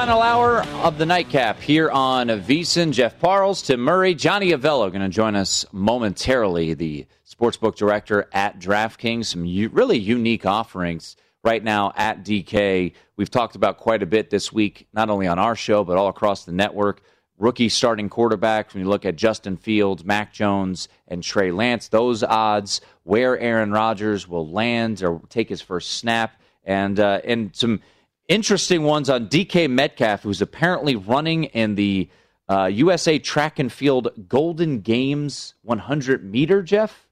Final 0.00 0.22
hour 0.22 0.62
of 0.82 0.96
the 0.96 1.04
nightcap 1.04 1.60
here 1.60 1.90
on 1.90 2.28
VSIN. 2.28 2.90
Jeff 2.90 3.20
Parles, 3.20 3.60
Tim 3.60 3.80
Murray, 3.80 4.14
Johnny 4.14 4.52
Avello 4.52 4.90
going 4.90 5.02
to 5.02 5.10
join 5.10 5.36
us 5.36 5.66
momentarily. 5.72 6.72
The 6.72 7.06
sportsbook 7.28 7.76
director 7.76 8.26
at 8.32 8.58
DraftKings. 8.58 9.26
Some 9.26 9.44
u- 9.44 9.68
really 9.68 9.98
unique 9.98 10.46
offerings 10.46 11.16
right 11.44 11.62
now 11.62 11.92
at 11.96 12.24
DK. 12.24 12.94
We've 13.18 13.30
talked 13.30 13.56
about 13.56 13.76
quite 13.76 14.02
a 14.02 14.06
bit 14.06 14.30
this 14.30 14.50
week, 14.50 14.88
not 14.94 15.10
only 15.10 15.26
on 15.26 15.38
our 15.38 15.54
show 15.54 15.84
but 15.84 15.98
all 15.98 16.08
across 16.08 16.46
the 16.46 16.52
network. 16.52 17.02
Rookie 17.36 17.68
starting 17.68 18.08
quarterbacks. 18.08 18.72
When 18.72 18.82
you 18.82 18.88
look 18.88 19.04
at 19.04 19.16
Justin 19.16 19.58
Fields, 19.58 20.02
Mac 20.02 20.32
Jones, 20.32 20.88
and 21.08 21.22
Trey 21.22 21.50
Lance, 21.50 21.88
those 21.88 22.22
odds, 22.22 22.80
where 23.02 23.38
Aaron 23.38 23.70
Rodgers 23.70 24.26
will 24.26 24.50
land 24.50 25.02
or 25.02 25.20
take 25.28 25.50
his 25.50 25.60
first 25.60 25.98
snap, 25.98 26.40
and 26.64 26.98
uh, 26.98 27.20
and 27.22 27.54
some 27.54 27.80
interesting 28.30 28.84
ones 28.84 29.10
on 29.10 29.28
DK 29.28 29.68
Metcalf, 29.68 30.22
who's 30.22 30.40
apparently 30.40 30.96
running 30.96 31.44
in 31.44 31.74
the 31.74 32.08
uh, 32.48 32.66
USA 32.66 33.18
Track 33.18 33.58
and 33.58 33.70
Field 33.70 34.08
Golden 34.28 34.80
Games 34.80 35.54
100 35.62 36.24
meter. 36.24 36.62
Jeff, 36.62 37.06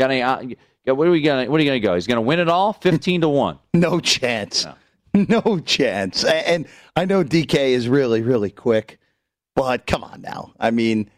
got 0.00 0.10
any? 0.10 0.22
Uh, 0.22 0.56
what 0.94 1.06
are 1.06 1.10
we 1.10 1.20
gonna? 1.20 1.48
What 1.48 1.60
are 1.60 1.62
you 1.62 1.70
gonna 1.70 1.80
go? 1.80 1.94
He's 1.94 2.08
gonna 2.08 2.20
win 2.20 2.40
it 2.40 2.48
all, 2.48 2.72
15 2.72 3.20
to 3.20 3.28
one. 3.28 3.58
No 3.74 4.00
chance. 4.00 4.64
No. 4.64 4.74
No 5.28 5.58
chance. 5.58 6.22
And 6.22 6.68
I 6.94 7.04
know 7.04 7.24
DK 7.24 7.54
is 7.70 7.88
really, 7.88 8.22
really 8.22 8.50
quick, 8.50 9.00
but 9.56 9.84
come 9.84 10.04
on 10.04 10.20
now. 10.20 10.52
I 10.60 10.70
mean, 10.70 11.10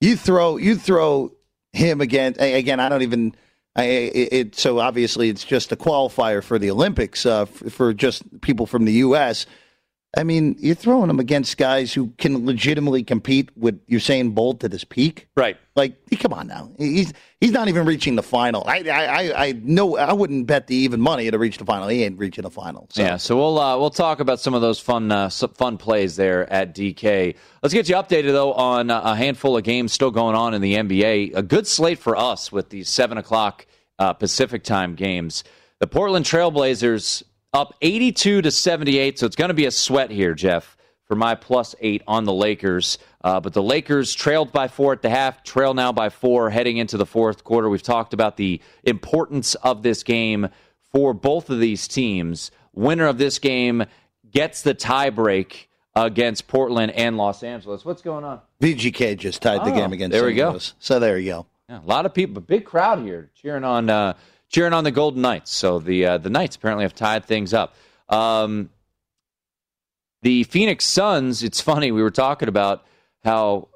you 0.00 0.16
throw 0.16 0.56
you 0.56 0.74
throw 0.74 1.32
him 1.72 2.00
again. 2.00 2.34
Again, 2.40 2.80
I 2.80 2.88
don't 2.88 3.02
even 3.02 3.36
I, 3.76 3.84
it, 3.84 4.32
it, 4.32 4.54
so 4.56 4.80
obviously 4.80 5.28
it's 5.28 5.44
just 5.44 5.70
a 5.70 5.76
qualifier 5.76 6.42
for 6.42 6.58
the 6.58 6.70
Olympics 6.70 7.26
uh, 7.26 7.44
for, 7.44 7.70
for 7.70 7.94
just 7.94 8.40
people 8.40 8.66
from 8.66 8.86
the 8.86 8.92
U.S. 8.94 9.46
I 10.16 10.24
mean, 10.24 10.56
you're 10.58 10.74
throwing 10.74 11.08
them 11.08 11.20
against 11.20 11.58
guys 11.58 11.92
who 11.92 12.08
can 12.16 12.46
legitimately 12.46 13.04
compete 13.04 13.50
with 13.54 13.86
Usain 13.86 14.34
Bolt 14.34 14.64
at 14.64 14.72
his 14.72 14.82
peak, 14.82 15.28
right? 15.36 15.58
Like, 15.74 15.94
come 16.18 16.32
on 16.32 16.46
now, 16.46 16.70
he's 16.78 17.12
he's 17.38 17.50
not 17.52 17.68
even 17.68 17.84
reaching 17.84 18.16
the 18.16 18.22
final. 18.22 18.64
I 18.66 18.78
I 18.78 19.46
I 19.48 19.52
know 19.62 19.98
I 19.98 20.14
wouldn't 20.14 20.46
bet 20.46 20.68
the 20.68 20.74
even 20.74 21.02
money 21.02 21.30
to 21.30 21.38
reach 21.38 21.58
the 21.58 21.66
final. 21.66 21.88
He 21.88 22.02
ain't 22.02 22.18
reaching 22.18 22.42
the 22.42 22.50
final. 22.50 22.88
So. 22.90 23.02
Yeah, 23.02 23.18
so 23.18 23.36
we'll 23.36 23.58
uh, 23.58 23.76
we'll 23.78 23.90
talk 23.90 24.20
about 24.20 24.40
some 24.40 24.54
of 24.54 24.62
those 24.62 24.80
fun 24.80 25.12
uh, 25.12 25.28
fun 25.28 25.76
plays 25.76 26.16
there 26.16 26.50
at 26.50 26.74
DK. 26.74 27.36
Let's 27.62 27.74
get 27.74 27.86
you 27.88 27.96
updated 27.96 28.32
though 28.32 28.54
on 28.54 28.88
a 28.88 29.14
handful 29.14 29.54
of 29.54 29.64
games 29.64 29.92
still 29.92 30.10
going 30.10 30.34
on 30.34 30.54
in 30.54 30.62
the 30.62 30.76
NBA. 30.76 31.36
A 31.36 31.42
good 31.42 31.66
slate 31.66 31.98
for 31.98 32.16
us 32.16 32.50
with 32.50 32.70
these 32.70 32.88
seven 32.88 33.18
o'clock 33.18 33.66
uh, 33.98 34.14
Pacific 34.14 34.64
time 34.64 34.94
games. 34.94 35.44
The 35.78 35.86
Portland 35.86 36.24
Trailblazers 36.24 37.22
up 37.56 37.74
82 37.80 38.42
to 38.42 38.50
78, 38.50 39.18
so 39.18 39.26
it's 39.26 39.34
going 39.34 39.48
to 39.48 39.54
be 39.54 39.64
a 39.64 39.70
sweat 39.70 40.10
here, 40.10 40.34
Jeff, 40.34 40.76
for 41.06 41.14
my 41.14 41.34
plus 41.34 41.74
eight 41.80 42.02
on 42.06 42.24
the 42.24 42.32
Lakers. 42.32 42.98
Uh, 43.24 43.40
but 43.40 43.54
the 43.54 43.62
Lakers 43.62 44.14
trailed 44.14 44.52
by 44.52 44.68
four 44.68 44.92
at 44.92 45.00
the 45.00 45.08
half, 45.08 45.42
trail 45.42 45.72
now 45.72 45.90
by 45.90 46.10
four 46.10 46.50
heading 46.50 46.76
into 46.76 46.98
the 46.98 47.06
fourth 47.06 47.44
quarter. 47.44 47.70
We've 47.70 47.82
talked 47.82 48.12
about 48.12 48.36
the 48.36 48.60
importance 48.84 49.54
of 49.56 49.82
this 49.82 50.02
game 50.02 50.48
for 50.92 51.14
both 51.14 51.48
of 51.48 51.58
these 51.58 51.88
teams. 51.88 52.50
Winner 52.74 53.06
of 53.06 53.16
this 53.16 53.38
game 53.38 53.84
gets 54.30 54.60
the 54.60 54.74
tiebreak 54.74 55.66
against 55.94 56.46
Portland 56.48 56.92
and 56.92 57.16
Los 57.16 57.42
Angeles. 57.42 57.86
What's 57.86 58.02
going 58.02 58.22
on? 58.22 58.42
VGK 58.60 59.16
just 59.16 59.40
tied 59.40 59.64
the 59.64 59.72
oh, 59.72 59.74
game 59.74 59.94
against. 59.94 60.12
There 60.12 60.26
we 60.26 60.34
go. 60.34 60.58
So 60.78 60.98
there 60.98 61.18
you 61.18 61.30
go. 61.32 61.46
Yeah, 61.70 61.80
a 61.80 61.86
lot 61.86 62.04
of 62.04 62.12
people, 62.12 62.36
a 62.38 62.42
big 62.42 62.66
crowd 62.66 63.00
here 63.00 63.30
cheering 63.34 63.64
on 63.64 63.88
uh, 63.88 64.12
cheering 64.48 64.72
on 64.72 64.84
the 64.84 64.90
Golden 64.90 65.22
Knights. 65.22 65.50
So 65.50 65.78
the 65.78 66.06
uh, 66.06 66.18
the 66.18 66.30
Knights 66.30 66.56
apparently 66.56 66.84
have 66.84 66.94
tied 66.94 67.24
things 67.24 67.54
up. 67.54 67.74
Um, 68.08 68.70
the 70.22 70.44
Phoenix 70.44 70.84
Suns. 70.84 71.42
It's 71.42 71.60
funny 71.60 71.92
we 71.92 72.02
were 72.02 72.10
talking 72.10 72.48
about 72.48 72.84
how 73.24 73.68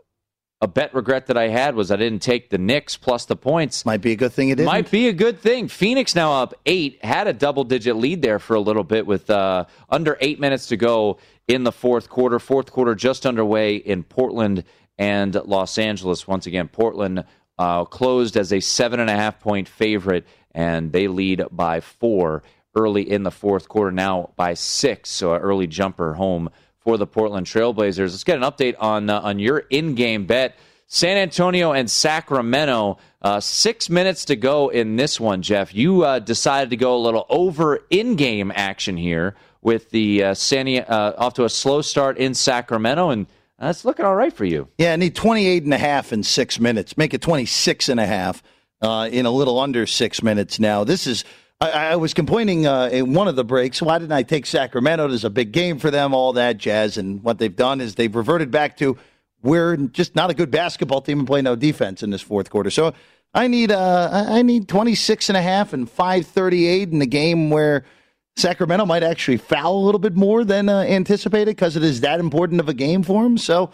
a 0.63 0.69
bet 0.69 0.95
regret 0.95 1.27
that 1.29 1.39
I 1.39 1.49
had 1.49 1.75
was 1.75 1.91
I 1.91 1.97
didn't 1.97 2.21
take 2.21 2.51
the 2.51 2.59
Knicks 2.59 2.97
plus 2.97 3.25
the 3.25 3.37
points. 3.37 3.87
Might 3.87 4.03
be 4.03 4.13
a 4.13 4.17
good 4.17 4.33
thing 4.33 4.51
it 4.51 4.59
Might 4.59 4.91
be 4.91 5.09
a 5.09 5.13
good 5.13 5.41
thing. 5.41 5.69
Phoenix 5.69 6.15
now 6.15 6.35
up 6.35 6.55
eight, 6.67 7.03
had 7.03 7.27
a 7.27 7.33
double 7.33 7.65
digit 7.65 7.97
lead 7.97 8.21
there 8.21 8.39
for 8.39 8.55
a 8.55 8.61
little 8.61 8.85
bit 8.85 9.07
with 9.07 9.31
uh, 9.31 9.65
under 9.89 10.19
eight 10.21 10.39
minutes 10.39 10.67
to 10.67 10.77
go 10.77 11.19
in 11.49 11.65
the 11.65 11.73
fourth 11.73 12.11
quarter. 12.11 12.39
Fourth 12.39 12.71
quarter 12.73 12.95
just 12.95 13.25
underway 13.25 13.77
in 13.77 14.03
Portland 14.03 14.65
and 14.99 15.35
Los 15.35 15.79
Angeles. 15.79 16.29
Once 16.29 16.47
again, 16.47 16.69
Portland 16.69 17.25
uh, 17.59 17.87
closed 17.87 18.37
as 18.37 18.53
a 18.53 18.61
seven 18.61 19.01
and 19.01 19.09
a 19.09 19.17
half 19.17 19.41
point 19.41 19.67
favorite, 19.67 20.27
and 20.53 20.93
they 20.93 21.09
lead 21.09 21.43
by 21.51 21.81
four 21.81 22.43
early 22.75 23.09
in 23.11 23.23
the 23.23 23.31
fourth 23.31 23.69
quarter. 23.69 23.91
Now 23.91 24.31
by 24.37 24.55
six, 24.55 25.11
so 25.11 25.35
an 25.35 25.41
early 25.41 25.67
jumper 25.67 26.15
home 26.15 26.51
for 26.79 26.97
the 26.97 27.07
Portland 27.07 27.47
Trailblazers. 27.47 28.11
Let's 28.11 28.25
get 28.25 28.37
an 28.37 28.43
update 28.43 28.77
on 28.79 29.11
uh, 29.11 29.21
on 29.21 29.39
your 29.39 29.59
in 29.59 29.95
game 29.95 30.27
bet. 30.27 30.57
San 30.87 31.17
Antonio 31.17 31.73
and 31.73 31.89
Sacramento. 31.91 32.99
Uh, 33.23 33.39
six 33.39 33.91
minutes 33.91 34.25
to 34.25 34.35
go 34.35 34.71
in 34.71 34.97
this 34.97 35.21
one, 35.21 35.43
Jeff. 35.43 35.75
You 35.75 36.03
uh, 36.03 36.19
decided 36.19 36.71
to 36.71 36.77
go 36.77 36.97
a 36.97 36.99
little 36.99 37.27
over 37.29 37.81
in 37.91 38.17
game 38.17 38.51
action 38.55 38.97
here 38.97 39.37
with 39.63 39.91
the 39.91 40.25
uh, 40.25 40.35
San, 40.35 40.67
uh, 40.69 41.15
off 41.19 41.35
to 41.35 41.45
a 41.45 41.51
slow 41.51 41.83
start 41.83 42.17
in 42.17 42.35
Sacramento 42.35 43.11
and 43.11 43.27
that's 43.61 43.85
looking 43.85 44.07
all 44.07 44.15
right 44.15 44.33
for 44.33 44.47
you. 44.47 44.69
Yeah, 44.79 44.95
I 44.95 44.97
need 44.97 45.15
28 45.15 45.65
and 45.65 45.75
a 45.75 45.79
half 45.79 46.15
in 46.15 46.23
six 46.23 46.59
minutes. 46.59 46.97
Make 46.97 47.13
it 47.13 47.21
26 47.21 47.91
and 47.91 48.01
a 48.01 48.07
half 48.07 48.43
uh, 48.81 49.09
in 49.11 49.27
a 49.27 49.31
little 49.31 49.59
under 49.59 49.87
six 49.87 50.23
minutes 50.23 50.59
now. 50.59 50.85
This 50.85 51.07
is, 51.07 51.25
I, 51.61 51.71
I 51.71 51.97
was 51.97 52.15
complaining 52.15 52.67
uh, 52.67 52.89
in 52.93 53.15
one 53.15 53.29
of 53.29 53.37
the 53.37 53.45
breaks, 53.45 53.81
why 53.83 53.99
didn't 53.99 54.13
I 54.13 54.23
take 54.23 54.47
Sacramento? 54.47 55.09
There's 55.09 55.25
a 55.25 55.31
big 55.31 55.53
game 55.53 55.79
for 55.79 55.91
them, 55.91 56.15
all 56.15 56.33
that 56.35 56.59
jazz. 56.59 56.97
And 56.97 57.23
what 57.23 57.39
they've 57.39 57.55
done 57.55 57.81
is 57.81 57.95
they've 57.95 58.15
reverted 58.15 58.51
back 58.51 58.77
to 58.79 58.99
we're 59.43 59.77
just 59.77 60.15
not 60.15 60.31
a 60.31 60.35
good 60.35 60.51
basketball 60.51 61.01
team 61.01 61.21
and 61.21 61.27
play 61.27 61.43
no 61.43 61.57
defense 61.57 62.03
in 62.03 62.11
this 62.11 62.23
fourth 62.23 62.51
quarter. 62.51 62.71
So 62.71 62.93
I 63.33 63.49
need, 63.49 63.71
uh, 63.71 64.27
I 64.29 64.43
need 64.43 64.69
26 64.69 65.31
and 65.31 65.37
a 65.37 65.43
half 65.43 65.73
and 65.73 65.89
538 65.89 66.91
in 66.91 66.99
the 66.99 67.07
game 67.07 67.51
where– 67.51 67.85
Sacramento 68.37 68.87
might 68.87 69.03
actually 69.03 69.37
foul 69.37 69.75
a 69.75 69.85
little 69.85 69.99
bit 69.99 70.17
more 70.17 70.45
than 70.45 70.69
uh, 70.69 70.81
anticipated 70.81 71.57
because 71.57 71.77
it 71.77 71.83
is 71.83 72.01
that 72.01 72.21
important 72.21 72.61
of 72.61 72.69
a 72.69 72.75
game 72.75 73.03
for 73.03 73.23
them. 73.23 73.39
So 73.39 73.71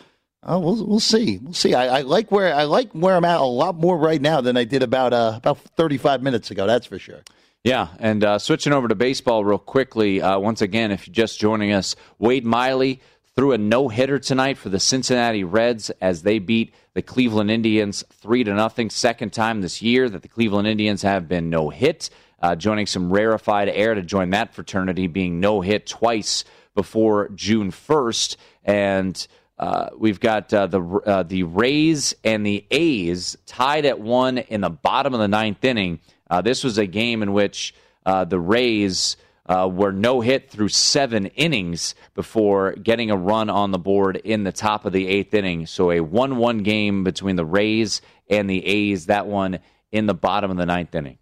uh, 0.49 0.59
we'll 0.59 0.85
we'll 0.87 1.01
see. 1.01 1.39
We'll 1.39 1.53
see. 1.53 1.75
I, 1.75 1.99
I, 1.99 2.01
like 2.03 2.31
where 2.31 2.55
I 2.55 2.65
like 2.65 2.93
where 2.93 3.17
I'm 3.17 3.25
at 3.25 3.41
a 3.41 3.45
lot 3.45 3.77
more 3.77 3.97
right 3.99 4.21
now 4.21 4.41
than 4.41 4.57
I 4.57 4.65
did 4.65 4.83
about 4.83 5.13
uh, 5.13 5.35
about 5.37 5.59
35 5.59 6.23
minutes 6.23 6.51
ago. 6.51 6.67
That's 6.67 6.87
for 6.87 6.99
sure. 6.99 7.23
Yeah, 7.65 7.89
and 7.99 8.23
uh, 8.23 8.39
switching 8.39 8.73
over 8.73 8.87
to 8.87 8.95
baseball 8.95 9.45
real 9.45 9.59
quickly. 9.59 10.23
Uh, 10.23 10.39
once 10.39 10.63
again, 10.63 10.93
if 10.93 11.07
you're 11.07 11.15
just 11.15 11.41
joining 11.41 11.73
us, 11.73 11.97
Wade 12.19 12.47
Miley 12.47 13.01
threw 13.35 13.53
a 13.53 13.59
no 13.59 13.89
hitter 13.89 14.19
tonight 14.19 14.57
for 14.57 14.69
the 14.69 14.79
Cincinnati 14.79 15.43
Reds 15.43 15.91
as 16.01 16.23
they 16.23 16.39
beat 16.39 16.73
the 16.95 17.03
Cleveland 17.03 17.51
Indians 17.51 18.05
three 18.11 18.45
to 18.45 18.55
nothing. 18.55 18.89
Second 18.89 19.33
time 19.33 19.63
this 19.63 19.83
year 19.83 20.09
that 20.09 20.23
the 20.23 20.29
Cleveland 20.29 20.69
Indians 20.69 21.03
have 21.03 21.29
been 21.29 21.51
no 21.51 21.71
hit 21.71 22.09
uh, 22.41 22.55
joining 22.55 22.87
some 22.87 23.13
rarefied 23.13 23.69
air 23.69 23.95
to 23.95 24.03
join 24.03 24.31
that 24.31 24.55
fraternity, 24.55 25.07
being 25.07 25.41
no 25.41 25.61
hit 25.61 25.87
twice 25.87 26.45
before 26.75 27.29
June 27.31 27.71
1st. 27.71 28.37
And 28.65 29.27
uh, 29.59 29.89
we've 29.97 30.21
got 30.21 30.53
uh, 30.53 30.67
the 30.67 30.83
uh, 30.83 31.23
the 31.23 31.45
Rays 31.45 32.15
and 32.23 32.45
the 32.45 32.65
A's 32.71 33.37
tied 33.47 33.87
at 33.87 33.99
one 33.99 34.39
in 34.39 34.61
the 34.61 34.71
bottom 34.71 35.15
of 35.15 35.21
the 35.21 35.29
ninth 35.29 35.65
inning. 35.65 36.01
Uh, 36.29 36.43
this 36.43 36.63
was 36.63 36.77
a 36.77 36.87
game 36.87 37.23
in 37.23 37.33
which 37.33 37.75
uh, 38.05 38.25
the 38.25 38.39
Rays 38.39 39.17
were 39.49 39.93
no 39.93 40.21
hit 40.21 40.51
through 40.51 40.69
seven 40.69 41.27
innings 41.27 41.95
before 42.15 42.73
getting 42.73 43.11
a 43.11 43.17
run 43.17 43.49
on 43.49 43.71
the 43.71 43.79
board 43.79 44.17
in 44.17 44.45
the 44.45 44.53
top 44.53 44.85
of 44.85 44.93
the 44.93 45.07
eighth 45.07 45.33
inning. 45.33 45.67
So 45.67 45.91
a 45.91 46.01
one-one 46.01 46.59
game 46.59 47.05
between 47.05 47.37
the 47.37 47.45
Rays 47.45 48.03
and 48.29 48.51
the 48.51 48.65
A's. 48.67 49.07
That 49.07 49.27
one 49.27 49.61
in 49.91 50.07
the 50.07 50.15
bottom 50.15 50.51
of 50.51 50.57
the 50.57 50.67
ninth 50.67 50.95
inning. 50.95 51.19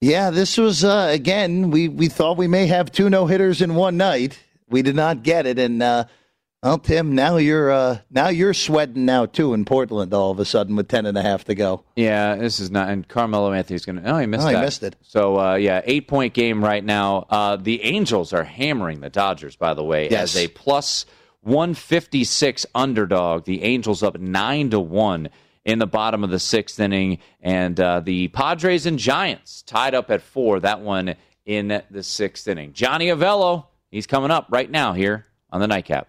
Yeah, 0.00 0.30
this 0.30 0.58
was 0.58 0.82
again. 0.82 1.70
We 1.70 1.86
we 1.86 2.08
thought 2.08 2.36
we 2.36 2.48
may 2.48 2.66
have 2.66 2.90
two 2.90 3.08
no 3.08 3.26
hitters 3.26 3.62
in 3.62 3.76
one 3.76 3.96
night. 3.96 4.40
We 4.68 4.82
did 4.82 4.96
not 4.96 5.22
get 5.22 5.46
it, 5.46 5.60
and 5.60 5.80
uh, 5.80 6.06
well, 6.62 6.78
Tim, 6.78 7.14
now 7.14 7.38
you're 7.38 7.70
uh, 7.70 7.98
now 8.10 8.28
you're 8.28 8.54
sweating 8.54 9.04
now 9.04 9.26
too 9.26 9.52
in 9.52 9.64
Portland. 9.64 10.14
All 10.14 10.30
of 10.30 10.38
a 10.38 10.44
sudden, 10.44 10.76
with 10.76 10.88
ten 10.88 11.06
and 11.06 11.18
a 11.18 11.22
half 11.22 11.44
to 11.44 11.54
go. 11.54 11.84
Yeah, 11.96 12.36
this 12.36 12.60
is 12.60 12.70
not. 12.70 12.88
And 12.88 13.06
Carmelo 13.06 13.52
Anthony's 13.52 13.84
going 13.84 14.02
to. 14.02 14.10
Oh, 14.10 14.18
he 14.18 14.26
missed. 14.26 14.46
Oh, 14.46 14.50
he 14.50 14.56
missed 14.56 14.82
it. 14.82 14.96
So 15.02 15.38
uh, 15.38 15.54
yeah, 15.56 15.82
eight 15.84 16.06
point 16.06 16.34
game 16.34 16.62
right 16.62 16.84
now. 16.84 17.26
Uh, 17.28 17.56
the 17.56 17.82
Angels 17.82 18.32
are 18.32 18.44
hammering 18.44 19.00
the 19.00 19.10
Dodgers. 19.10 19.56
By 19.56 19.74
the 19.74 19.82
way, 19.82 20.08
yes. 20.08 20.36
as 20.36 20.44
a 20.44 20.48
plus 20.48 21.04
one 21.40 21.74
fifty 21.74 22.22
six 22.22 22.64
underdog. 22.74 23.44
The 23.44 23.64
Angels 23.64 24.02
up 24.04 24.20
nine 24.20 24.70
to 24.70 24.78
one 24.78 25.30
in 25.64 25.78
the 25.78 25.86
bottom 25.86 26.22
of 26.22 26.30
the 26.30 26.38
sixth 26.38 26.78
inning. 26.78 27.18
And 27.40 27.78
uh, 27.80 28.00
the 28.00 28.28
Padres 28.28 28.86
and 28.86 28.98
Giants 28.98 29.62
tied 29.62 29.94
up 29.94 30.10
at 30.10 30.22
four, 30.22 30.60
that 30.60 30.80
one 30.80 31.16
in 31.44 31.82
the 31.90 32.02
sixth 32.02 32.46
inning. 32.46 32.72
Johnny 32.72 33.06
Avello, 33.06 33.66
he's 33.90 34.06
coming 34.06 34.30
up 34.30 34.46
right 34.50 34.70
now 34.70 34.92
here 34.92 35.26
on 35.50 35.60
the 35.60 35.66
nightcap. 35.66 36.08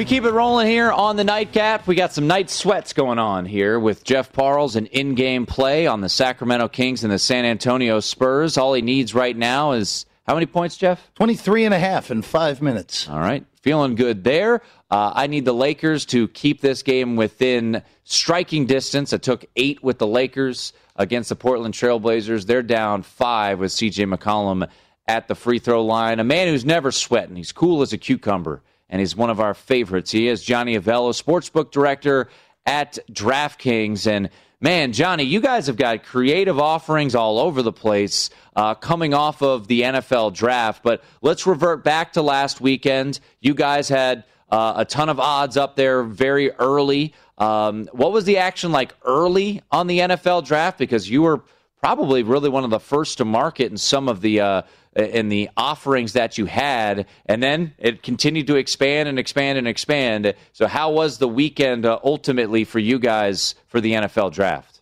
We 0.00 0.06
keep 0.06 0.24
it 0.24 0.32
rolling 0.32 0.66
here 0.66 0.90
on 0.90 1.16
the 1.16 1.24
nightcap. 1.24 1.86
We 1.86 1.94
got 1.94 2.14
some 2.14 2.26
night 2.26 2.48
sweats 2.48 2.94
going 2.94 3.18
on 3.18 3.44
here 3.44 3.78
with 3.78 4.02
Jeff 4.02 4.32
Parles 4.32 4.74
and 4.74 4.86
in 4.86 5.14
game 5.14 5.44
play 5.44 5.86
on 5.86 6.00
the 6.00 6.08
Sacramento 6.08 6.68
Kings 6.68 7.04
and 7.04 7.12
the 7.12 7.18
San 7.18 7.44
Antonio 7.44 8.00
Spurs. 8.00 8.56
All 8.56 8.72
he 8.72 8.80
needs 8.80 9.14
right 9.14 9.36
now 9.36 9.72
is 9.72 10.06
how 10.26 10.32
many 10.32 10.46
points, 10.46 10.78
Jeff? 10.78 11.10
23 11.16 11.66
and 11.66 11.74
a 11.74 11.78
half 11.78 12.10
in 12.10 12.22
five 12.22 12.62
minutes. 12.62 13.10
All 13.10 13.20
right. 13.20 13.44
Feeling 13.60 13.94
good 13.94 14.24
there. 14.24 14.62
Uh, 14.90 15.12
I 15.14 15.26
need 15.26 15.44
the 15.44 15.52
Lakers 15.52 16.06
to 16.06 16.28
keep 16.28 16.62
this 16.62 16.82
game 16.82 17.16
within 17.16 17.82
striking 18.04 18.64
distance. 18.64 19.12
I 19.12 19.18
took 19.18 19.44
eight 19.54 19.84
with 19.84 19.98
the 19.98 20.06
Lakers 20.06 20.72
against 20.96 21.28
the 21.28 21.36
Portland 21.36 21.74
Trailblazers. 21.74 22.46
They're 22.46 22.62
down 22.62 23.02
five 23.02 23.58
with 23.58 23.72
CJ 23.72 24.16
McCollum 24.16 24.66
at 25.06 25.28
the 25.28 25.34
free 25.34 25.58
throw 25.58 25.84
line. 25.84 26.20
A 26.20 26.24
man 26.24 26.48
who's 26.48 26.64
never 26.64 26.90
sweating. 26.90 27.36
He's 27.36 27.52
cool 27.52 27.82
as 27.82 27.92
a 27.92 27.98
cucumber 27.98 28.62
and 28.90 29.00
he's 29.00 29.16
one 29.16 29.30
of 29.30 29.40
our 29.40 29.54
favorites. 29.54 30.10
He 30.10 30.28
is 30.28 30.42
Johnny 30.42 30.78
Avello, 30.78 31.14
sportsbook 31.14 31.70
director 31.70 32.28
at 32.66 32.98
DraftKings. 33.10 34.06
And 34.06 34.28
man, 34.60 34.92
Johnny, 34.92 35.22
you 35.22 35.40
guys 35.40 35.68
have 35.68 35.76
got 35.76 36.04
creative 36.04 36.58
offerings 36.58 37.14
all 37.14 37.38
over 37.38 37.62
the 37.62 37.72
place 37.72 38.28
uh, 38.56 38.74
coming 38.74 39.14
off 39.14 39.42
of 39.42 39.68
the 39.68 39.82
NFL 39.82 40.34
draft. 40.34 40.82
But 40.82 41.02
let's 41.22 41.46
revert 41.46 41.84
back 41.84 42.12
to 42.14 42.22
last 42.22 42.60
weekend. 42.60 43.20
You 43.40 43.54
guys 43.54 43.88
had 43.88 44.24
uh, 44.50 44.74
a 44.76 44.84
ton 44.84 45.08
of 45.08 45.20
odds 45.20 45.56
up 45.56 45.76
there 45.76 46.02
very 46.02 46.50
early. 46.52 47.14
Um, 47.38 47.88
what 47.92 48.12
was 48.12 48.24
the 48.24 48.38
action 48.38 48.72
like 48.72 48.94
early 49.04 49.62
on 49.70 49.86
the 49.86 50.00
NFL 50.00 50.44
draft? 50.44 50.78
Because 50.78 51.08
you 51.08 51.22
were 51.22 51.42
probably 51.80 52.22
really 52.22 52.48
one 52.48 52.64
of 52.64 52.70
the 52.70 52.80
first 52.80 53.18
to 53.18 53.24
market 53.24 53.70
in 53.70 53.76
some 53.76 54.08
of 54.08 54.20
the 54.20 54.40
uh, 54.40 54.62
in 54.96 55.28
the 55.28 55.48
offerings 55.56 56.14
that 56.14 56.36
you 56.36 56.46
had, 56.46 57.06
and 57.26 57.42
then 57.42 57.72
it 57.78 58.02
continued 58.02 58.46
to 58.48 58.56
expand 58.56 59.08
and 59.08 59.18
expand 59.18 59.56
and 59.58 59.68
expand. 59.68 60.34
So, 60.52 60.66
how 60.66 60.90
was 60.90 61.18
the 61.18 61.28
weekend 61.28 61.86
uh, 61.86 61.98
ultimately 62.02 62.64
for 62.64 62.78
you 62.78 62.98
guys 62.98 63.54
for 63.68 63.80
the 63.80 63.92
NFL 63.92 64.32
draft? 64.32 64.80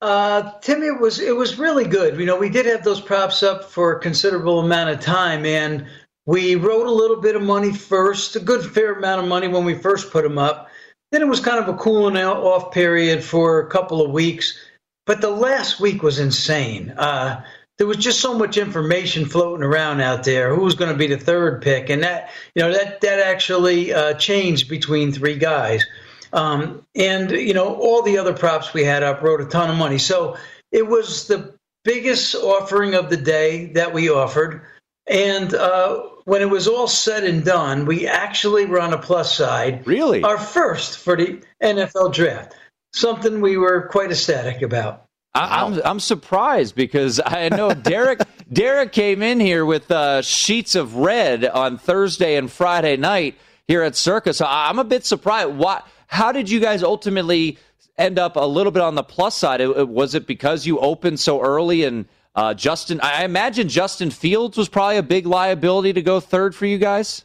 Uh, 0.00 0.52
Tim, 0.60 0.82
it 0.82 1.00
was 1.00 1.18
it 1.20 1.34
was 1.34 1.58
really 1.58 1.84
good. 1.84 2.18
You 2.20 2.26
know, 2.26 2.36
we 2.36 2.48
did 2.48 2.66
have 2.66 2.84
those 2.84 3.00
props 3.00 3.42
up 3.42 3.64
for 3.64 3.96
a 3.96 4.00
considerable 4.00 4.60
amount 4.60 4.90
of 4.90 5.00
time, 5.00 5.44
and 5.44 5.86
we 6.26 6.54
wrote 6.54 6.86
a 6.86 6.92
little 6.92 7.20
bit 7.20 7.34
of 7.34 7.42
money 7.42 7.72
first, 7.72 8.36
a 8.36 8.40
good 8.40 8.64
fair 8.64 8.94
amount 8.94 9.22
of 9.22 9.28
money 9.28 9.48
when 9.48 9.64
we 9.64 9.74
first 9.74 10.10
put 10.12 10.22
them 10.22 10.38
up. 10.38 10.68
Then 11.12 11.22
it 11.22 11.28
was 11.28 11.40
kind 11.40 11.58
of 11.58 11.68
a 11.68 11.78
cooling 11.78 12.16
off 12.16 12.72
period 12.72 13.22
for 13.22 13.60
a 13.60 13.68
couple 13.68 14.04
of 14.04 14.10
weeks 14.10 14.58
but 15.06 15.20
the 15.20 15.30
last 15.30 15.80
week 15.80 16.02
was 16.02 16.18
insane. 16.18 16.90
Uh, 16.90 17.42
there 17.78 17.86
was 17.86 17.98
just 17.98 18.20
so 18.20 18.36
much 18.36 18.56
information 18.56 19.26
floating 19.26 19.62
around 19.64 20.00
out 20.00 20.24
there. 20.24 20.54
Who 20.54 20.62
was 20.62 20.74
going 20.74 20.90
to 20.90 20.98
be 20.98 21.06
the 21.06 21.16
third 21.16 21.62
pick, 21.62 21.88
and 21.88 22.02
that 22.02 22.30
you 22.54 22.62
know 22.62 22.72
that 22.72 23.00
that 23.02 23.20
actually 23.20 23.94
uh, 23.94 24.14
changed 24.14 24.68
between 24.68 25.12
three 25.12 25.36
guys. 25.36 25.86
Um, 26.32 26.84
and 26.94 27.30
you 27.30 27.54
know 27.54 27.74
all 27.74 28.02
the 28.02 28.18
other 28.18 28.34
props 28.34 28.74
we 28.74 28.82
had 28.82 29.02
up 29.02 29.22
wrote 29.22 29.40
a 29.40 29.46
ton 29.46 29.70
of 29.70 29.76
money. 29.76 29.98
So 29.98 30.36
it 30.72 30.86
was 30.86 31.28
the 31.28 31.54
biggest 31.84 32.34
offering 32.34 32.94
of 32.94 33.08
the 33.08 33.16
day 33.16 33.66
that 33.74 33.94
we 33.94 34.10
offered. 34.10 34.62
And 35.06 35.54
uh, 35.54 36.02
when 36.26 36.42
it 36.42 36.50
was 36.50 36.68
all 36.68 36.86
said 36.86 37.24
and 37.24 37.44
done, 37.44 37.86
we 37.86 38.06
actually 38.06 38.66
were 38.66 38.80
on 38.80 38.92
a 38.92 38.98
plus 38.98 39.34
side. 39.34 39.86
Really, 39.86 40.22
our 40.22 40.38
first 40.38 40.98
for 40.98 41.16
the 41.16 41.42
NFL 41.62 42.12
draft 42.12 42.54
something 42.96 43.40
we 43.40 43.56
were 43.56 43.82
quite 43.88 44.10
ecstatic 44.10 44.62
about. 44.62 45.04
I, 45.34 45.66
am 45.66 45.74
I'm, 45.74 45.80
I'm 45.84 46.00
surprised 46.00 46.74
because 46.74 47.20
I 47.24 47.50
know 47.50 47.74
Derek 47.74 48.20
Derek 48.52 48.92
came 48.92 49.22
in 49.22 49.38
here 49.38 49.66
with 49.66 49.90
uh, 49.90 50.22
sheets 50.22 50.74
of 50.74 50.96
red 50.96 51.44
on 51.44 51.78
Thursday 51.78 52.36
and 52.36 52.50
Friday 52.50 52.96
night 52.96 53.36
here 53.68 53.82
at 53.82 53.96
Circus. 53.96 54.38
So 54.38 54.46
I'm 54.48 54.78
a 54.78 54.84
bit 54.84 55.04
surprised. 55.04 55.54
What? 55.56 55.86
How 56.06 56.32
did 56.32 56.48
you 56.48 56.60
guys 56.60 56.82
ultimately 56.82 57.58
end 57.98 58.18
up 58.18 58.36
a 58.36 58.46
little 58.46 58.72
bit 58.72 58.82
on 58.82 58.94
the 58.94 59.02
plus 59.02 59.36
side? 59.36 59.60
Was 59.66 60.14
it 60.14 60.26
because 60.26 60.64
you 60.64 60.78
opened 60.78 61.20
so 61.20 61.40
early 61.42 61.84
and 61.84 62.06
uh, 62.36 62.54
Justin? 62.54 63.00
I 63.00 63.24
imagine 63.24 63.68
Justin 63.68 64.10
Fields 64.10 64.56
was 64.56 64.68
probably 64.68 64.98
a 64.98 65.02
big 65.02 65.26
liability 65.26 65.94
to 65.94 66.02
go 66.02 66.20
third 66.20 66.54
for 66.54 66.66
you 66.66 66.78
guys. 66.78 67.24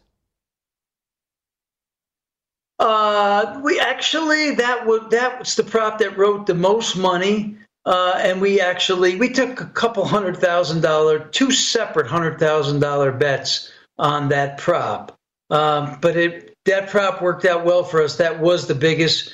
Uh, 2.79 3.61
we 3.63 3.79
actually 3.79 4.55
that 4.55 4.87
was 4.87 5.01
that 5.11 5.37
was 5.37 5.55
the 5.55 5.63
prop 5.63 5.99
that 5.99 6.17
wrote 6.17 6.47
the 6.47 6.55
most 6.55 6.95
money, 6.95 7.55
uh, 7.85 8.13
and 8.17 8.41
we 8.41 8.59
actually 8.59 9.17
we 9.17 9.29
took 9.29 9.61
a 9.61 9.67
couple 9.67 10.03
hundred 10.03 10.35
thousand 10.37 10.81
dollar, 10.81 11.19
two 11.19 11.51
separate 11.51 12.07
hundred 12.07 12.39
thousand 12.39 12.79
dollar 12.79 13.11
bets 13.11 13.71
on 13.99 14.29
that 14.29 14.57
prop. 14.57 15.15
Um, 15.51 15.99
but 16.01 16.17
it 16.17 16.55
that 16.65 16.89
prop 16.89 17.21
worked 17.21 17.45
out 17.45 17.65
well 17.65 17.83
for 17.83 18.01
us. 18.01 18.15
That 18.17 18.39
was 18.39 18.65
the 18.65 18.73
biggest 18.73 19.31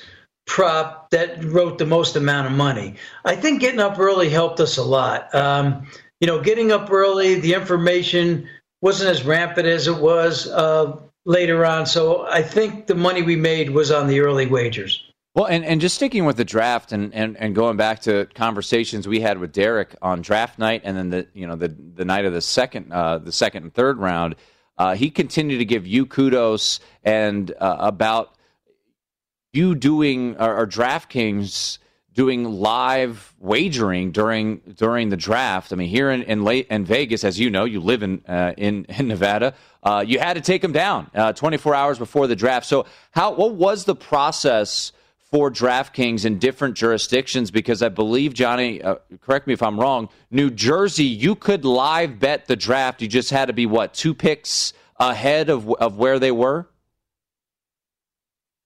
prop 0.48 1.12
that 1.12 1.44
wrote 1.44 1.78
the 1.78 1.86
most 1.86 2.16
amount 2.16 2.48
of 2.48 2.54
money. 2.54 2.96
I 3.24 3.36
think 3.36 3.62
getting 3.62 3.80
up 3.80 4.00
early 4.00 4.30
helped 4.30 4.60
us 4.60 4.78
a 4.78 4.84
lot. 4.84 5.34
Um, 5.36 5.86
you 6.20 6.26
know, 6.26 6.42
getting 6.42 6.72
up 6.72 6.92
early, 6.92 7.40
the 7.40 7.54
information 7.54 8.50
wasn't 8.82 9.12
as 9.12 9.24
rampant 9.24 9.68
as 9.68 9.88
it 9.88 9.98
was. 9.98 10.48
Uh, 10.48 10.98
later 11.28 11.66
on. 11.66 11.86
So 11.86 12.26
I 12.26 12.42
think 12.42 12.88
the 12.88 12.96
money 12.96 13.22
we 13.22 13.36
made 13.36 13.70
was 13.70 13.92
on 13.92 14.08
the 14.08 14.22
early 14.22 14.48
wagers. 14.48 15.04
Well, 15.36 15.46
and, 15.46 15.64
and 15.64 15.80
just 15.80 15.94
sticking 15.94 16.26
with 16.26 16.38
the 16.38 16.46
draft 16.46 16.92
and, 16.92 17.14
and, 17.14 17.38
and 17.38 17.54
going 17.54 17.78
back 17.78 18.00
to 18.04 18.28
conversations 18.34 19.08
we 19.08 19.20
had 19.20 19.38
with 19.38 19.52
Derek 19.52 19.94
on 20.02 20.22
draft 20.22 20.58
night 20.58 20.82
and 20.84 20.98
then 20.98 21.10
the 21.12 21.28
you 21.34 21.46
know 21.46 21.56
the 21.56 21.68
the 21.68 22.06
night 22.06 22.26
of 22.26 22.34
the 22.34 22.42
second 22.42 22.92
uh, 22.92 23.20
the 23.20 23.32
second 23.32 23.64
and 23.64 23.74
third 23.74 24.00
round, 24.00 24.36
uh, 24.80 24.96
he 24.96 25.12
continued 25.12 25.60
to 25.60 25.66
give 25.66 25.86
you 25.86 26.08
kudos 26.08 26.80
and 27.04 27.52
uh, 27.60 27.76
about 27.80 28.34
you 29.58 29.76
doing 29.76 30.38
or, 30.38 30.60
or 30.60 30.68
DraftKings 30.68 31.80
doing 32.14 32.46
live 32.46 33.34
wagering 33.40 34.12
during 34.12 34.58
during 34.76 35.10
the 35.10 35.18
draft. 35.18 35.72
I 35.72 35.76
mean, 35.76 35.90
here 35.90 36.10
in 36.10 36.24
in, 36.24 36.44
late, 36.44 36.68
in 36.70 36.86
Vegas, 36.86 37.24
as 37.24 37.40
you 37.40 37.50
know, 37.50 37.66
you 37.66 37.80
live 37.80 38.04
in 38.04 38.24
uh, 38.28 38.54
in, 38.58 38.86
in 38.90 39.08
Nevada. 39.08 39.54
Uh, 39.84 40.04
you 40.06 40.20
had 40.20 40.34
to 40.34 40.42
take 40.42 40.62
them 40.62 40.74
down 40.74 41.10
uh, 41.16 41.32
24 41.32 41.74
hours 41.74 41.98
before 41.98 42.28
the 42.28 42.36
draft. 42.36 42.66
So, 42.66 42.86
how 43.12 43.34
what 43.34 43.54
was 43.54 43.86
the 43.86 43.96
process 43.96 44.92
for 45.32 45.52
DraftKings 45.52 46.26
in 46.26 46.40
different 46.40 46.76
jurisdictions? 46.76 47.52
Because 47.52 47.82
I 47.82 47.90
believe 47.90 48.34
Johnny, 48.34 48.82
uh, 48.82 48.96
correct 49.22 49.48
me 49.48 49.54
if 49.54 49.62
I'm 49.62 49.80
wrong. 49.80 50.10
New 50.32 50.50
Jersey, 50.50 51.06
you 51.06 51.36
could 51.36 51.66
live 51.66 52.20
bet 52.20 52.48
the 52.48 52.56
draft. 52.56 53.02
You 53.02 53.08
just 53.08 53.30
had 53.30 53.46
to 53.46 53.54
be 53.54 53.66
what 53.66 53.94
two 53.94 54.14
picks 54.14 54.74
ahead 55.00 55.50
of 55.50 55.72
of 55.74 55.98
where 55.98 56.20
they 56.20 56.32
were. 56.32 56.68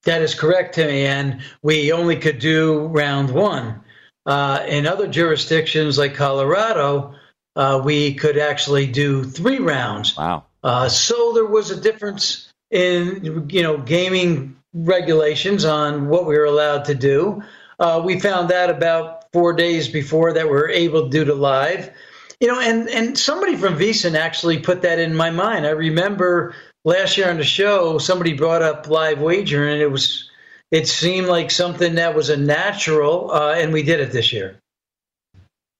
That 0.03 0.21
is 0.21 0.35
correct, 0.35 0.75
Timmy. 0.75 1.05
And 1.05 1.41
we 1.61 1.91
only 1.91 2.15
could 2.15 2.39
do 2.39 2.87
round 2.87 3.29
one. 3.29 3.81
Uh, 4.25 4.63
in 4.67 4.85
other 4.85 5.07
jurisdictions 5.07 5.97
like 5.97 6.15
Colorado, 6.15 7.15
uh, 7.55 7.81
we 7.83 8.13
could 8.13 8.37
actually 8.37 8.87
do 8.87 9.23
three 9.23 9.59
rounds. 9.59 10.15
Wow. 10.15 10.45
Uh, 10.63 10.89
so 10.89 11.33
there 11.33 11.45
was 11.45 11.71
a 11.71 11.79
difference 11.79 12.51
in 12.69 13.49
you 13.49 13.63
know 13.63 13.77
gaming 13.77 14.55
regulations 14.73 15.65
on 15.65 16.07
what 16.07 16.25
we 16.25 16.37
were 16.37 16.45
allowed 16.45 16.85
to 16.85 16.95
do. 16.95 17.43
Uh, 17.79 18.01
we 18.05 18.19
found 18.19 18.49
that 18.49 18.69
about 18.69 19.25
four 19.33 19.53
days 19.53 19.89
before 19.89 20.33
that 20.33 20.45
we 20.45 20.51
are 20.51 20.69
able 20.69 21.03
to 21.03 21.09
do 21.09 21.25
the 21.25 21.35
live. 21.35 21.91
You 22.39 22.47
know, 22.47 22.59
and 22.59 22.89
and 22.89 23.17
somebody 23.17 23.55
from 23.55 23.77
VSiN 23.77 24.15
actually 24.15 24.59
put 24.59 24.83
that 24.83 24.99
in 24.99 25.15
my 25.15 25.29
mind. 25.31 25.65
I 25.65 25.71
remember 25.71 26.55
last 26.85 27.17
year 27.17 27.29
on 27.29 27.37
the 27.37 27.43
show, 27.43 27.97
somebody 27.97 28.33
brought 28.33 28.61
up 28.61 28.87
live 28.87 29.19
wager, 29.19 29.67
and 29.67 29.81
it 29.81 29.91
was 29.91 30.29
it 30.71 30.87
seemed 30.87 31.27
like 31.27 31.51
something 31.51 31.95
that 31.95 32.15
was 32.15 32.29
a 32.29 32.37
natural, 32.37 33.31
uh, 33.31 33.53
and 33.53 33.73
we 33.73 33.83
did 33.83 33.99
it 33.99 34.11
this 34.11 34.31
year. 34.31 34.57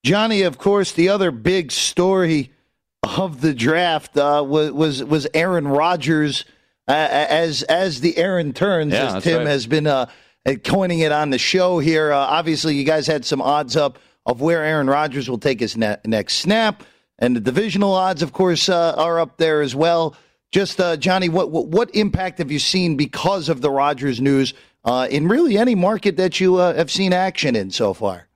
Johnny, 0.03 0.41
of 0.41 0.57
course, 0.57 0.91
the 0.91 1.09
other 1.09 1.31
big 1.31 1.71
story 1.71 2.51
of 3.17 3.41
the 3.41 3.53
draft 3.53 4.17
uh, 4.17 4.43
was, 4.45 4.71
was 4.71 5.03
was 5.03 5.27
Aaron 5.33 5.67
Rodgers 5.67 6.45
uh, 6.87 7.07
as 7.09 7.63
as 7.63 8.01
the 8.01 8.17
Aaron 8.17 8.53
turns, 8.53 8.93
yeah, 8.93 9.15
as 9.15 9.23
Tim 9.23 9.39
right. 9.39 9.47
has 9.47 9.67
been 9.67 9.87
uh, 9.87 10.07
coining 10.63 10.99
it 10.99 11.11
on 11.11 11.29
the 11.29 11.37
show 11.37 11.79
here. 11.79 12.11
Uh, 12.11 12.17
obviously, 12.17 12.75
you 12.75 12.83
guys 12.83 13.07
had 13.07 13.25
some 13.25 13.41
odds 13.41 13.75
up 13.75 13.99
of 14.25 14.41
where 14.41 14.63
Aaron 14.63 14.87
Rodgers 14.87 15.29
will 15.29 15.37
take 15.37 15.59
his 15.59 15.77
ne- 15.77 15.97
next 16.05 16.35
snap, 16.35 16.83
and 17.19 17.35
the 17.35 17.39
divisional 17.39 17.93
odds, 17.93 18.21
of 18.21 18.33
course, 18.33 18.69
uh, 18.69 18.93
are 18.97 19.19
up 19.19 19.37
there 19.37 19.61
as 19.61 19.75
well. 19.75 20.15
Just 20.51 20.81
uh, 20.81 20.97
Johnny, 20.97 21.29
what, 21.29 21.49
what, 21.49 21.67
what 21.67 21.95
impact 21.95 22.39
have 22.39 22.51
you 22.51 22.59
seen 22.59 22.97
because 22.97 23.47
of 23.47 23.61
the 23.61 23.71
Rodgers 23.71 24.19
news 24.19 24.53
uh, 24.83 25.07
in 25.09 25.27
really 25.27 25.57
any 25.57 25.75
market 25.75 26.17
that 26.17 26.39
you 26.39 26.57
uh, 26.57 26.73
have 26.75 26.91
seen 26.91 27.13
action 27.13 27.55
in 27.55 27.71
so 27.71 27.93
far? 27.93 28.27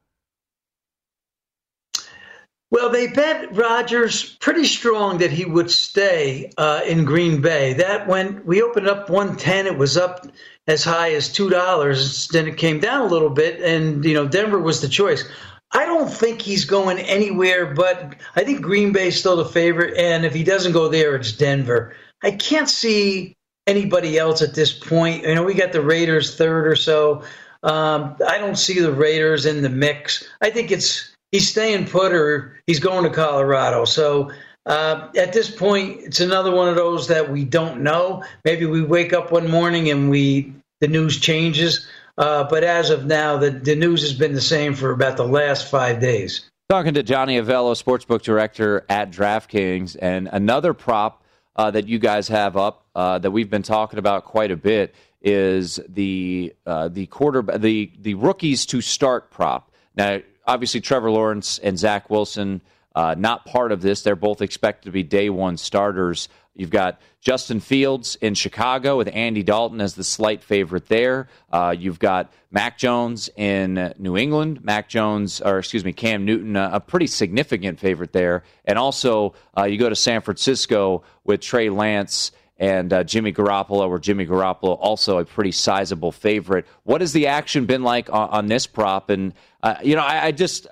Well, 2.72 2.90
they 2.90 3.08
bet 3.08 3.56
Rodgers 3.56 4.36
pretty 4.38 4.66
strong 4.66 5.20
that 5.20 5.32
he 5.32 5.46
would 5.46 5.70
stay 5.70 6.52
uh, 6.58 6.82
in 6.86 7.06
Green 7.06 7.40
Bay. 7.42 7.74
That 7.74 8.08
went. 8.08 8.46
We 8.46 8.62
opened 8.62 8.88
up 8.88 9.10
110. 9.10 9.68
It 9.68 9.78
was 9.78 9.98
up 9.98 10.28
as 10.68 10.84
high 10.84 11.14
as 11.14 11.32
two 11.32 11.50
dollars. 11.50 12.28
Then 12.30 12.48
it 12.48 12.58
came 12.58 12.80
down 12.80 13.04
a 13.04 13.06
little 13.06 13.30
bit, 13.30 13.62
and 13.62 14.04
you 14.04 14.14
know 14.14 14.28
Denver 14.28 14.60
was 14.60 14.82
the 14.82 14.90
choice. 14.90 15.24
I 15.72 15.86
don't 15.86 16.10
think 16.10 16.42
he's 16.42 16.66
going 16.66 17.00
anywhere, 17.00 17.74
but 17.74 18.16
I 18.36 18.44
think 18.44 18.62
Green 18.62 18.92
Bay 18.92 19.08
is 19.08 19.20
still 19.20 19.36
the 19.36 19.46
favorite. 19.46 19.96
And 19.98 20.26
if 20.26 20.34
he 20.34 20.44
doesn't 20.44 20.72
go 20.72 20.90
there, 20.90 21.16
it's 21.16 21.32
Denver. 21.34 21.94
I 22.26 22.32
can't 22.32 22.68
see 22.68 23.36
anybody 23.68 24.18
else 24.18 24.42
at 24.42 24.56
this 24.56 24.74
point. 24.74 25.24
You 25.24 25.36
know, 25.36 25.44
we 25.44 25.54
got 25.54 25.72
the 25.72 25.82
Raiders 25.82 26.36
third 26.36 26.66
or 26.68 26.76
so. 26.76 27.22
Um, 27.62 28.16
I 28.28 28.40
don't 28.40 28.58
see 28.58 28.80
the 28.80 28.92
Raiders 28.92 29.46
in 29.46 29.62
the 29.62 29.70
mix. 29.70 30.28
I 30.42 30.50
think 30.50 30.72
it's 30.72 31.14
he's 31.32 31.48
staying 31.48 31.86
put 31.86 32.14
or 32.14 32.60
he's 32.66 32.80
going 32.80 33.04
to 33.04 33.12
Colorado. 33.12 33.86
So 33.86 34.32
uh, 34.66 35.10
at 35.16 35.34
this 35.34 35.52
point, 35.52 36.02
it's 36.02 36.20
another 36.20 36.50
one 36.50 36.68
of 36.68 36.76
those 36.76 37.08
that 37.10 37.32
we 37.32 37.46
don't 37.46 37.82
know. 37.82 38.24
Maybe 38.44 38.66
we 38.66 38.82
wake 38.82 39.14
up 39.14 39.32
one 39.32 39.50
morning 39.50 39.92
and 39.92 40.10
we 40.10 40.52
the 40.82 40.88
news 40.88 41.20
changes. 41.20 41.88
Uh, 42.18 42.44
but 42.46 42.64
as 42.64 42.90
of 42.90 43.06
now, 43.06 43.38
the, 43.38 43.52
the 43.52 43.76
news 43.76 44.02
has 44.02 44.14
been 44.14 44.34
the 44.34 44.42
same 44.42 44.74
for 44.74 44.90
about 44.92 45.16
the 45.18 45.28
last 45.28 45.70
five 45.70 46.00
days. 46.00 46.50
Talking 46.70 46.96
to 46.96 47.04
Johnny 47.04 47.40
Avello, 47.40 47.80
sportsbook 47.80 48.24
director 48.24 48.84
at 48.90 49.12
DraftKings, 49.12 49.96
and 50.02 50.28
another 50.32 50.74
prop 50.74 51.22
uh, 51.56 51.72
that 51.72 51.88
you 51.88 52.00
guys 52.00 52.28
have 52.28 52.58
up 52.58 52.86
uh, 52.96 53.20
that 53.20 53.32
we've 53.32 53.50
been 53.50 53.64
talking 53.64 54.00
about 54.00 54.26
quite 54.26 54.52
a 54.52 54.58
bit 54.58 54.94
is 55.22 55.80
the 55.88 56.54
uh, 56.66 56.88
the 56.88 57.06
quarter 57.08 57.42
the 57.42 57.92
the 58.00 58.14
rookies 58.14 58.66
to 58.68 58.82
start 58.82 59.32
prop. 59.32 59.72
Now, 59.96 60.20
obviously, 60.46 60.82
Trevor 60.82 61.12
Lawrence 61.12 61.58
and 61.60 61.80
Zach 61.80 62.10
Wilson 62.10 62.62
uh, 62.96 63.14
not 63.18 63.46
part 63.46 63.72
of 63.72 63.82
this. 63.82 64.02
They're 64.02 64.16
both 64.16 64.42
expected 64.42 64.86
to 64.86 64.92
be 64.92 65.04
day 65.04 65.30
one 65.30 65.58
starters. 65.58 66.30
You've 66.56 66.70
got 66.70 67.02
Justin 67.20 67.60
Fields 67.60 68.16
in 68.22 68.34
Chicago 68.34 68.98
with 68.98 69.10
Andy 69.14 69.44
Dalton 69.44 69.82
as 69.82 69.96
the 69.96 70.04
slight 70.04 70.42
favorite 70.42 70.88
there. 70.88 71.28
Uh, 71.52 71.76
you've 71.78 72.00
got 72.00 72.32
Mac 72.50 72.78
Jones 72.78 73.30
in 73.36 73.94
New 73.98 74.16
England. 74.16 74.64
Mac 74.64 74.88
Jones, 74.88 75.42
or 75.42 75.60
excuse 75.60 75.84
me, 75.84 75.92
Cam 75.92 76.24
Newton, 76.24 76.56
uh, 76.56 76.70
a 76.72 76.80
pretty 76.80 77.08
significant 77.08 77.80
favorite 77.80 78.14
there. 78.14 78.44
And 78.64 78.80
also, 78.80 79.34
uh, 79.58 79.64
you 79.64 79.78
go 79.78 79.90
to 79.90 79.96
San 79.96 80.22
Francisco 80.22 81.04
with 81.26 81.42
Trey 81.42 81.70
Lance 81.70 82.32
and 82.58 82.94
uh, 82.94 83.04
Jimmy 83.04 83.34
Garoppolo, 83.34 83.90
or 83.90 84.00
Jimmy 84.00 84.26
Garoppolo, 84.26 84.78
also 84.80 85.18
a 85.18 85.26
pretty 85.26 85.52
sizable 85.52 86.12
favorite. 86.12 86.66
What 86.84 87.02
has 87.02 87.12
the 87.12 87.28
action 87.28 87.66
been 87.66 87.84
like 87.84 88.10
on, 88.10 88.30
on 88.30 88.48
this 88.48 88.66
prop? 88.66 89.10
And 89.10 89.34
uh, 89.62 89.76
you 89.84 89.96
know, 89.96 90.04
I, 90.04 90.28
I, 90.28 90.32
just 90.32 90.68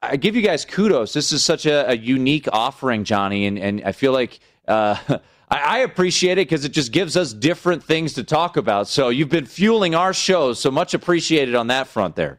I 0.00 0.16
give 0.16 0.36
you 0.36 0.42
guys 0.42 0.64
kudos. 0.64 1.12
This 1.12 1.32
is 1.32 1.44
such 1.44 1.66
a, 1.66 1.90
a 1.90 1.96
unique 1.96 2.48
offering, 2.50 3.04
Johnny, 3.04 3.46
and 3.46 3.58
and 3.58 3.82
I 3.84 3.92
feel 3.92 4.12
like. 4.12 4.40
Uh, 4.68 4.96
I, 5.50 5.58
I 5.58 5.78
appreciate 5.78 6.32
it 6.32 6.48
because 6.48 6.64
it 6.64 6.72
just 6.72 6.92
gives 6.92 7.16
us 7.16 7.32
different 7.32 7.82
things 7.82 8.12
to 8.14 8.24
talk 8.24 8.56
about. 8.56 8.88
So 8.88 9.08
you've 9.08 9.30
been 9.30 9.46
fueling 9.46 9.94
our 9.94 10.12
shows, 10.12 10.58
so 10.58 10.70
much 10.70 10.94
appreciated 10.94 11.54
on 11.54 11.68
that 11.68 11.86
front 11.86 12.16
there. 12.16 12.38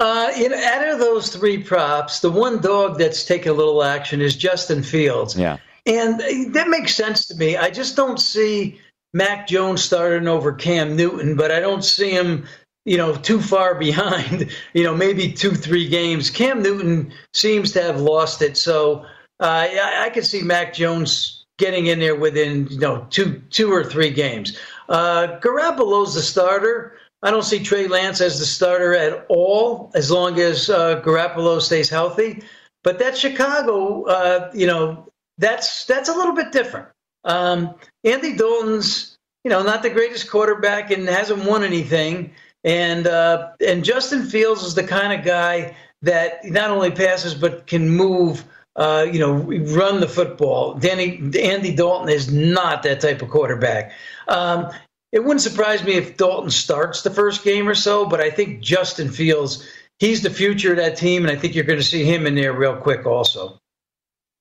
Uh, 0.00 0.30
you 0.36 0.48
know, 0.48 0.56
out 0.56 0.88
of 0.88 1.00
those 1.00 1.34
three 1.34 1.60
props, 1.60 2.20
the 2.20 2.30
one 2.30 2.60
dog 2.60 2.98
that's 2.98 3.24
taking 3.24 3.50
a 3.50 3.54
little 3.54 3.82
action 3.82 4.20
is 4.20 4.36
Justin 4.36 4.84
Fields. 4.84 5.36
Yeah. 5.36 5.58
And 5.86 6.54
that 6.54 6.68
makes 6.68 6.94
sense 6.94 7.26
to 7.26 7.34
me. 7.34 7.56
I 7.56 7.70
just 7.70 7.96
don't 7.96 8.20
see 8.20 8.78
Mac 9.12 9.48
Jones 9.48 9.82
starting 9.82 10.28
over 10.28 10.52
Cam 10.52 10.94
Newton, 10.94 11.34
but 11.34 11.50
I 11.50 11.58
don't 11.58 11.82
see 11.82 12.10
him, 12.10 12.46
you 12.88 12.96
know, 12.96 13.14
too 13.14 13.40
far 13.40 13.74
behind, 13.74 14.50
you 14.72 14.82
know, 14.82 14.94
maybe 14.94 15.30
two, 15.30 15.52
three 15.52 15.88
games. 15.88 16.30
Cam 16.30 16.62
Newton 16.62 17.12
seems 17.34 17.72
to 17.72 17.82
have 17.82 18.00
lost 18.00 18.40
it. 18.40 18.56
So 18.56 19.04
uh, 19.40 19.68
I, 19.70 20.06
I 20.06 20.10
can 20.10 20.22
see 20.22 20.42
Mac 20.42 20.72
Jones 20.72 21.44
getting 21.58 21.86
in 21.86 21.98
there 21.98 22.16
within, 22.16 22.66
you 22.70 22.78
know, 22.78 23.06
two, 23.10 23.42
two 23.50 23.70
or 23.70 23.84
three 23.84 24.10
games. 24.10 24.58
Uh, 24.88 25.38
Garoppolo's 25.40 26.14
the 26.14 26.22
starter. 26.22 26.96
I 27.22 27.30
don't 27.30 27.44
see 27.44 27.62
Trey 27.62 27.88
Lance 27.88 28.20
as 28.20 28.38
the 28.38 28.46
starter 28.46 28.94
at 28.94 29.26
all 29.28 29.90
as 29.94 30.10
long 30.10 30.38
as 30.40 30.70
uh, 30.70 31.02
Garoppolo 31.02 31.60
stays 31.60 31.90
healthy. 31.90 32.42
But 32.84 33.00
that 33.00 33.18
Chicago, 33.18 34.04
uh, 34.04 34.50
you 34.54 34.66
know, 34.66 35.08
that's 35.36 35.84
that's 35.84 36.08
a 36.08 36.14
little 36.14 36.34
bit 36.34 36.52
different. 36.52 36.88
Um, 37.24 37.74
Andy 38.04 38.36
Dalton's, 38.36 39.16
you 39.44 39.50
know, 39.50 39.62
not 39.62 39.82
the 39.82 39.90
greatest 39.90 40.30
quarterback 40.30 40.90
and 40.90 41.08
hasn't 41.08 41.44
won 41.44 41.64
anything. 41.64 42.32
And 42.64 43.06
uh, 43.06 43.50
and 43.66 43.84
Justin 43.84 44.26
Fields 44.26 44.62
is 44.62 44.74
the 44.74 44.84
kind 44.84 45.18
of 45.18 45.24
guy 45.24 45.76
that 46.02 46.44
not 46.44 46.70
only 46.70 46.90
passes 46.90 47.34
but 47.34 47.66
can 47.66 47.88
move. 47.88 48.44
Uh, 48.76 49.04
you 49.10 49.18
know, 49.18 49.32
run 49.74 49.98
the 49.98 50.06
football. 50.06 50.74
Danny 50.74 51.16
Andy 51.42 51.74
Dalton 51.74 52.08
is 52.08 52.32
not 52.32 52.84
that 52.84 53.00
type 53.00 53.22
of 53.22 53.28
quarterback. 53.28 53.90
Um, 54.28 54.70
it 55.10 55.24
wouldn't 55.24 55.40
surprise 55.40 55.82
me 55.82 55.94
if 55.94 56.16
Dalton 56.16 56.50
starts 56.50 57.02
the 57.02 57.10
first 57.10 57.42
game 57.42 57.68
or 57.68 57.74
so, 57.74 58.06
but 58.06 58.20
I 58.20 58.30
think 58.30 58.60
Justin 58.60 59.10
Fields, 59.10 59.66
he's 59.98 60.22
the 60.22 60.30
future 60.30 60.72
of 60.72 60.76
that 60.76 60.96
team, 60.96 61.24
and 61.24 61.36
I 61.36 61.40
think 61.40 61.54
you're 61.54 61.64
going 61.64 61.78
to 61.78 61.84
see 61.84 62.04
him 62.04 62.26
in 62.26 62.34
there 62.34 62.52
real 62.52 62.76
quick 62.76 63.06
also. 63.06 63.58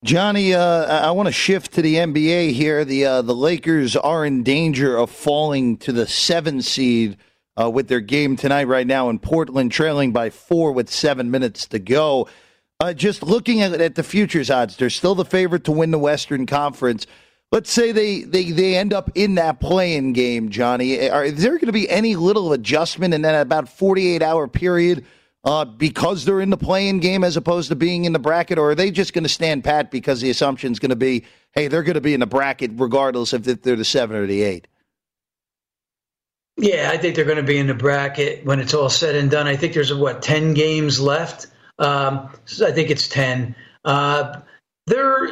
Johnny, 0.04 0.54
uh, 0.54 0.86
I 0.86 1.12
want 1.12 1.28
to 1.28 1.34
shift 1.34 1.74
to 1.74 1.82
the 1.82 1.96
NBA 1.96 2.52
here. 2.52 2.86
The 2.86 3.06
uh, 3.06 3.22
the 3.24 3.34
Lakers 3.34 3.96
are 3.96 4.26
in 4.26 4.44
danger 4.44 4.96
of 4.96 5.10
falling 5.10 5.78
to 5.78 5.92
the 5.92 6.06
seven 6.06 6.62
seed 6.62 7.18
uh, 7.60 7.70
with 7.70 7.88
their 7.88 8.00
game 8.00 8.36
tonight. 8.36 8.66
Right 8.66 8.88
now 8.88 9.10
in 9.10 9.20
Portland, 9.20 9.72
trailing 9.72 10.12
by 10.12 10.30
four 10.30 10.72
with 10.72 10.90
seven 10.90 11.32
minutes 11.32 11.68
to 11.68 11.80
go. 11.80 12.28
Uh, 12.80 12.94
just 12.94 13.24
looking 13.24 13.62
at, 13.62 13.74
at 13.82 13.96
the 13.96 14.04
futures 14.04 14.52
odds, 14.52 14.78
they're 14.78 14.90
still 14.90 15.16
the 15.16 15.26
favorite 15.26 15.64
to 15.64 15.72
win 15.72 15.92
the 15.92 15.98
Western 15.98 16.46
Conference. 16.46 17.08
Let's 17.52 17.72
say 17.72 17.92
they, 17.92 18.22
they, 18.22 18.52
they 18.52 18.76
end 18.76 18.94
up 18.94 19.10
in 19.16 19.36
that 19.36 19.60
play-in 19.60 20.14
game, 20.14 20.50
Johnny. 20.50 21.10
Are, 21.10 21.24
is 21.24 21.42
there 21.42 21.54
going 21.54 21.68
to 21.68 21.72
be 21.72 21.90
any 21.90 22.16
little 22.16 22.54
adjustment 22.54 23.14
in 23.14 23.22
that 23.24 23.42
about 23.42 23.70
48 23.70 24.22
hour 24.22 24.48
period 24.48 25.06
uh, 25.44 25.64
because 25.64 26.26
they're 26.26 26.42
in 26.42 26.50
the 26.50 26.58
play-in 26.58 27.00
game 27.00 27.24
as 27.24 27.38
opposed 27.38 27.70
to 27.70 27.76
being 27.76 28.04
in 28.06 28.12
the 28.12 28.20
bracket, 28.20 28.60
or 28.60 28.72
are 28.72 28.76
they 28.76 28.92
just 28.92 29.14
going 29.14 29.24
to 29.24 29.30
stand 29.30 29.64
pat 29.64 29.90
because 29.90 30.20
the 30.20 30.30
assumption 30.30 30.74
is 30.74 30.78
going 30.78 30.90
to 30.90 30.96
be, 30.96 31.26
hey, 31.54 31.70
they're 31.70 31.84
going 31.84 31.96
to 31.96 32.02
be 32.02 32.14
in 32.14 32.20
the 32.20 32.28
bracket 32.28 32.72
regardless 32.76 33.34
if 33.34 33.44
they're 33.44 33.78
the 33.78 33.86
seven 33.86 34.18
or 34.18 34.28
the 34.28 34.42
eight? 34.42 34.68
Yeah, 36.58 36.90
I 36.92 36.98
think 36.98 37.16
they're 37.16 37.26
going 37.26 37.38
to 37.38 37.44
be 37.44 37.58
in 37.58 37.68
the 37.68 37.76
bracket 37.76 38.44
when 38.44 38.60
it's 38.60 38.74
all 38.74 38.90
said 38.90 39.16
and 39.16 39.30
done. 39.30 39.48
I 39.48 39.56
think 39.56 39.74
there's 39.74 39.94
what 39.94 40.24
ten 40.24 40.54
games 40.54 41.00
left. 41.00 41.48
Um, 41.78 42.30
I 42.64 42.72
think 42.72 42.90
it's 42.90 43.08
ten. 43.08 43.56
Uh, 43.86 44.42
they're 44.88 45.30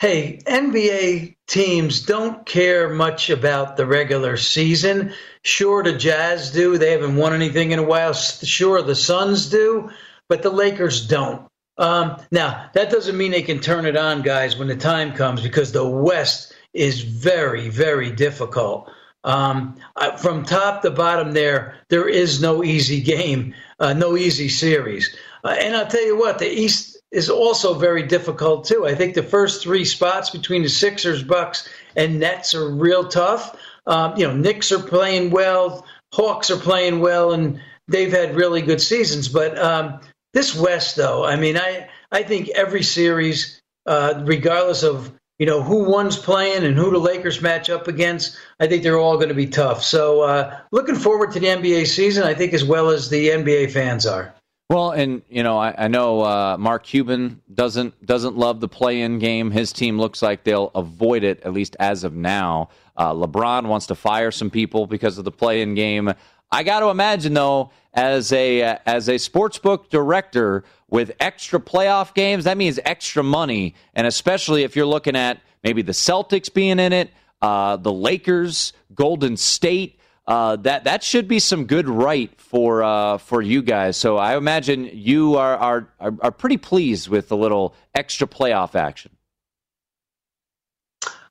hey, 0.00 0.40
NBA 0.46 1.36
teams 1.46 2.02
don't 2.02 2.46
care 2.46 2.88
much 2.88 3.28
about 3.28 3.76
the 3.76 3.84
regular 3.84 4.36
season. 4.36 5.12
Sure, 5.42 5.82
the 5.82 5.92
Jazz 5.92 6.50
do. 6.52 6.78
They 6.78 6.92
haven't 6.92 7.16
won 7.16 7.34
anything 7.34 7.72
in 7.72 7.78
a 7.78 7.82
while. 7.82 8.14
Sure, 8.14 8.80
the 8.80 8.94
Suns 8.94 9.50
do, 9.50 9.90
but 10.28 10.42
the 10.42 10.50
Lakers 10.50 11.06
don't. 11.06 11.46
Um, 11.76 12.16
now, 12.30 12.70
that 12.74 12.90
doesn't 12.90 13.16
mean 13.16 13.30
they 13.32 13.42
can 13.42 13.60
turn 13.60 13.86
it 13.86 13.96
on, 13.96 14.22
guys, 14.22 14.56
when 14.56 14.68
the 14.68 14.76
time 14.76 15.12
comes, 15.14 15.42
because 15.42 15.72
the 15.72 15.86
West 15.86 16.54
is 16.72 17.02
very, 17.02 17.68
very 17.68 18.10
difficult. 18.10 18.90
Um, 19.22 19.76
from 20.18 20.44
top 20.44 20.82
to 20.82 20.90
bottom, 20.90 21.32
there 21.32 21.76
there 21.88 22.08
is 22.08 22.40
no 22.40 22.64
easy 22.64 23.00
game, 23.02 23.54
uh, 23.78 23.92
no 23.92 24.16
easy 24.16 24.48
series. 24.48 25.14
Uh, 25.44 25.56
and 25.58 25.76
I'll 25.76 25.86
tell 25.86 26.04
you 26.04 26.18
what, 26.18 26.38
the 26.38 26.50
East 26.50 26.98
is 27.10 27.28
also 27.28 27.74
very 27.74 28.04
difficult 28.04 28.66
too. 28.66 28.86
I 28.86 28.94
think 28.94 29.14
the 29.14 29.22
first 29.22 29.62
three 29.62 29.84
spots 29.84 30.30
between 30.30 30.62
the 30.62 30.68
Sixers, 30.68 31.22
Bucks, 31.22 31.68
and 31.96 32.20
Nets 32.20 32.54
are 32.54 32.68
real 32.70 33.08
tough. 33.08 33.56
Um, 33.86 34.16
you 34.16 34.26
know, 34.26 34.34
Knicks 34.34 34.72
are 34.72 34.82
playing 34.82 35.30
well, 35.30 35.84
Hawks 36.12 36.50
are 36.50 36.56
playing 36.56 37.00
well, 37.00 37.32
and 37.32 37.60
they've 37.88 38.12
had 38.12 38.36
really 38.36 38.62
good 38.62 38.80
seasons. 38.80 39.28
But 39.28 39.58
um, 39.58 40.00
this 40.32 40.54
West, 40.54 40.96
though, 40.96 41.24
I 41.24 41.36
mean, 41.36 41.56
I 41.56 41.88
I 42.12 42.22
think 42.22 42.48
every 42.50 42.82
series, 42.82 43.60
uh, 43.86 44.22
regardless 44.24 44.82
of 44.82 45.12
you 45.40 45.46
know 45.46 45.62
who 45.62 45.84
one's 45.84 46.18
playing 46.18 46.64
and 46.64 46.76
who 46.76 46.90
the 46.90 46.98
Lakers 46.98 47.40
match 47.40 47.70
up 47.70 47.88
against, 47.88 48.36
I 48.60 48.66
think 48.66 48.82
they're 48.82 48.98
all 48.98 49.16
going 49.16 49.30
to 49.30 49.34
be 49.34 49.46
tough. 49.46 49.82
So, 49.82 50.20
uh, 50.20 50.60
looking 50.70 50.96
forward 50.96 51.32
to 51.32 51.40
the 51.40 51.46
NBA 51.46 51.86
season, 51.86 52.24
I 52.24 52.34
think, 52.34 52.52
as 52.52 52.62
well 52.62 52.90
as 52.90 53.08
the 53.08 53.30
NBA 53.30 53.72
fans 53.72 54.04
are. 54.04 54.34
Well, 54.68 54.90
and 54.90 55.22
you 55.30 55.42
know, 55.42 55.58
I, 55.58 55.74
I 55.76 55.88
know 55.88 56.20
uh, 56.20 56.56
Mark 56.58 56.84
Cuban 56.84 57.40
doesn't 57.52 58.04
doesn't 58.04 58.36
love 58.36 58.60
the 58.60 58.68
play-in 58.68 59.18
game. 59.18 59.50
His 59.50 59.72
team 59.72 59.98
looks 59.98 60.20
like 60.20 60.44
they'll 60.44 60.70
avoid 60.74 61.24
it 61.24 61.40
at 61.42 61.54
least 61.54 61.74
as 61.80 62.04
of 62.04 62.12
now. 62.12 62.68
Uh, 62.94 63.14
LeBron 63.14 63.66
wants 63.66 63.86
to 63.86 63.94
fire 63.94 64.30
some 64.30 64.50
people 64.50 64.86
because 64.86 65.16
of 65.16 65.24
the 65.24 65.32
play-in 65.32 65.74
game. 65.74 66.12
I 66.52 66.64
got 66.64 66.80
to 66.80 66.88
imagine 66.88 67.32
though, 67.32 67.70
as 67.92 68.32
a 68.32 68.62
uh, 68.62 68.78
as 68.86 69.08
a 69.08 69.14
sportsbook 69.14 69.88
director 69.88 70.64
with 70.88 71.12
extra 71.20 71.60
playoff 71.60 72.14
games, 72.14 72.44
that 72.44 72.56
means 72.56 72.78
extra 72.84 73.22
money, 73.22 73.74
and 73.94 74.06
especially 74.06 74.62
if 74.62 74.76
you're 74.76 74.86
looking 74.86 75.16
at 75.16 75.40
maybe 75.62 75.82
the 75.82 75.92
Celtics 75.92 76.52
being 76.52 76.78
in 76.78 76.92
it, 76.92 77.10
uh, 77.42 77.76
the 77.76 77.92
Lakers, 77.92 78.72
Golden 78.94 79.36
State 79.36 80.00
uh, 80.30 80.54
that 80.54 80.84
that 80.84 81.02
should 81.02 81.26
be 81.26 81.40
some 81.40 81.66
good 81.66 81.88
right 81.88 82.30
for 82.40 82.84
uh, 82.84 83.18
for 83.18 83.42
you 83.42 83.62
guys. 83.62 83.96
So 83.96 84.16
I 84.16 84.36
imagine 84.36 84.88
you 84.92 85.36
are, 85.36 85.56
are 85.56 85.88
are 85.98 86.30
pretty 86.30 86.56
pleased 86.56 87.08
with 87.08 87.28
the 87.28 87.36
little 87.36 87.74
extra 87.96 88.28
playoff 88.28 88.76
action. 88.76 89.10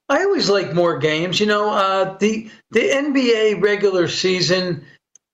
I 0.10 0.24
always 0.24 0.50
like 0.50 0.74
more 0.74 0.98
games. 0.98 1.40
You 1.40 1.46
know, 1.46 1.70
uh, 1.70 2.18
the 2.18 2.52
the 2.72 2.82
NBA 2.82 3.62
regular 3.62 4.10
season 4.10 4.86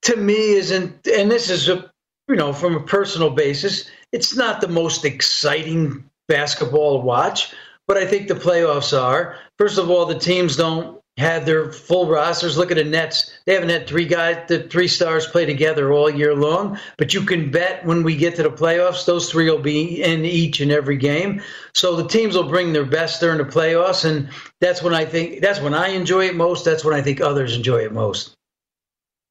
to 0.05 0.15
me 0.15 0.51
isn't, 0.51 1.07
and 1.07 1.31
this 1.31 1.49
is 1.49 1.67
a 1.67 1.91
you 2.27 2.35
know 2.35 2.53
from 2.53 2.75
a 2.75 2.83
personal 2.83 3.31
basis, 3.31 3.89
it's 4.11 4.35
not 4.35 4.61
the 4.61 4.67
most 4.67 5.03
exciting 5.03 6.09
basketball 6.27 6.99
to 6.99 7.05
watch. 7.05 7.53
but 7.87 7.97
I 7.97 8.05
think 8.05 8.27
the 8.27 8.35
playoffs 8.35 8.99
are. 8.99 9.37
First 9.59 9.77
of 9.77 9.91
all, 9.91 10.05
the 10.07 10.17
teams 10.17 10.55
don't 10.55 10.99
have 11.17 11.45
their 11.45 11.71
full 11.71 12.07
rosters. 12.07 12.57
Look 12.57 12.69
at 12.69 12.77
the 12.77 12.83
Nets; 12.83 13.31
they 13.45 13.53
haven't 13.55 13.69
had 13.69 13.87
three 13.87 14.05
guys, 14.05 14.37
the 14.47 14.63
three 14.63 14.87
stars 14.87 15.25
play 15.25 15.45
together 15.45 15.91
all 15.91 16.09
year 16.09 16.35
long. 16.35 16.79
But 16.97 17.15
you 17.15 17.21
can 17.21 17.49
bet 17.49 17.83
when 17.83 18.03
we 18.03 18.15
get 18.15 18.35
to 18.35 18.43
the 18.43 18.51
playoffs, 18.51 19.05
those 19.07 19.31
three 19.31 19.49
will 19.49 19.57
be 19.57 20.03
in 20.03 20.23
each 20.23 20.61
and 20.61 20.71
every 20.71 20.97
game. 20.97 21.41
So 21.73 21.95
the 21.95 22.07
teams 22.07 22.35
will 22.35 22.49
bring 22.49 22.73
their 22.73 22.85
best 22.85 23.21
during 23.21 23.39
the 23.39 23.43
playoffs, 23.43 24.05
and 24.05 24.29
that's 24.61 24.83
when 24.83 24.93
I 24.93 25.05
think 25.05 25.41
that's 25.41 25.61
when 25.61 25.73
I 25.73 25.89
enjoy 25.89 26.25
it 26.27 26.35
most. 26.35 26.63
That's 26.63 26.85
when 26.85 26.93
I 26.93 27.01
think 27.01 27.21
others 27.21 27.55
enjoy 27.55 27.85
it 27.85 27.91
most. 27.91 28.35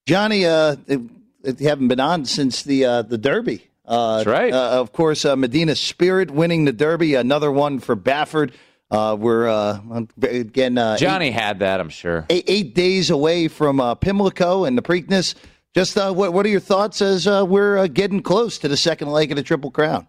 Johnny, 0.05 0.45
uh, 0.45 0.75
you 0.87 1.09
haven't 1.61 1.87
been 1.87 1.99
on 1.99 2.25
since 2.25 2.63
the 2.63 2.85
uh, 2.85 3.01
the 3.01 3.17
Derby. 3.17 3.67
Uh, 3.85 4.17
That's 4.17 4.27
right. 4.27 4.53
Uh, 4.53 4.81
of 4.81 4.93
course, 4.93 5.25
uh, 5.25 5.35
Medina 5.35 5.75
Spirit 5.75 6.31
winning 6.31 6.65
the 6.65 6.73
Derby. 6.73 7.15
Another 7.15 7.51
one 7.51 7.79
for 7.79 7.95
Baffert. 7.95 8.51
Uh, 8.91 9.17
we're 9.19 9.47
uh, 9.47 9.79
again. 10.21 10.77
Uh, 10.77 10.95
Johnny 10.97 11.27
eight, 11.27 11.33
had 11.33 11.59
that, 11.59 11.79
I'm 11.79 11.89
sure. 11.89 12.25
Eight, 12.29 12.45
eight 12.47 12.75
days 12.75 13.09
away 13.09 13.47
from 13.47 13.79
uh, 13.79 13.95
Pimlico 13.95 14.65
and 14.65 14.77
the 14.77 14.81
Preakness. 14.83 15.33
Just 15.73 15.97
uh, 15.97 16.13
what, 16.13 16.33
what 16.33 16.45
are 16.45 16.49
your 16.49 16.59
thoughts 16.59 17.01
as 17.01 17.27
uh, 17.27 17.43
we're 17.47 17.77
uh, 17.77 17.87
getting 17.87 18.21
close 18.21 18.59
to 18.59 18.67
the 18.67 18.77
second 18.77 19.09
leg 19.09 19.31
of 19.31 19.37
the 19.37 19.43
Triple 19.43 19.71
Crown? 19.71 20.07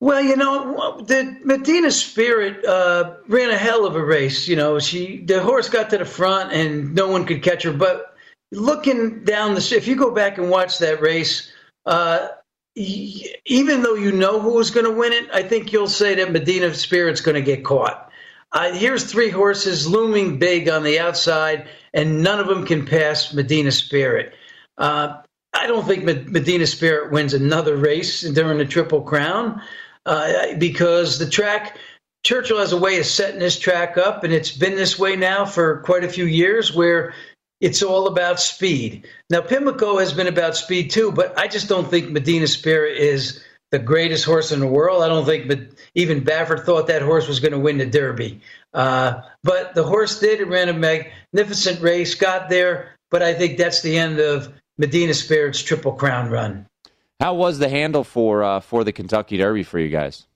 Well, 0.00 0.22
you 0.22 0.36
know, 0.36 1.00
the 1.00 1.36
Medina 1.44 1.90
Spirit 1.90 2.64
uh, 2.64 3.16
ran 3.26 3.50
a 3.50 3.56
hell 3.56 3.84
of 3.84 3.96
a 3.96 4.04
race. 4.04 4.46
You 4.46 4.54
know, 4.54 4.78
she 4.78 5.18
the 5.18 5.42
horse 5.42 5.68
got 5.68 5.90
to 5.90 5.98
the 5.98 6.04
front 6.04 6.52
and 6.52 6.94
no 6.94 7.08
one 7.08 7.24
could 7.24 7.42
catch 7.42 7.64
her. 7.64 7.72
But 7.72 8.14
looking 8.52 9.24
down 9.24 9.54
the, 9.54 9.74
if 9.76 9.88
you 9.88 9.96
go 9.96 10.12
back 10.12 10.38
and 10.38 10.50
watch 10.50 10.78
that 10.78 11.00
race, 11.00 11.50
uh, 11.84 12.28
even 12.76 13.82
though 13.82 13.94
you 13.94 14.12
know 14.12 14.40
who 14.40 14.54
was 14.54 14.70
going 14.70 14.86
to 14.86 14.92
win 14.92 15.12
it, 15.12 15.28
I 15.32 15.42
think 15.42 15.72
you'll 15.72 15.88
say 15.88 16.14
that 16.14 16.30
Medina 16.30 16.72
Spirit's 16.74 17.20
going 17.20 17.34
to 17.34 17.42
get 17.42 17.64
caught. 17.64 18.12
Uh, 18.52 18.72
here's 18.72 19.04
three 19.04 19.30
horses 19.30 19.86
looming 19.88 20.38
big 20.38 20.68
on 20.68 20.84
the 20.84 21.00
outside, 21.00 21.68
and 21.92 22.22
none 22.22 22.38
of 22.38 22.46
them 22.46 22.64
can 22.64 22.86
pass 22.86 23.34
Medina 23.34 23.72
Spirit. 23.72 24.32
Uh, 24.78 25.22
I 25.52 25.66
don't 25.66 25.84
think 25.86 26.04
Medina 26.04 26.66
Spirit 26.66 27.10
wins 27.10 27.34
another 27.34 27.76
race 27.76 28.22
during 28.22 28.58
the 28.58 28.64
Triple 28.64 29.02
Crown 29.02 29.60
uh, 30.06 30.54
because 30.58 31.18
the 31.18 31.28
track. 31.28 31.76
Churchill 32.24 32.58
has 32.58 32.72
a 32.72 32.76
way 32.76 32.98
of 32.98 33.06
setting 33.06 33.38
this 33.38 33.58
track 33.58 33.96
up, 33.96 34.24
and 34.24 34.32
it's 34.32 34.50
been 34.50 34.74
this 34.74 34.98
way 34.98 35.14
now 35.14 35.46
for 35.46 35.78
quite 35.78 36.02
a 36.02 36.08
few 36.08 36.26
years, 36.26 36.74
where 36.74 37.14
it's 37.60 37.82
all 37.82 38.08
about 38.08 38.40
speed. 38.40 39.06
Now, 39.30 39.40
Pimlico 39.40 39.98
has 39.98 40.12
been 40.12 40.26
about 40.26 40.56
speed 40.56 40.90
too, 40.90 41.12
but 41.12 41.38
I 41.38 41.46
just 41.48 41.68
don't 41.68 41.88
think 41.88 42.10
Medina 42.10 42.46
Spirit 42.46 42.98
is 42.98 43.42
the 43.70 43.78
greatest 43.78 44.24
horse 44.24 44.52
in 44.52 44.60
the 44.60 44.66
world. 44.66 45.02
I 45.02 45.08
don't 45.08 45.26
think 45.26 45.70
even 45.94 46.24
Baffert 46.24 46.64
thought 46.64 46.86
that 46.86 47.02
horse 47.02 47.28
was 47.28 47.40
going 47.40 47.52
to 47.52 47.58
win 47.58 47.78
the 47.78 47.86
Derby. 47.86 48.40
Uh, 48.72 49.22
but 49.42 49.74
the 49.74 49.84
horse 49.84 50.20
did. 50.20 50.40
It 50.40 50.48
ran 50.48 50.68
a 50.68 50.72
magnificent 50.72 51.80
race, 51.80 52.14
got 52.14 52.48
there, 52.48 52.96
but 53.10 53.22
I 53.22 53.34
think 53.34 53.58
that's 53.58 53.82
the 53.82 53.98
end 53.98 54.20
of 54.20 54.52
Medina 54.78 55.14
Spirit's 55.14 55.62
Triple 55.62 55.92
Crown 55.92 56.30
run. 56.30 56.66
How 57.20 57.34
was 57.34 57.58
the 57.58 57.68
handle 57.68 58.04
for 58.04 58.44
uh, 58.44 58.60
for 58.60 58.84
the 58.84 58.92
Kentucky 58.92 59.36
Derby 59.36 59.62
for 59.62 59.78
you 59.78 59.88
guys? 59.88 60.26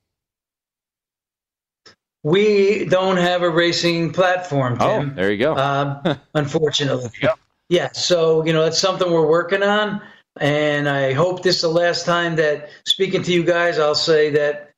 We 2.25 2.85
don't 2.85 3.17
have 3.17 3.43
a 3.43 3.51
racing 3.51 4.13
platform, 4.13 4.79
oh, 4.81 5.01
Tim. 5.01 5.11
Oh, 5.11 5.15
there 5.15 5.33
you 5.33 5.39
go. 5.39 5.57
Um, 5.57 6.19
unfortunately. 6.35 7.11
Yep. 7.21 7.39
Yeah, 7.69 7.91
so, 7.93 8.45
you 8.45 8.53
know, 8.53 8.65
that's 8.65 8.79
something 8.79 9.11
we're 9.11 9.27
working 9.27 9.63
on. 9.63 10.03
And 10.39 10.89
I 10.89 11.15
hope 11.15 11.43
this 11.43 11.57
is 11.57 11.63
the 11.63 11.69
last 11.69 12.05
time 12.05 12.37
that 12.37 12.69
speaking 12.85 13.23
to 13.23 13.33
you 13.33 13.45
guys, 13.45 13.79
I'll 13.79 13.95
say 13.95 14.31
that 14.31 14.73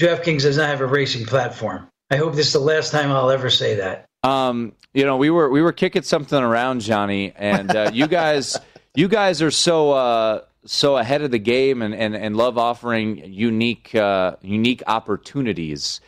DraftKings 0.00 0.42
does 0.42 0.56
not 0.56 0.68
have 0.68 0.80
a 0.80 0.86
racing 0.86 1.24
platform. 1.24 1.88
I 2.10 2.16
hope 2.16 2.34
this 2.34 2.48
is 2.48 2.52
the 2.52 2.58
last 2.58 2.92
time 2.92 3.10
I'll 3.10 3.30
ever 3.30 3.48
say 3.48 3.76
that. 3.76 4.06
Um, 4.22 4.72
you 4.92 5.04
know, 5.04 5.16
we 5.16 5.30
were 5.30 5.50
we 5.50 5.62
were 5.62 5.72
kicking 5.72 6.02
something 6.02 6.38
around, 6.38 6.80
Johnny, 6.80 7.32
and 7.36 7.74
uh, 7.74 7.90
you 7.92 8.06
guys, 8.06 8.58
you 8.94 9.08
guys 9.08 9.40
are 9.40 9.50
so 9.50 9.92
uh, 9.92 10.40
so 10.64 10.96
ahead 10.96 11.22
of 11.22 11.30
the 11.30 11.38
game 11.38 11.82
and, 11.82 11.94
and, 11.94 12.14
and 12.14 12.36
love 12.36 12.56
offering 12.58 13.32
unique 13.32 13.94
uh, 13.94 14.36
unique 14.42 14.82
opportunities. 14.86 16.00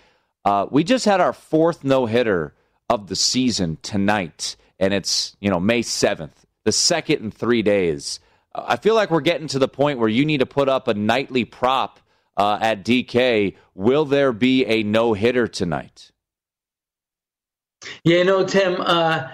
Uh, 0.44 0.66
we 0.70 0.84
just 0.84 1.04
had 1.04 1.20
our 1.20 1.32
fourth 1.32 1.84
no 1.84 2.06
hitter 2.06 2.54
of 2.88 3.08
the 3.08 3.16
season 3.16 3.78
tonight, 3.82 4.56
and 4.78 4.94
it's 4.94 5.36
you 5.40 5.50
know 5.50 5.60
May 5.60 5.82
seventh, 5.82 6.44
the 6.64 6.72
second 6.72 7.22
in 7.22 7.30
three 7.30 7.62
days. 7.62 8.20
I 8.54 8.76
feel 8.76 8.94
like 8.94 9.10
we're 9.10 9.20
getting 9.20 9.48
to 9.48 9.58
the 9.58 9.68
point 9.68 9.98
where 9.98 10.08
you 10.08 10.24
need 10.24 10.38
to 10.38 10.46
put 10.46 10.68
up 10.68 10.86
a 10.86 10.94
nightly 10.94 11.44
prop 11.44 11.98
uh, 12.36 12.58
at 12.60 12.84
DK. 12.84 13.56
Will 13.74 14.04
there 14.04 14.32
be 14.32 14.64
a 14.66 14.84
no 14.84 15.12
hitter 15.12 15.48
tonight? 15.48 16.12
Yeah, 18.04 18.18
you 18.18 18.24
know, 18.24 18.44
Tim. 18.44 18.80
Uh, 18.80 19.28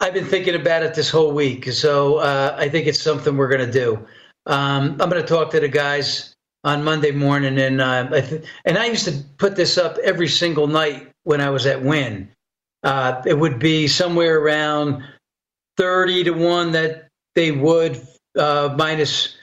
I've 0.00 0.12
been 0.12 0.26
thinking 0.26 0.54
about 0.54 0.82
it 0.82 0.94
this 0.94 1.08
whole 1.08 1.32
week, 1.32 1.72
so 1.72 2.16
uh, 2.16 2.54
I 2.58 2.68
think 2.68 2.86
it's 2.86 3.00
something 3.00 3.36
we're 3.36 3.48
going 3.48 3.64
to 3.64 3.72
do. 3.72 4.06
Um, 4.46 4.92
I'm 5.00 5.10
going 5.10 5.22
to 5.22 5.24
talk 5.24 5.50
to 5.52 5.60
the 5.60 5.68
guys 5.68 6.34
on 6.64 6.84
Monday 6.84 7.10
morning, 7.10 7.58
and 7.58 7.80
uh, 7.80 8.08
I 8.12 8.20
th- 8.20 8.44
and 8.64 8.78
I 8.78 8.86
used 8.86 9.06
to 9.06 9.24
put 9.38 9.56
this 9.56 9.78
up 9.78 9.98
every 9.98 10.28
single 10.28 10.66
night 10.66 11.10
when 11.24 11.40
I 11.40 11.50
was 11.50 11.66
at 11.66 11.82
Wynn. 11.82 12.30
Uh, 12.82 13.22
it 13.26 13.34
would 13.38 13.58
be 13.58 13.88
somewhere 13.88 14.38
around 14.38 15.02
thirty 15.76 16.24
to 16.24 16.32
one 16.32 16.72
that 16.72 17.08
they 17.34 17.50
would, 17.50 18.06
uh, 18.38 18.74
minus 18.76 19.36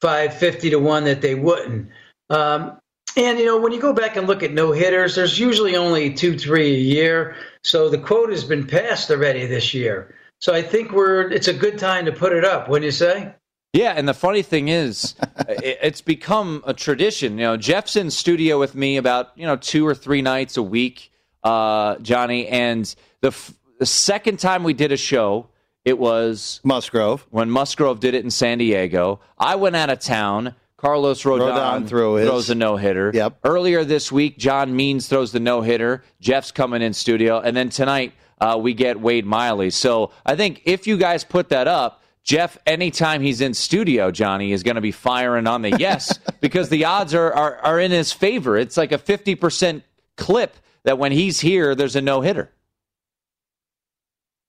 five 0.00 0.34
fifty 0.34 0.70
to 0.70 0.78
one 0.78 1.04
that 1.04 1.20
they 1.20 1.34
wouldn't. 1.34 1.90
Um, 2.30 2.78
and 3.16 3.38
you 3.38 3.46
know, 3.46 3.60
when 3.60 3.72
you 3.72 3.80
go 3.80 3.92
back 3.92 4.16
and 4.16 4.26
look 4.26 4.42
at 4.42 4.52
no 4.52 4.72
hitters, 4.72 5.16
there's 5.16 5.38
usually 5.38 5.76
only 5.76 6.14
two, 6.14 6.38
three 6.38 6.74
a 6.74 6.78
year. 6.78 7.36
So 7.64 7.88
the 7.88 7.98
quote 7.98 8.30
has 8.30 8.44
been 8.44 8.66
passed 8.66 9.10
already 9.10 9.46
this 9.46 9.74
year. 9.74 10.14
So 10.40 10.54
I 10.54 10.62
think 10.62 10.92
we're 10.92 11.30
it's 11.30 11.48
a 11.48 11.54
good 11.54 11.78
time 11.78 12.04
to 12.06 12.12
put 12.12 12.32
it 12.32 12.44
up. 12.44 12.68
Wouldn't 12.68 12.84
you 12.86 12.92
say? 12.92 13.34
Yeah, 13.72 13.92
and 13.92 14.08
the 14.08 14.14
funny 14.14 14.42
thing 14.42 14.68
is, 14.68 15.14
it's 15.48 16.00
become 16.00 16.62
a 16.66 16.72
tradition. 16.72 17.32
You 17.38 17.44
know, 17.44 17.56
Jeff's 17.56 17.96
in 17.96 18.10
studio 18.10 18.58
with 18.58 18.74
me 18.74 18.96
about 18.96 19.32
you 19.36 19.46
know 19.46 19.56
two 19.56 19.86
or 19.86 19.94
three 19.94 20.22
nights 20.22 20.56
a 20.56 20.62
week, 20.62 21.12
uh, 21.44 21.96
Johnny. 21.96 22.46
And 22.48 22.92
the 23.20 23.28
f- 23.28 23.52
the 23.78 23.86
second 23.86 24.38
time 24.38 24.64
we 24.64 24.72
did 24.72 24.90
a 24.90 24.96
show, 24.96 25.48
it 25.84 25.98
was 25.98 26.60
Musgrove 26.64 27.26
when 27.30 27.50
Musgrove 27.50 28.00
did 28.00 28.14
it 28.14 28.24
in 28.24 28.30
San 28.30 28.58
Diego. 28.58 29.20
I 29.38 29.56
went 29.56 29.76
out 29.76 29.90
of 29.90 29.98
town. 30.00 30.54
Carlos 30.78 31.24
Rodon, 31.24 31.50
Rodon 31.50 31.88
throws 31.88 32.50
a 32.50 32.54
no 32.54 32.76
hitter. 32.76 33.10
Yep. 33.12 33.40
Earlier 33.42 33.84
this 33.84 34.12
week, 34.12 34.38
John 34.38 34.76
Means 34.76 35.08
throws 35.08 35.32
the 35.32 35.40
no 35.40 35.60
hitter. 35.60 36.04
Jeff's 36.20 36.52
coming 36.52 36.82
in 36.82 36.92
studio, 36.92 37.40
and 37.40 37.56
then 37.56 37.68
tonight 37.68 38.12
uh, 38.40 38.56
we 38.60 38.74
get 38.74 39.00
Wade 39.00 39.26
Miley. 39.26 39.70
So 39.70 40.12
I 40.24 40.36
think 40.36 40.62
if 40.66 40.86
you 40.86 40.96
guys 40.96 41.24
put 41.24 41.48
that 41.48 41.66
up 41.66 42.00
Jeff, 42.28 42.58
anytime 42.66 43.22
he's 43.22 43.40
in 43.40 43.54
studio, 43.54 44.10
Johnny 44.10 44.52
is 44.52 44.62
going 44.62 44.74
to 44.74 44.82
be 44.82 44.92
firing 44.92 45.46
on 45.46 45.62
the 45.62 45.70
yes 45.78 46.18
because 46.42 46.68
the 46.68 46.84
odds 46.84 47.14
are, 47.14 47.32
are, 47.32 47.56
are 47.60 47.80
in 47.80 47.90
his 47.90 48.12
favor. 48.12 48.58
It's 48.58 48.76
like 48.76 48.92
a 48.92 48.98
50% 48.98 49.82
clip 50.18 50.54
that 50.84 50.98
when 50.98 51.10
he's 51.10 51.40
here, 51.40 51.74
there's 51.74 51.96
a 51.96 52.02
no 52.02 52.20
hitter. 52.20 52.52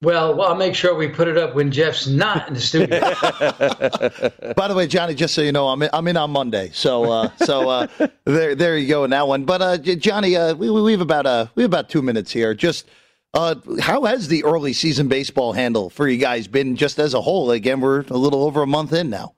Well, 0.02 0.34
well, 0.34 0.48
I'll 0.48 0.56
make 0.56 0.74
sure 0.74 0.94
we 0.94 1.08
put 1.08 1.26
it 1.26 1.38
up 1.38 1.54
when 1.54 1.70
Jeff's 1.70 2.06
not 2.06 2.48
in 2.48 2.54
the 2.54 2.60
studio. 2.60 3.00
By 4.54 4.68
the 4.68 4.74
way, 4.74 4.86
Johnny, 4.86 5.14
just 5.14 5.32
so 5.32 5.40
you 5.40 5.52
know, 5.52 5.68
I'm 5.68 5.80
in, 5.80 5.88
I'm 5.94 6.06
in 6.06 6.18
on 6.18 6.30
Monday, 6.30 6.70
so 6.74 7.10
uh, 7.10 7.30
so 7.36 7.68
uh, 7.68 7.86
there 8.24 8.54
there 8.54 8.78
you 8.78 8.88
go 8.88 9.04
in 9.04 9.10
that 9.10 9.28
one. 9.28 9.44
But 9.44 9.60
uh, 9.60 9.76
Johnny, 9.76 10.36
uh, 10.36 10.54
we 10.54 10.70
we 10.70 10.92
have 10.92 11.02
about 11.02 11.26
uh, 11.26 11.46
we 11.54 11.62
have 11.62 11.70
about 11.70 11.90
two 11.90 12.00
minutes 12.00 12.30
here. 12.30 12.54
Just 12.54 12.86
uh, 13.32 13.54
how 13.80 14.04
has 14.04 14.28
the 14.28 14.44
early 14.44 14.72
season 14.72 15.08
baseball 15.08 15.52
handle 15.52 15.90
for 15.90 16.08
you 16.08 16.18
guys 16.18 16.48
been 16.48 16.76
just 16.76 16.98
as 16.98 17.14
a 17.14 17.20
whole? 17.20 17.50
Again, 17.50 17.80
we're 17.80 18.00
a 18.02 18.16
little 18.16 18.44
over 18.44 18.62
a 18.62 18.66
month 18.66 18.92
in 18.92 19.10
now. 19.10 19.34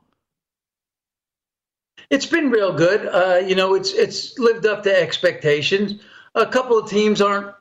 It's 2.09 2.27
been 2.27 2.51
real 2.51 2.73
good. 2.73 3.07
Uh, 3.07 3.43
you 3.47 3.55
know, 3.55 3.75
it's 3.75 3.93
it's 3.93 4.39
lived 4.39 4.67
up 4.67 4.83
to 4.85 5.01
expectations. 5.01 6.03
A 6.35 6.47
couple 6.47 6.79
of 6.79 6.89
teams 6.89 7.21
aren't 7.21 7.55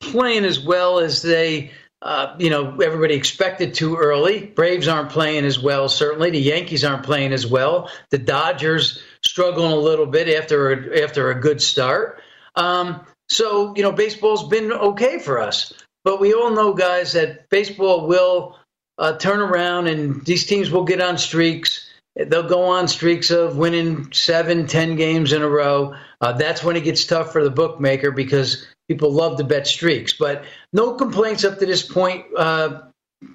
playing 0.00 0.44
as 0.44 0.58
well 0.58 0.98
as 0.98 1.22
they, 1.22 1.70
uh, 2.00 2.34
you 2.38 2.50
know, 2.50 2.80
everybody 2.80 3.14
expected 3.14 3.74
to 3.74 3.96
early. 3.96 4.46
Braves 4.46 4.88
aren't 4.88 5.10
playing 5.10 5.44
as 5.44 5.58
well. 5.58 5.88
Certainly, 5.88 6.30
the 6.30 6.40
Yankees 6.40 6.84
aren't 6.84 7.04
playing 7.04 7.32
as 7.32 7.46
well. 7.46 7.90
The 8.10 8.18
Dodgers 8.18 9.00
struggling 9.24 9.72
a 9.72 9.76
little 9.76 10.06
bit 10.06 10.28
after 10.28 10.72
a, 10.72 11.02
after 11.02 11.30
a 11.30 11.40
good 11.40 11.60
start. 11.60 12.20
Um, 12.56 13.06
so, 13.32 13.74
you 13.76 13.82
know, 13.82 13.92
baseball's 13.92 14.46
been 14.48 14.72
okay 14.72 15.18
for 15.18 15.40
us. 15.40 15.72
But 16.04 16.20
we 16.20 16.34
all 16.34 16.50
know, 16.50 16.74
guys, 16.74 17.12
that 17.12 17.48
baseball 17.48 18.06
will 18.06 18.58
uh, 18.98 19.16
turn 19.16 19.40
around 19.40 19.86
and 19.86 20.24
these 20.24 20.46
teams 20.46 20.70
will 20.70 20.84
get 20.84 21.00
on 21.00 21.18
streaks. 21.18 21.88
They'll 22.14 22.48
go 22.48 22.64
on 22.64 22.88
streaks 22.88 23.30
of 23.30 23.56
winning 23.56 24.12
seven, 24.12 24.66
ten 24.66 24.96
games 24.96 25.32
in 25.32 25.42
a 25.42 25.48
row. 25.48 25.94
Uh, 26.20 26.32
that's 26.32 26.62
when 26.62 26.76
it 26.76 26.84
gets 26.84 27.06
tough 27.06 27.32
for 27.32 27.42
the 27.42 27.50
bookmaker 27.50 28.10
because 28.10 28.66
people 28.88 29.10
love 29.12 29.38
to 29.38 29.44
bet 29.44 29.66
streaks. 29.66 30.12
But 30.12 30.44
no 30.72 30.94
complaints 30.94 31.44
up 31.44 31.58
to 31.58 31.66
this 31.66 31.82
point. 31.82 32.26
Uh, 32.36 32.82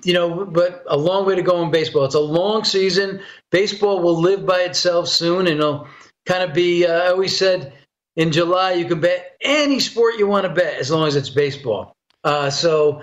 you 0.04 0.14
know, 0.14 0.46
but 0.46 0.84
a 0.88 0.98
long 0.98 1.26
way 1.26 1.36
to 1.36 1.42
go 1.42 1.64
in 1.64 1.72
baseball. 1.72 2.06
It's 2.06 2.14
a 2.14 2.20
long 2.20 2.66
season. 2.66 3.22
Baseball 3.52 4.02
will 4.02 4.20
live 4.20 4.46
by 4.46 4.60
itself 4.60 5.08
soon, 5.08 5.48
and 5.48 5.60
it'll 5.60 5.88
kind 6.26 6.44
of 6.44 6.54
be. 6.54 6.86
Uh, 6.86 6.92
I 6.92 7.08
always 7.08 7.36
said 7.38 7.74
in 8.17 8.32
July, 8.32 8.73
you 8.73 8.86
can 8.86 8.99
bet 8.99 9.38
any 9.39 9.80
sport 9.80 10.17
you 10.17 10.27
want 10.27 10.45
to 10.45 10.51
bet 10.51 10.77
as 10.80 10.91
long 10.91 11.08
as 11.08 11.15
it's 11.15 11.30
baseball. 11.30 11.95
Uh, 12.23 12.49
so 12.49 13.01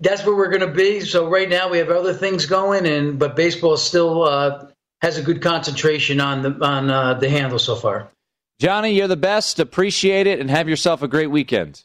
that's 0.00 0.26
where 0.26 0.36
we're 0.36 0.50
going 0.50 0.68
to 0.68 0.74
be. 0.74 1.00
So 1.00 1.30
right 1.30 1.48
now 1.48 1.70
we 1.70 1.78
have 1.78 1.88
other 1.88 2.12
things 2.12 2.44
going, 2.44 2.84
and 2.84 3.18
but 3.18 3.36
baseball 3.36 3.76
still 3.76 4.24
uh, 4.24 4.66
has 5.00 5.16
a 5.16 5.22
good 5.22 5.40
concentration 5.40 6.20
on 6.20 6.42
the 6.42 6.64
on 6.64 6.90
uh, 6.90 7.14
the 7.14 7.30
handle 7.30 7.60
so 7.60 7.76
far. 7.76 8.10
Johnny, 8.58 8.90
you're 8.90 9.08
the 9.08 9.16
best. 9.16 9.60
Appreciate 9.60 10.26
it, 10.26 10.40
and 10.40 10.50
have 10.50 10.68
yourself 10.68 11.00
a 11.00 11.08
great 11.08 11.30
weekend. 11.30 11.84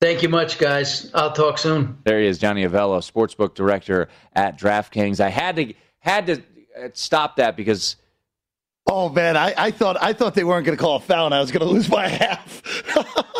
Thank 0.00 0.22
you 0.22 0.28
much, 0.28 0.58
guys. 0.58 1.10
I'll 1.14 1.32
talk 1.32 1.56
soon. 1.56 1.96
There 2.04 2.20
he 2.20 2.26
is, 2.26 2.38
Johnny 2.38 2.66
Avello, 2.66 2.98
sportsbook 2.98 3.54
director 3.54 4.08
at 4.34 4.58
DraftKings. 4.58 5.20
I 5.20 5.30
had 5.30 5.56
to 5.56 5.74
had 6.00 6.26
to 6.26 6.42
stop 6.92 7.36
that 7.36 7.56
because 7.56 7.96
Oh 8.86 9.08
man, 9.08 9.34
I, 9.34 9.54
I 9.56 9.70
thought 9.70 9.96
I 10.02 10.12
thought 10.12 10.34
they 10.34 10.44
weren't 10.44 10.66
going 10.66 10.76
to 10.76 10.82
call 10.82 10.96
a 10.96 11.00
foul, 11.00 11.24
and 11.24 11.34
I 11.34 11.40
was 11.40 11.50
going 11.50 11.66
to 11.66 11.72
lose 11.72 11.88
by 11.88 12.06
half. 12.08 12.62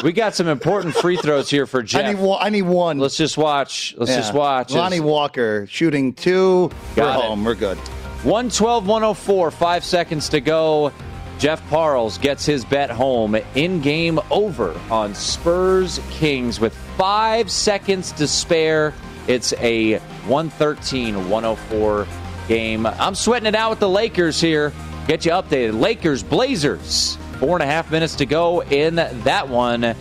we 0.03 0.13
got 0.13 0.35
some 0.35 0.49
important 0.49 0.95
free 0.95 1.17
throws 1.19 1.51
here 1.51 1.67
for 1.67 1.83
Jeff. 1.83 2.03
I 2.03 2.13
need 2.13 2.21
one. 2.21 2.39
I 2.41 2.49
need 2.49 2.63
one. 2.63 2.99
Let's 2.99 3.17
just 3.17 3.37
watch. 3.37 3.95
Let's 3.99 4.11
yeah. 4.11 4.17
just 4.17 4.33
watch. 4.33 4.73
Lonnie 4.73 5.01
Walker 5.01 5.67
shooting 5.67 6.15
two. 6.15 6.71
Got 6.97 7.19
We're 7.19 7.25
it. 7.25 7.29
home. 7.29 7.45
We're 7.45 7.55
good. 7.55 7.77
112 8.25 8.87
104, 8.87 9.51
five 9.51 9.85
seconds 9.85 10.31
to 10.31 10.41
go. 10.41 10.91
Jeff 11.39 11.61
Parles 11.69 12.17
gets 12.17 12.47
his 12.47 12.65
bet 12.65 12.89
home 12.89 13.37
in 13.55 13.83
game 13.83 14.19
over 14.31 14.75
on 14.91 15.15
Spurs 15.15 16.01
Kings 16.11 16.59
with 16.59 16.75
five 16.97 17.51
seconds 17.51 18.13
to 18.13 18.27
spare. 18.27 18.95
It's 19.27 19.53
a 19.55 19.99
113 20.27 21.29
104 21.29 22.07
game. 22.49 22.87
I'm 22.87 23.15
sweating 23.15 23.47
it 23.47 23.55
out 23.55 23.69
with 23.69 23.81
the 23.81 23.91
Lakers 23.91 24.41
here. 24.41 24.73
Get 25.07 25.27
you 25.27 25.33
updated. 25.33 25.79
Lakers, 25.79 26.23
Blazers. 26.23 27.19
Four 27.39 27.57
and 27.57 27.63
a 27.63 27.67
half 27.67 27.91
minutes 27.91 28.15
to 28.17 28.27
go 28.27 28.63
in 28.63 28.95
that 28.95 29.49
one. 29.49 29.85
And 29.85 29.97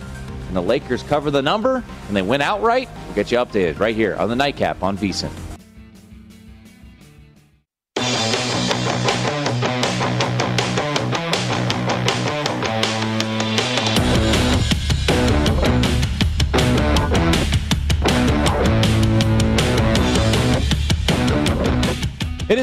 the 0.52 0.62
Lakers 0.62 1.02
cover 1.02 1.30
the 1.30 1.42
number 1.42 1.84
and 2.08 2.16
they 2.16 2.22
win 2.22 2.40
outright. 2.40 2.88
We'll 3.06 3.14
get 3.14 3.30
you 3.30 3.38
updated 3.38 3.78
right 3.78 3.94
here 3.94 4.16
on 4.16 4.30
the 4.30 4.36
nightcap 4.36 4.82
on 4.82 4.96
VSIN. 4.96 5.30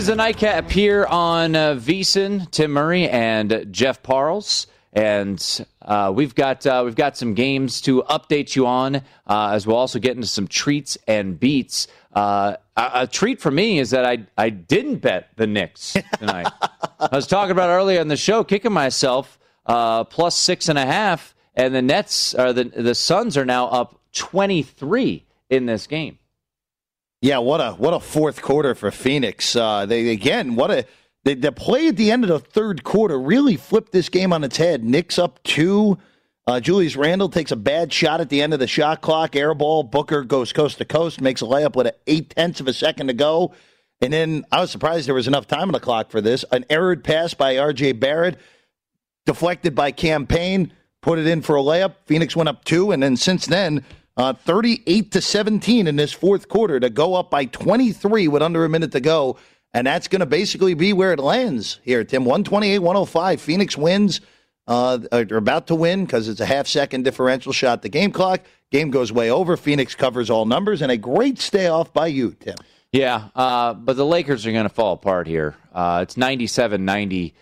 Is 0.02 0.08
the 0.08 0.16
nightcap 0.16 0.72
here 0.72 1.06
on 1.06 1.56
uh, 1.56 1.76
VSIN, 1.76 2.50
Tim 2.50 2.72
Murray 2.72 3.08
and 3.08 3.68
Jeff 3.70 4.02
Parles, 4.02 4.66
and 4.94 5.68
uh, 5.80 6.12
we've 6.16 6.34
got 6.34 6.66
uh, 6.66 6.82
we've 6.84 6.96
got 6.96 7.16
some 7.16 7.36
games 7.36 7.82
to 7.82 8.02
update 8.10 8.56
you 8.56 8.66
on, 8.66 8.96
uh, 8.96 9.52
as 9.54 9.68
we'll 9.68 9.78
also 9.78 10.00
get 10.00 10.16
into 10.16 10.28
some 10.28 10.48
treats 10.48 10.98
and 11.08 11.40
beats. 11.40 11.88
Uh, 12.16 12.56
a, 12.76 12.92
a, 12.96 13.08
treat 13.08 13.40
for 13.40 13.52
me 13.52 13.78
is 13.78 13.92
that 13.92 14.04
I 14.04 14.26
I 14.36 14.50
didn't 14.50 15.04
bet 15.04 15.30
the 15.36 15.46
Knicks 15.46 15.96
tonight. 16.18 16.52
I 17.00 17.10
was 17.12 17.28
talking 17.28 17.52
about 17.52 17.70
earlier 17.70 18.02
in 18.02 18.08
the 18.08 18.18
show, 18.18 18.44
kicking 18.44 18.74
myself 18.74 19.38
uh, 19.68 20.04
plus 20.06 20.36
six 20.36 20.68
and 20.68 20.80
a 20.80 20.86
half, 20.86 21.36
and 21.54 21.76
the 21.76 21.82
Nets 21.84 22.34
or 22.34 22.54
the 22.54 22.64
the 22.64 22.96
Suns 22.96 23.38
are 23.38 23.46
now 23.46 23.68
up 23.68 24.00
twenty 24.14 24.64
three 24.64 25.28
in 25.52 25.68
this 25.68 25.86
game. 25.86 26.18
Yeah, 27.22 27.38
what 27.38 27.62
a 27.62 27.74
what 27.74 27.94
a 27.94 28.00
fourth 28.00 28.42
quarter 28.42 28.74
for 28.74 28.90
Phoenix. 28.90 29.56
Uh, 29.56 29.86
they 29.86 30.10
again, 30.10 30.56
what 30.56 30.72
a 30.72 30.86
the, 31.24 31.36
the 31.36 31.52
play 31.52 31.88
at 31.88 31.96
the 31.96 32.10
end 32.10 32.24
of 32.24 32.30
the 32.30 32.40
third 32.40 32.84
quarter 32.84 33.20
really 33.20 33.58
flipped 33.58 33.92
this 33.92 34.10
game 34.10 34.34
on 34.34 34.44
its 34.44 34.58
head. 34.58 34.84
Knicks 34.84 35.20
up 35.20 35.42
two. 35.44 36.00
Uh, 36.48 36.60
Julius 36.60 36.96
Randle 36.96 37.30
takes 37.30 37.52
a 37.52 37.56
bad 37.56 37.94
shot 37.94 38.20
at 38.22 38.30
the 38.30 38.42
end 38.42 38.54
of 38.54 38.60
the 38.60 38.66
shot 38.66 39.02
clock. 39.02 39.36
Air 39.36 39.54
ball. 39.54 39.84
Booker 39.84 40.24
goes 40.24 40.52
coast 40.52 40.80
to 40.80 40.86
coast, 40.86 41.22
makes 41.22 41.44
a 41.44 41.46
layup 41.46 41.76
with 41.76 41.94
eight 42.08 42.32
tenths 42.32 42.60
of 42.60 42.68
a 42.68 42.74
second 42.74 43.08
to 43.08 43.14
go. 43.14 43.54
And 44.02 44.12
then 44.12 44.44
I 44.52 44.60
was 44.60 44.72
surprised 44.72 45.08
there 45.08 45.14
was 45.14 45.28
enough 45.28 45.46
time 45.46 45.70
on 45.70 45.74
the 45.74 45.80
clock 45.80 46.10
for 46.10 46.22
this. 46.22 46.44
An 46.52 46.66
errored 46.72 47.04
pass 47.04 47.36
by 47.36 47.60
R.J. 47.60 47.92
Barrett, 47.94 48.40
deflected 49.28 49.76
by 49.76 49.92
Cam 49.92 50.26
Payne, 50.26 50.74
put 51.02 51.20
it 51.20 51.28
in 51.28 51.44
for 51.44 51.56
a 51.56 51.62
layup. 51.62 51.94
Phoenix 52.08 52.36
went 52.36 52.50
up 52.50 52.66
two, 52.66 52.92
and 52.92 53.04
then 53.04 53.16
since 53.16 53.46
then, 53.46 53.86
uh, 54.18 54.34
38 54.34 55.12
to 55.12 55.22
17 55.22 55.88
in 55.88 55.96
this 55.96 56.14
fourth 56.14 56.50
quarter 56.50 56.80
to 56.80 56.90
go 56.90 57.16
up 57.16 57.32
by 57.32 57.46
23 57.46 58.28
with 58.28 58.42
under 58.42 58.66
a 58.66 58.70
minute 58.70 58.92
to 58.92 59.00
go. 59.00 59.38
And 59.74 59.88
that's 59.88 60.08
going 60.08 60.20
to 60.20 60.26
basically 60.26 60.74
be 60.74 60.92
where 60.92 61.14
it 61.14 61.20
lands 61.20 61.80
here, 61.84 62.04
Tim. 62.04 62.26
128 62.26 62.80
105. 62.80 63.42
Phoenix 63.42 63.78
wins. 63.78 64.22
Uh, 64.68 65.00
are 65.12 65.38
about 65.38 65.68
to 65.68 65.76
win 65.76 66.06
because 66.06 66.30
it's 66.30 66.40
a 66.40 66.46
half 66.46 66.68
second 66.68 67.04
differential 67.04 67.52
shot. 67.52 67.82
The 67.82 67.90
game 67.90 68.12
clock. 68.12 68.42
Game 68.70 68.92
goes 68.92 69.12
way 69.12 69.32
over. 69.32 69.58
Phoenix 69.58 69.96
covers 69.96 70.30
all 70.30 70.46
numbers. 70.46 70.82
And 70.82 70.92
a 70.92 70.98
great 70.98 71.40
stay 71.40 71.68
off 71.68 71.92
by 71.92 72.08
you, 72.08 72.36
Tim. 72.40 72.56
Yeah, 72.92 73.30
uh, 73.36 73.74
but 73.74 73.96
the 73.96 74.06
Lakers 74.06 74.46
are 74.46 74.52
going 74.52 74.64
to 74.64 74.70
fall 74.70 74.94
apart 74.94 75.26
here. 75.26 75.56
Uh, 75.74 76.00
it's 76.04 76.18
97 76.18 76.84
90. 76.84 77.34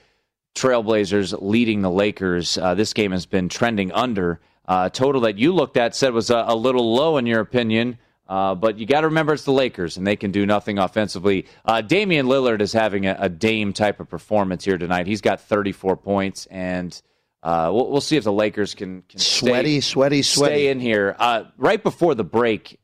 Trailblazers 0.55 1.38
leading 1.41 1.82
the 1.82 1.91
Lakers. 1.91 2.58
Uh, 2.58 2.73
this 2.73 2.93
game 2.93 3.12
has 3.12 3.25
been 3.25 3.49
trending 3.49 3.91
under 3.91 4.39
uh, 4.69 4.88
total 4.88 5.21
that 5.21 5.39
you 5.39 5.51
looked 5.51 5.77
at 5.77 5.95
said 5.95 6.13
was 6.13 6.29
a, 6.29 6.45
a 6.47 6.55
little 6.55 6.93
low 6.93 7.17
in 7.17 7.25
your 7.25 7.41
opinion. 7.41 7.97
Uh, 8.27 8.53
but 8.53 8.77
you 8.77 8.86
got 8.86 9.01
to 9.01 9.08
remember 9.08 9.34
it's 9.34 9.43
the 9.43 9.51
Lakers, 9.51 9.97
and 9.97 10.05
they 10.05 10.15
can 10.15 10.29
do 10.29 10.45
nothing 10.45 10.77
offensively. 10.77 11.47
Uh, 11.65 11.82
Damian 11.82 12.27
Lillard 12.27 12.62
is 12.62 12.71
having 12.71 13.08
a, 13.08 13.17
a, 13.19 13.27
Dame 13.27 13.73
type 13.73 13.99
of 13.99 14.08
performance 14.08 14.63
here 14.63 14.77
tonight. 14.77 15.08
He's 15.08 15.21
got 15.21 15.41
34 15.41 15.97
points, 15.97 16.45
and 16.51 17.01
uh, 17.41 17.71
we'll, 17.73 17.89
we'll, 17.89 18.01
see 18.01 18.17
if 18.17 18.23
the 18.23 18.32
Lakers 18.32 18.75
can, 18.75 19.01
can 19.10 19.17
sweaty, 19.17 19.82
stay, 19.82 19.91
sweaty, 19.91 20.21
sweaty, 20.21 20.53
stay 20.53 20.67
in 20.67 20.79
here. 20.79 21.15
Uh, 21.17 21.45
right 21.58 21.82
before 21.82 22.13
the 22.13 22.23
break, 22.23 22.79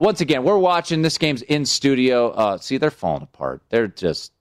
once 0.00 0.22
again, 0.22 0.44
we're 0.44 0.56
watching 0.56 1.02
this 1.02 1.18
game's 1.18 1.42
in 1.42 1.66
studio. 1.66 2.30
Uh, 2.30 2.56
see, 2.56 2.78
they're 2.78 2.90
falling 2.90 3.24
apart. 3.24 3.60
They're 3.68 3.88
just 3.88 4.32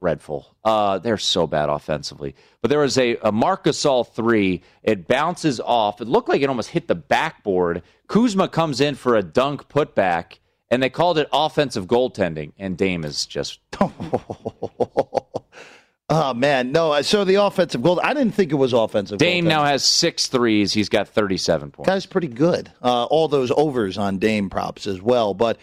dreadful. 0.00 0.56
Uh, 0.64 0.98
they're 0.98 1.18
so 1.18 1.46
bad 1.46 1.68
offensively. 1.68 2.34
But 2.60 2.70
there 2.70 2.80
was 2.80 2.98
a, 2.98 3.16
a 3.22 3.32
Marc 3.32 3.64
Gasol 3.64 4.06
three. 4.06 4.62
It 4.82 5.06
bounces 5.06 5.60
off. 5.60 6.00
It 6.00 6.08
looked 6.08 6.28
like 6.28 6.42
it 6.42 6.48
almost 6.48 6.70
hit 6.70 6.88
the 6.88 6.94
backboard. 6.94 7.82
Kuzma 8.06 8.48
comes 8.48 8.80
in 8.80 8.94
for 8.94 9.16
a 9.16 9.22
dunk 9.22 9.68
putback, 9.68 10.38
and 10.70 10.82
they 10.82 10.90
called 10.90 11.18
it 11.18 11.28
offensive 11.32 11.86
goaltending. 11.86 12.52
And 12.58 12.76
Dame 12.76 13.04
is 13.04 13.26
just. 13.26 13.60
Oh 16.10 16.34
man, 16.34 16.70
no. 16.70 17.00
So 17.00 17.24
the 17.24 17.36
offensive 17.36 17.82
goal. 17.82 17.98
I 18.02 18.12
didn't 18.12 18.34
think 18.34 18.52
it 18.52 18.56
was 18.56 18.74
offensive. 18.74 19.18
Dame 19.18 19.46
now 19.46 19.64
has 19.64 19.82
six 19.82 20.26
threes. 20.26 20.72
He's 20.72 20.90
got 20.90 21.08
thirty-seven 21.08 21.70
points. 21.70 21.88
Guy's 21.88 22.04
pretty 22.04 22.28
good. 22.28 22.70
Uh, 22.82 23.04
all 23.04 23.26
those 23.26 23.50
overs 23.50 23.96
on 23.96 24.18
Dame 24.18 24.50
props 24.50 24.86
as 24.86 25.00
well. 25.00 25.32
But 25.32 25.56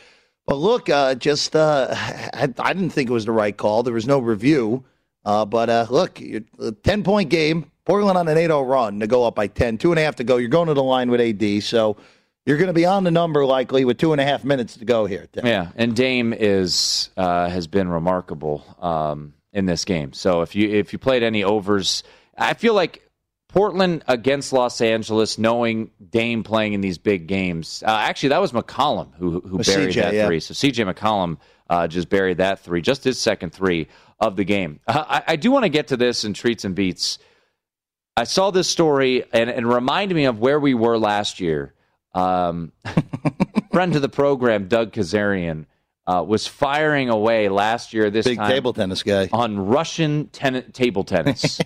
but 0.52 0.58
look, 0.58 0.90
uh, 0.90 1.16
just 1.16 1.56
uh, 1.56 1.88
I, 1.92 2.54
I, 2.60 2.74
didn't 2.74 2.90
think 2.90 3.10
it 3.10 3.14
was 3.14 3.24
the 3.24 3.32
right 3.32 3.56
call. 3.56 3.84
There 3.84 3.94
was 3.94 4.06
no 4.06 4.20
review. 4.20 4.84
Uh, 5.24 5.46
but 5.46 5.70
uh, 5.70 5.88
look, 5.90 6.20
a 6.20 6.74
10 6.84 7.04
point 7.04 7.30
game, 7.30 7.72
Portland 7.86 8.18
on 8.18 8.28
an 8.28 8.38
8 8.38 8.48
0 8.48 8.62
run 8.64 9.00
to 9.00 9.08
go 9.08 9.26
up 9.26 9.34
by 9.34 9.48
10, 9.48 9.78
two 9.78 9.94
and 9.94 10.00
a 10.00 10.04
half 10.04 10.18
to 10.18 10.26
go. 10.26 10.36
You're 10.36 10.50
going 10.50 10.68
to 10.68 10.74
the 10.74 10.84
line 10.84 11.10
with 11.10 11.22
AD. 11.22 11.64
So 11.64 11.96
you're 12.46 12.58
going 12.58 12.68
to 12.68 12.74
be 12.74 12.86
on 12.86 13.06
the 13.06 13.12
number 13.12 13.46
likely 13.46 13.86
with 13.86 13.98
two 13.98 14.12
and 14.12 14.20
a 14.20 14.26
half 14.26 14.44
minutes 14.44 14.76
to 14.76 14.84
go 14.84 15.06
here. 15.06 15.26
Tim. 15.32 15.46
Yeah, 15.46 15.70
and 15.78 15.96
Dame 15.96 16.34
is 16.34 17.12
uh, 17.16 17.48
has 17.48 17.68
been 17.68 17.88
remarkable 17.88 18.66
um, 18.82 19.34
in 19.54 19.68
this 19.68 19.86
game. 19.86 20.12
So 20.12 20.42
if 20.42 20.54
you 20.54 20.68
if 20.68 20.92
you 20.92 21.00
played 21.00 21.24
any 21.24 21.46
overs, 21.46 22.04
I 22.38 22.56
feel 22.56 22.74
like 22.74 23.10
Portland 23.52 24.04
against 24.08 24.54
Los 24.54 24.80
Angeles, 24.82 25.38
knowing 25.38 25.92
Dame 26.10 26.44
playing 26.44 26.74
in 26.74 26.82
these 26.82 26.98
big 26.98 27.28
games. 27.28 27.84
Uh, 27.86 27.92
actually, 27.92 28.30
that 28.30 28.42
was 28.42 28.54
McCollum 28.54 29.10
who 29.18 29.42
who 29.42 29.60
buried 29.60 29.90
CJ, 29.90 29.96
that 29.96 30.14
yeah. 30.14 30.26
three. 30.26 30.40
So 30.40 30.54
CJ 30.54 30.94
McCollum 30.94 31.38
uh, 31.70 31.88
just 31.88 32.10
buried 32.10 32.38
that 32.38 32.60
three, 32.60 32.82
just 32.82 33.04
his 33.04 33.20
second 33.20 33.52
three 33.52 33.88
of 34.20 34.36
the 34.36 34.44
game. 34.44 34.80
Uh, 34.88 35.04
I, 35.08 35.24
I, 35.30 35.36
do 35.36 35.52
want 35.52 35.64
to 35.64 35.70
get 35.70 35.88
to 35.88 35.98
this 35.98 36.24
in 36.24 36.34
treats 36.34 36.64
and 36.64 36.76
beats. 36.76 37.18
I 38.16 38.26
saw 38.26 38.52
this 38.52 38.70
story 38.70 39.24
and 39.34 39.50
it 39.50 39.66
reminded 39.66 40.14
me 40.14 40.26
of 40.26 40.38
where 40.40 40.60
we 40.60 40.74
were 40.74 40.98
last 40.98 41.40
year. 41.40 41.74
Um, 42.14 42.72
friend 43.72 43.94
to 43.94 44.00
the 44.00 44.10
program, 44.10 44.68
Doug 44.68 44.92
Kezirian, 44.92 45.66
uh, 46.06 46.24
was 46.28 46.46
firing 46.46 47.10
away 47.10 47.50
last 47.50 47.94
year. 47.94 48.10
This 48.10 48.26
big 48.26 48.40
table 48.40 48.74
tennis 48.74 49.02
guy 49.02 49.30
on 49.32 49.58
Russian 49.58 50.28
ten- 50.28 50.72
table 50.74 51.04
tennis, 51.04 51.60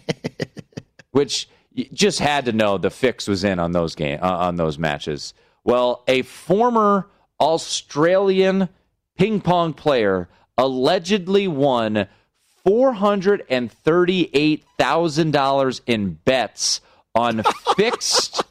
which 1.11 1.49
you 1.75 1.85
just 1.93 2.19
had 2.19 2.45
to 2.45 2.53
know 2.53 2.77
the 2.77 2.89
fix 2.89 3.27
was 3.27 3.43
in 3.43 3.59
on 3.59 3.73
those 3.73 3.95
game 3.95 4.19
uh, 4.21 4.37
on 4.37 4.55
those 4.55 4.79
matches. 4.79 5.33
Well, 5.63 6.03
a 6.07 6.21
former 6.21 7.07
Australian 7.39 8.69
ping 9.17 9.41
pong 9.41 9.73
player 9.73 10.29
allegedly 10.57 11.47
won 11.47 12.07
four 12.63 12.93
hundred 12.93 13.43
and 13.49 13.71
thirty-eight 13.71 14.63
thousand 14.77 15.31
dollars 15.31 15.81
in 15.85 16.13
bets 16.25 16.79
on 17.13 17.43
fixed 17.75 18.43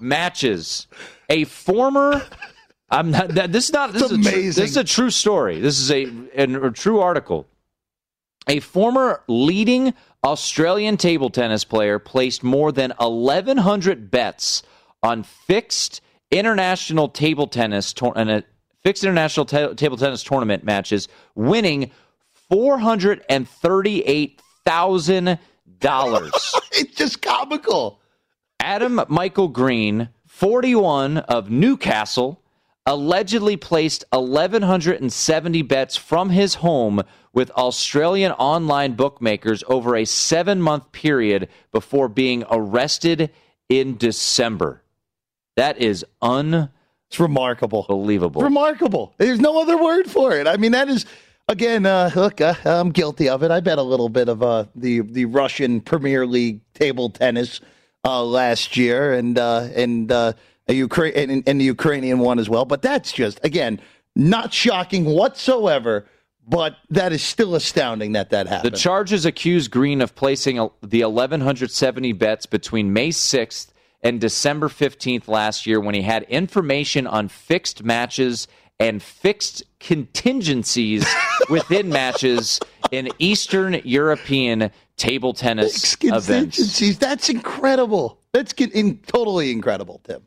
matches. 0.00 0.88
A 1.28 1.44
former. 1.44 2.22
I'm 2.90 3.12
not. 3.12 3.28
This 3.28 3.66
is 3.66 3.72
not. 3.72 3.92
This 3.92 4.02
is, 4.02 4.12
amazing. 4.12 4.32
Tr- 4.32 4.60
this 4.60 4.70
is 4.70 4.76
a 4.76 4.84
true 4.84 5.10
story. 5.10 5.60
This 5.60 5.78
is 5.78 5.90
a, 5.92 6.10
a, 6.34 6.66
a 6.66 6.70
true 6.72 6.98
article. 7.00 7.46
A 8.48 8.60
former 8.60 9.22
leading 9.28 9.92
Australian 10.24 10.96
table 10.96 11.30
tennis 11.30 11.64
player 11.64 11.98
placed 11.98 12.42
more 12.42 12.72
than 12.72 12.92
1,100 12.98 14.10
bets 14.10 14.62
on 15.02 15.22
fixed 15.22 16.00
international 16.30 17.08
table 17.08 17.46
tennis 17.46 17.92
tournament. 17.92 18.44
Uh, 18.44 18.48
fixed 18.82 19.04
international 19.04 19.46
ta- 19.46 19.72
table 19.74 19.96
tennis 19.96 20.22
tournament 20.22 20.64
matches, 20.64 21.08
winning 21.34 21.90
four 22.32 22.78
hundred 22.78 23.24
and 23.28 23.48
thirty-eight 23.48 24.40
thousand 24.64 25.38
dollars. 25.80 26.32
it's 26.72 26.96
just 26.96 27.22
comical. 27.22 28.00
Adam 28.60 29.00
Michael 29.08 29.48
Green, 29.48 30.08
forty-one 30.26 31.18
of 31.18 31.50
Newcastle, 31.50 32.42
allegedly 32.88 33.56
placed 33.56 34.04
eleven 34.12 34.62
hundred 34.62 35.00
and 35.00 35.12
seventy 35.12 35.62
bets 35.62 35.94
from 35.96 36.30
his 36.30 36.54
home 36.56 37.02
with 37.34 37.50
Australian 37.50 38.32
online 38.32 38.94
bookmakers 38.94 39.62
over 39.68 39.94
a 39.94 40.06
seven-month 40.06 40.90
period 40.90 41.48
before 41.70 42.08
being 42.08 42.42
arrested 42.50 43.30
in 43.68 43.96
December. 43.98 44.82
That 45.56 45.78
is 45.78 46.04
un. 46.22 46.70
It's 47.08 47.20
remarkable. 47.20 47.84
Believable. 47.88 48.42
Remarkable. 48.42 49.14
There's 49.18 49.40
no 49.40 49.60
other 49.60 49.76
word 49.76 50.10
for 50.10 50.32
it. 50.32 50.48
I 50.48 50.56
mean, 50.56 50.72
that 50.72 50.88
is 50.88 51.04
again. 51.46 51.84
Uh, 51.84 52.10
look, 52.14 52.40
uh, 52.40 52.54
I'm 52.64 52.90
guilty 52.90 53.28
of 53.28 53.42
it. 53.42 53.50
I 53.50 53.60
bet 53.60 53.78
a 53.78 53.82
little 53.82 54.08
bit 54.08 54.28
of 54.28 54.42
uh, 54.42 54.64
the 54.74 55.00
the 55.00 55.26
Russian 55.26 55.82
Premier 55.82 56.26
League 56.26 56.60
table 56.72 57.10
tennis 57.10 57.60
uh, 58.04 58.24
last 58.24 58.76
year, 58.76 59.12
and 59.12 59.38
uh, 59.38 59.68
and 59.74 60.10
uh, 60.10 60.32
a 60.68 60.74
Ukraine 60.74 61.12
and, 61.14 61.42
and 61.46 61.60
the 61.60 61.64
Ukrainian 61.64 62.18
one 62.18 62.38
as 62.38 62.48
well. 62.48 62.64
But 62.64 62.82
that's 62.82 63.12
just 63.12 63.44
again 63.44 63.80
not 64.14 64.52
shocking 64.52 65.04
whatsoever. 65.04 66.06
But 66.46 66.76
that 66.88 67.12
is 67.12 67.22
still 67.22 67.54
astounding 67.54 68.12
that 68.12 68.30
that 68.30 68.46
happened. 68.46 68.72
The 68.72 68.78
charges 68.78 69.26
accuse 69.26 69.68
Green 69.68 70.00
of 70.00 70.14
placing 70.14 70.56
the 70.82 71.04
1,170 71.04 72.12
bets 72.14 72.46
between 72.46 72.94
May 72.94 73.10
6th 73.10 73.68
and 74.02 74.18
December 74.18 74.68
15th 74.68 75.28
last 75.28 75.66
year 75.66 75.78
when 75.78 75.94
he 75.94 76.00
had 76.00 76.22
information 76.22 77.06
on 77.06 77.28
fixed 77.28 77.84
matches 77.84 78.48
and 78.80 79.02
fixed 79.02 79.62
contingencies 79.80 81.06
within 81.50 81.90
matches 81.90 82.60
in 82.90 83.10
Eastern 83.18 83.80
European 83.84 84.70
table 84.96 85.32
tennis 85.34 85.96
events. 86.02 86.56
Contingencies. 86.56 86.98
That's 86.98 87.28
incredible. 87.28 88.20
That's 88.32 88.52
in, 88.52 88.98
totally 89.06 89.50
incredible, 89.50 90.00
Tim. 90.04 90.22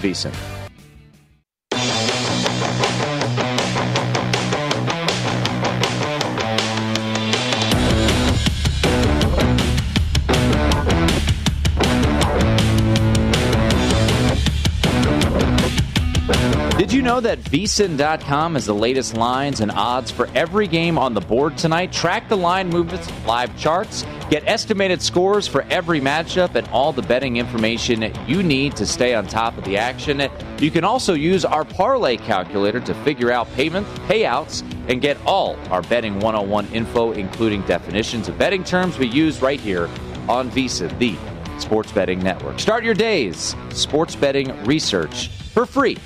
VSIN. 16.85 16.93
you 16.93 17.01
know 17.01 17.19
that 17.19 17.39
VSIN.com 17.39 18.53
has 18.53 18.65
the 18.65 18.73
latest 18.73 19.17
lines 19.17 19.59
and 19.59 19.71
odds 19.71 20.11
for 20.11 20.27
every 20.35 20.67
game 20.67 20.97
on 20.97 21.13
the 21.13 21.21
board 21.21 21.57
tonight? 21.57 21.91
Track 21.91 22.29
the 22.29 22.37
line 22.37 22.69
movements, 22.69 23.09
live 23.25 23.57
charts, 23.57 24.05
get 24.29 24.43
estimated 24.47 25.01
scores 25.01 25.47
for 25.47 25.63
every 25.69 25.99
matchup, 25.99 26.55
and 26.55 26.67
all 26.69 26.93
the 26.93 27.01
betting 27.01 27.37
information 27.37 28.11
you 28.27 28.43
need 28.43 28.75
to 28.75 28.85
stay 28.85 29.15
on 29.15 29.25
top 29.25 29.57
of 29.57 29.63
the 29.63 29.77
action. 29.77 30.29
You 30.59 30.71
can 30.71 30.83
also 30.83 31.13
use 31.13 31.43
our 31.43 31.65
parlay 31.65 32.17
calculator 32.17 32.79
to 32.81 32.93
figure 33.03 33.31
out 33.31 33.51
payments, 33.53 33.89
payouts, 34.07 34.61
and 34.87 35.01
get 35.01 35.17
all 35.25 35.57
our 35.71 35.81
betting 35.83 36.19
101 36.19 36.67
info, 36.67 37.13
including 37.13 37.61
definitions 37.63 38.27
of 38.29 38.37
betting 38.37 38.63
terms 38.63 38.97
we 38.97 39.07
use 39.07 39.41
right 39.41 39.59
here 39.59 39.89
on 40.27 40.51
VSIN, 40.51 40.97
the 40.99 41.15
sports 41.59 41.91
betting 41.91 42.19
network. 42.19 42.59
Start 42.59 42.83
your 42.83 42.93
day's 42.93 43.55
sports 43.69 44.15
betting 44.15 44.63
research 44.65 45.29
for 45.29 45.65
free 45.65 45.97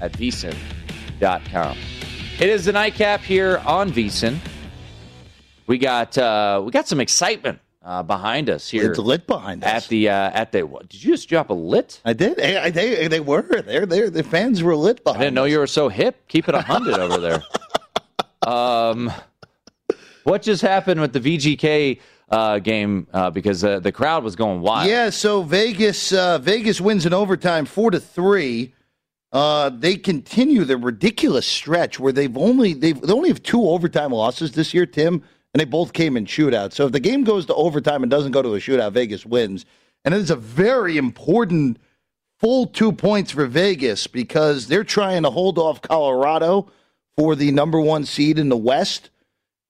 at 0.00 0.12
vsin.com. 0.12 1.76
It 2.40 2.48
is 2.48 2.64
the 2.64 2.72
nightcap 2.72 3.20
here 3.20 3.58
on 3.66 3.90
VSIN. 3.90 4.38
We 5.66 5.78
got 5.78 6.16
uh, 6.16 6.62
we 6.64 6.70
got 6.70 6.88
some 6.88 7.00
excitement 7.00 7.58
uh, 7.82 8.02
behind 8.02 8.48
us 8.48 8.68
here. 8.68 8.90
It's 8.90 8.98
lit 8.98 9.26
behind 9.26 9.64
us 9.64 9.84
at 9.84 9.88
the 9.88 10.08
uh, 10.08 10.30
at 10.32 10.52
the. 10.52 10.62
What, 10.62 10.88
did 10.88 11.02
you 11.02 11.12
just 11.12 11.28
drop 11.28 11.50
a 11.50 11.54
lit? 11.54 12.00
I 12.04 12.12
did. 12.12 12.40
I, 12.40 12.70
they 12.70 13.08
they 13.08 13.20
were 13.20 13.42
there. 13.42 13.86
There 13.86 14.08
the 14.08 14.22
fans 14.22 14.62
were 14.62 14.76
lit 14.76 15.02
behind. 15.04 15.20
I 15.20 15.24
didn't 15.24 15.34
know 15.34 15.44
us. 15.44 15.50
you 15.50 15.58
were 15.58 15.66
so 15.66 15.88
hip. 15.88 16.28
Keep 16.28 16.48
it 16.48 16.54
a 16.54 16.62
hundred 16.62 16.98
over 16.98 17.18
there. 17.18 17.42
Um, 18.46 19.12
what 20.22 20.40
just 20.40 20.62
happened 20.62 21.02
with 21.02 21.12
the 21.12 21.20
VGK 21.20 22.00
uh, 22.30 22.60
game? 22.60 23.06
Uh, 23.12 23.28
because 23.28 23.62
uh, 23.62 23.80
the 23.80 23.92
crowd 23.92 24.24
was 24.24 24.36
going 24.36 24.62
wild. 24.62 24.88
Yeah. 24.88 25.10
So 25.10 25.42
Vegas 25.42 26.12
uh, 26.12 26.38
Vegas 26.38 26.80
wins 26.80 27.04
in 27.04 27.12
overtime, 27.12 27.66
four 27.66 27.90
to 27.90 28.00
three 28.00 28.72
uh, 29.32 29.70
they 29.70 29.96
continue 29.96 30.64
the 30.64 30.76
ridiculous 30.76 31.46
stretch 31.46 32.00
where 32.00 32.12
they've 32.12 32.36
only 32.36 32.72
they've 32.72 33.00
they 33.00 33.12
only 33.12 33.28
have 33.28 33.42
two 33.42 33.68
overtime 33.68 34.12
losses 34.12 34.52
this 34.52 34.72
year, 34.72 34.86
Tim, 34.86 35.22
and 35.52 35.60
they 35.60 35.66
both 35.66 35.92
came 35.92 36.16
in 36.16 36.24
shootouts. 36.24 36.74
So 36.74 36.86
if 36.86 36.92
the 36.92 37.00
game 37.00 37.24
goes 37.24 37.46
to 37.46 37.54
overtime 37.54 38.02
and 38.02 38.10
doesn't 38.10 38.32
go 38.32 38.42
to 38.42 38.54
a 38.54 38.58
shootout, 38.58 38.92
Vegas 38.92 39.26
wins, 39.26 39.66
and 40.04 40.14
it 40.14 40.20
is 40.20 40.30
a 40.30 40.36
very 40.36 40.96
important 40.96 41.78
full 42.38 42.66
two 42.66 42.92
points 42.92 43.30
for 43.30 43.46
Vegas 43.46 44.06
because 44.06 44.68
they're 44.68 44.84
trying 44.84 45.24
to 45.24 45.30
hold 45.30 45.58
off 45.58 45.82
Colorado 45.82 46.70
for 47.16 47.34
the 47.34 47.50
number 47.50 47.80
one 47.80 48.04
seed 48.04 48.38
in 48.38 48.48
the 48.48 48.56
West, 48.56 49.10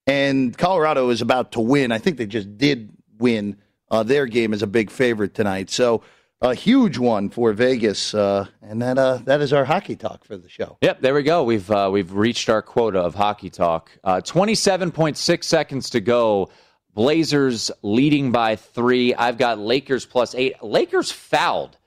and 0.07 0.57
Colorado 0.57 1.09
is 1.09 1.21
about 1.21 1.51
to 1.53 1.59
win. 1.59 1.91
I 1.91 1.97
think 1.97 2.17
they 2.17 2.27
just 2.27 2.57
did 2.57 2.91
win 3.17 3.57
uh, 3.91 4.03
their 4.03 4.25
game 4.25 4.53
as 4.53 4.61
a 4.61 4.67
big 4.67 4.89
favorite 4.89 5.33
tonight. 5.33 5.69
So 5.69 6.03
a 6.41 6.53
huge 6.53 6.97
one 6.97 7.29
for 7.29 7.51
Vegas, 7.53 8.13
uh, 8.13 8.47
and 8.61 8.81
that 8.81 8.97
uh, 8.97 9.19
that 9.25 9.41
is 9.41 9.51
our 9.51 9.65
hockey 9.65 9.95
talk 9.95 10.23
for 10.23 10.37
the 10.37 10.49
show. 10.49 10.77
Yep, 10.81 11.01
there 11.01 11.13
we 11.13 11.23
go. 11.23 11.43
We've 11.43 11.69
uh, 11.69 11.89
we've 11.91 12.13
reached 12.13 12.49
our 12.49 12.61
quota 12.61 12.99
of 12.99 13.15
hockey 13.15 13.49
talk. 13.49 13.91
Uh, 14.03 14.21
Twenty 14.21 14.55
seven 14.55 14.91
point 14.91 15.17
six 15.17 15.47
seconds 15.47 15.89
to 15.91 15.99
go. 15.99 16.49
Blazers 16.93 17.71
leading 17.81 18.31
by 18.31 18.55
three. 18.55 19.13
I've 19.13 19.37
got 19.37 19.59
Lakers 19.59 20.05
plus 20.05 20.33
eight. 20.35 20.61
Lakers 20.63 21.11
fouled. 21.11 21.77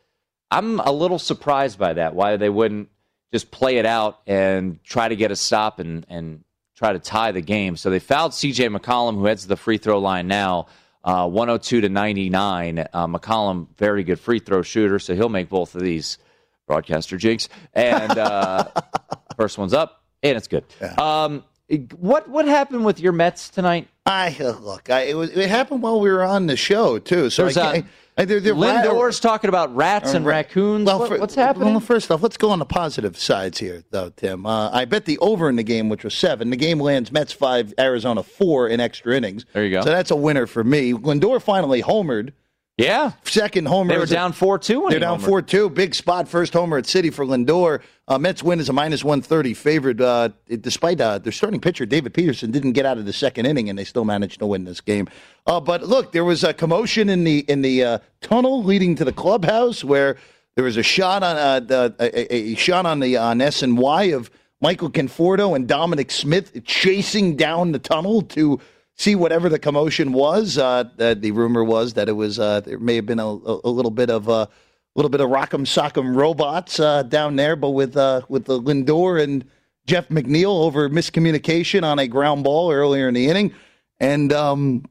I'm 0.51 0.81
a 0.81 0.93
little 0.93 1.19
surprised 1.19 1.79
by 1.79 1.95
that. 1.95 2.15
Why 2.15 2.37
they 2.37 2.51
wouldn't 2.51 2.89
just 3.33 3.51
play 3.51 3.79
it 3.79 3.87
out 3.87 4.21
and 4.27 4.83
try 4.85 5.09
to 5.09 5.17
get 5.17 5.31
a 5.31 5.37
stop 5.37 5.79
and 5.81 6.05
and 6.09 6.45
try 6.77 6.93
to 6.93 6.99
tie 6.99 7.33
the 7.33 7.41
game. 7.41 7.77
So 7.77 7.91
they 7.91 7.99
fouled 8.01 8.35
C.J. 8.35 8.69
McCollum, 8.69 9.15
who 9.15 9.25
heads 9.27 9.47
the 9.47 9.57
free 9.57 9.79
throw 9.79 9.99
line 9.99 10.27
now 10.29 10.67
uh, 11.05 11.29
102 11.29 11.83
to 11.83 11.89
99. 11.89 12.79
Uh, 12.79 13.07
McCollum, 13.07 13.69
very 13.77 14.05
good 14.05 14.21
free 14.21 14.39
throw 14.39 14.63
shooter, 14.63 14.99
so 14.99 15.15
he'll 15.15 15.29
make 15.29 15.49
both 15.49 15.75
of 15.75 15.83
these. 15.83 16.19
Broadcaster 16.67 17.17
jinx. 17.17 17.49
And 17.75 18.17
uh, 18.17 18.69
first 19.37 19.59
one's 19.59 19.75
up, 19.75 20.05
and 20.23 20.37
it's 20.37 20.47
good. 20.47 20.65
Yeah. 20.81 20.95
Um, 20.95 21.45
what 21.79 22.29
what 22.29 22.47
happened 22.47 22.85
with 22.85 23.01
your 23.01 23.13
Mets 23.13 23.49
tonight? 23.49 23.89
I 24.05 24.37
uh, 24.41 24.59
look, 24.59 24.91
I, 24.91 25.03
it 25.03 25.15
was 25.15 25.31
it 25.31 25.49
happened 25.49 25.83
while 25.83 26.01
we 26.01 26.11
were 26.11 26.25
on 26.25 26.47
the 26.47 26.57
show 26.57 26.99
too. 26.99 27.31
So 27.31 27.45
There's 27.45 27.57
I, 27.57 27.85
uh, 28.19 28.27
they're, 28.27 28.41
they're 28.41 28.55
Lindor's 28.55 29.17
rat- 29.17 29.25
uh, 29.25 29.29
talking 29.29 29.49
about 29.49 29.75
rats 29.75 30.13
and 30.13 30.27
raccoons. 30.27 30.85
Well, 30.87 30.99
what, 30.99 31.19
what's 31.19 31.35
happening? 31.35 31.71
Well, 31.71 31.81
first 31.81 32.11
off, 32.11 32.23
let's 32.23 32.37
go 32.37 32.51
on 32.51 32.59
the 32.59 32.67
positive 32.67 33.17
sides 33.17 33.59
here, 33.59 33.85
though, 33.91 34.11
Tim. 34.11 34.45
Uh, 34.45 34.71
I 34.71 34.85
bet 34.85 35.07
the 35.07 35.19
over 35.19 35.49
in 35.49 35.57
the 35.57 35.63
game, 35.63 35.89
which 35.89 36.05
was 36.05 36.15
seven. 36.15 36.51
The 36.51 36.57
game 36.57 36.79
lands 36.79 37.11
Mets 37.11 37.33
five, 37.33 37.73
Arizona 37.79 38.23
four 38.23 38.69
in 38.69 38.81
extra 38.81 39.17
innings. 39.17 39.47
There 39.55 39.65
you 39.65 39.71
go. 39.71 39.81
So 39.83 39.91
that's 39.91 40.11
a 40.11 40.17
winner 40.17 40.47
for 40.47 40.63
me. 40.63 40.93
Lindor 40.93 41.41
finally 41.41 41.83
homered. 41.83 42.33
Yeah. 42.79 43.13
Second 43.25 43.67
homer. 43.67 43.93
They 43.93 43.99
were 43.99 44.07
down 44.07 44.33
4 44.33 44.59
2. 44.59 44.87
They're 44.89 44.99
down 44.99 45.19
4 45.19 45.43
2. 45.43 45.71
Big 45.71 45.95
spot. 45.95 46.27
First 46.27 46.55
homer 46.55 46.79
at 46.79 46.85
Citi 46.85 47.13
for 47.13 47.25
Lindor. 47.27 47.83
Uh, 48.09 48.19
Mets 48.19 48.43
win 48.43 48.61
is 48.61 48.69
a 48.69 48.73
minus 48.73 49.05
130 49.05 49.53
favorite. 49.55 50.01
Uh, 50.01 50.31
despite 50.61 51.01
uh, 51.01 51.19
their 51.19 51.33
starting 51.33 51.61
pitcher, 51.61 51.85
David 51.85 52.15
Peterson, 52.15 52.51
didn't 52.51 52.73
get 52.73 52.87
out 52.87 52.97
of 52.97 53.05
the 53.05 53.13
second 53.13 53.47
inning, 53.47 53.69
and 53.69 53.79
they 53.79 53.85
still 53.85 54.05
managed 54.05 54.39
to 54.39 54.47
win 54.47 54.65
this 54.65 54.81
game. 54.81 55.07
Uh, 55.47 55.61
but 55.61 55.83
look, 55.83 56.13
there 56.13 56.25
was 56.25 56.45
a 56.45 56.55
commotion 56.55 57.11
in 57.11 57.25
the 57.25 57.41
in 57.41 57.61
the 57.61 57.85
uh, 57.85 57.99
tunnel 58.23 58.65
leading 58.65 58.95
to 58.97 59.05
the 59.05 59.13
clubhouse 59.13 59.85
where 59.85 60.17
there 60.55 60.65
was 60.65 60.79
a 60.79 60.83
shot 60.83 61.23
on 61.23 61.37
uh, 61.37 61.61
the, 61.61 61.95
a, 62.01 62.35
a, 62.35 62.55
shot 62.55 62.87
on 62.87 63.01
the 63.01 63.19
on 63.19 63.39
SNY 63.39 64.17
of 64.17 64.31
Michael 64.63 64.91
Conforto 64.91 65.55
and 65.55 65.69
Dominic 65.69 66.11
Smith 66.11 66.65
chasing 66.65 67.37
down 67.37 67.73
the 67.73 67.79
tunnel 67.79 68.23
to 68.23 68.61
see 69.03 69.15
whatever 69.17 69.49
the 69.49 69.59
commotion 69.59 70.13
was. 70.13 70.57
Uh, 70.57 70.85
the, 70.97 71.15
the, 71.15 71.33
rumor 71.33 71.65
was 71.65 71.95
that 71.95 72.09
it 72.09 72.13
was 72.13 72.39
uh, 72.39 72.61
there 72.61 72.79
may 72.79 72.97
have 72.97 73.07
been 73.07 73.19
a, 73.19 73.27
a 73.27 73.71
little 73.71 73.91
bit 73.91 74.11
of 74.11 74.29
uh, 74.29 74.47
little 74.95 75.11
bit 75.11 75.21
of 75.21 75.29
rock'em 75.29 75.67
sock'em 75.67 76.15
robots 76.15 76.79
uh, 76.79 77.03
down 77.03 77.37
there, 77.37 77.57
but 77.57 77.71
with 77.71 77.97
uh, 77.97 78.23
with 78.29 78.45
the 78.45 78.61
Lindor 78.61 79.23
and 79.23 79.45
Jeff 79.87 80.09
McNeil 80.09 80.65
over 80.65 80.89
miscommunication 80.89 81.83
on 81.83 81.99
a 81.99 82.07
ground 82.07 82.45
ball 82.45 82.71
earlier 82.71 83.09
in 83.09 83.15
the 83.15 83.29
inning, 83.29 83.53
and 83.99 84.33
um, 84.33 84.85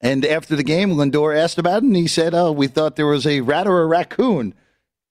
and 0.00 0.24
after 0.26 0.56
the 0.56 0.64
game, 0.64 0.90
Lindor 0.90 1.36
asked 1.36 1.58
about 1.58 1.82
it, 1.82 1.86
and 1.86 1.96
he 1.96 2.08
said, 2.08 2.34
"Oh, 2.34 2.52
we 2.52 2.66
thought 2.66 2.96
there 2.96 3.06
was 3.06 3.26
a 3.26 3.40
rat 3.40 3.66
or 3.66 3.82
a 3.82 3.86
raccoon." 3.86 4.54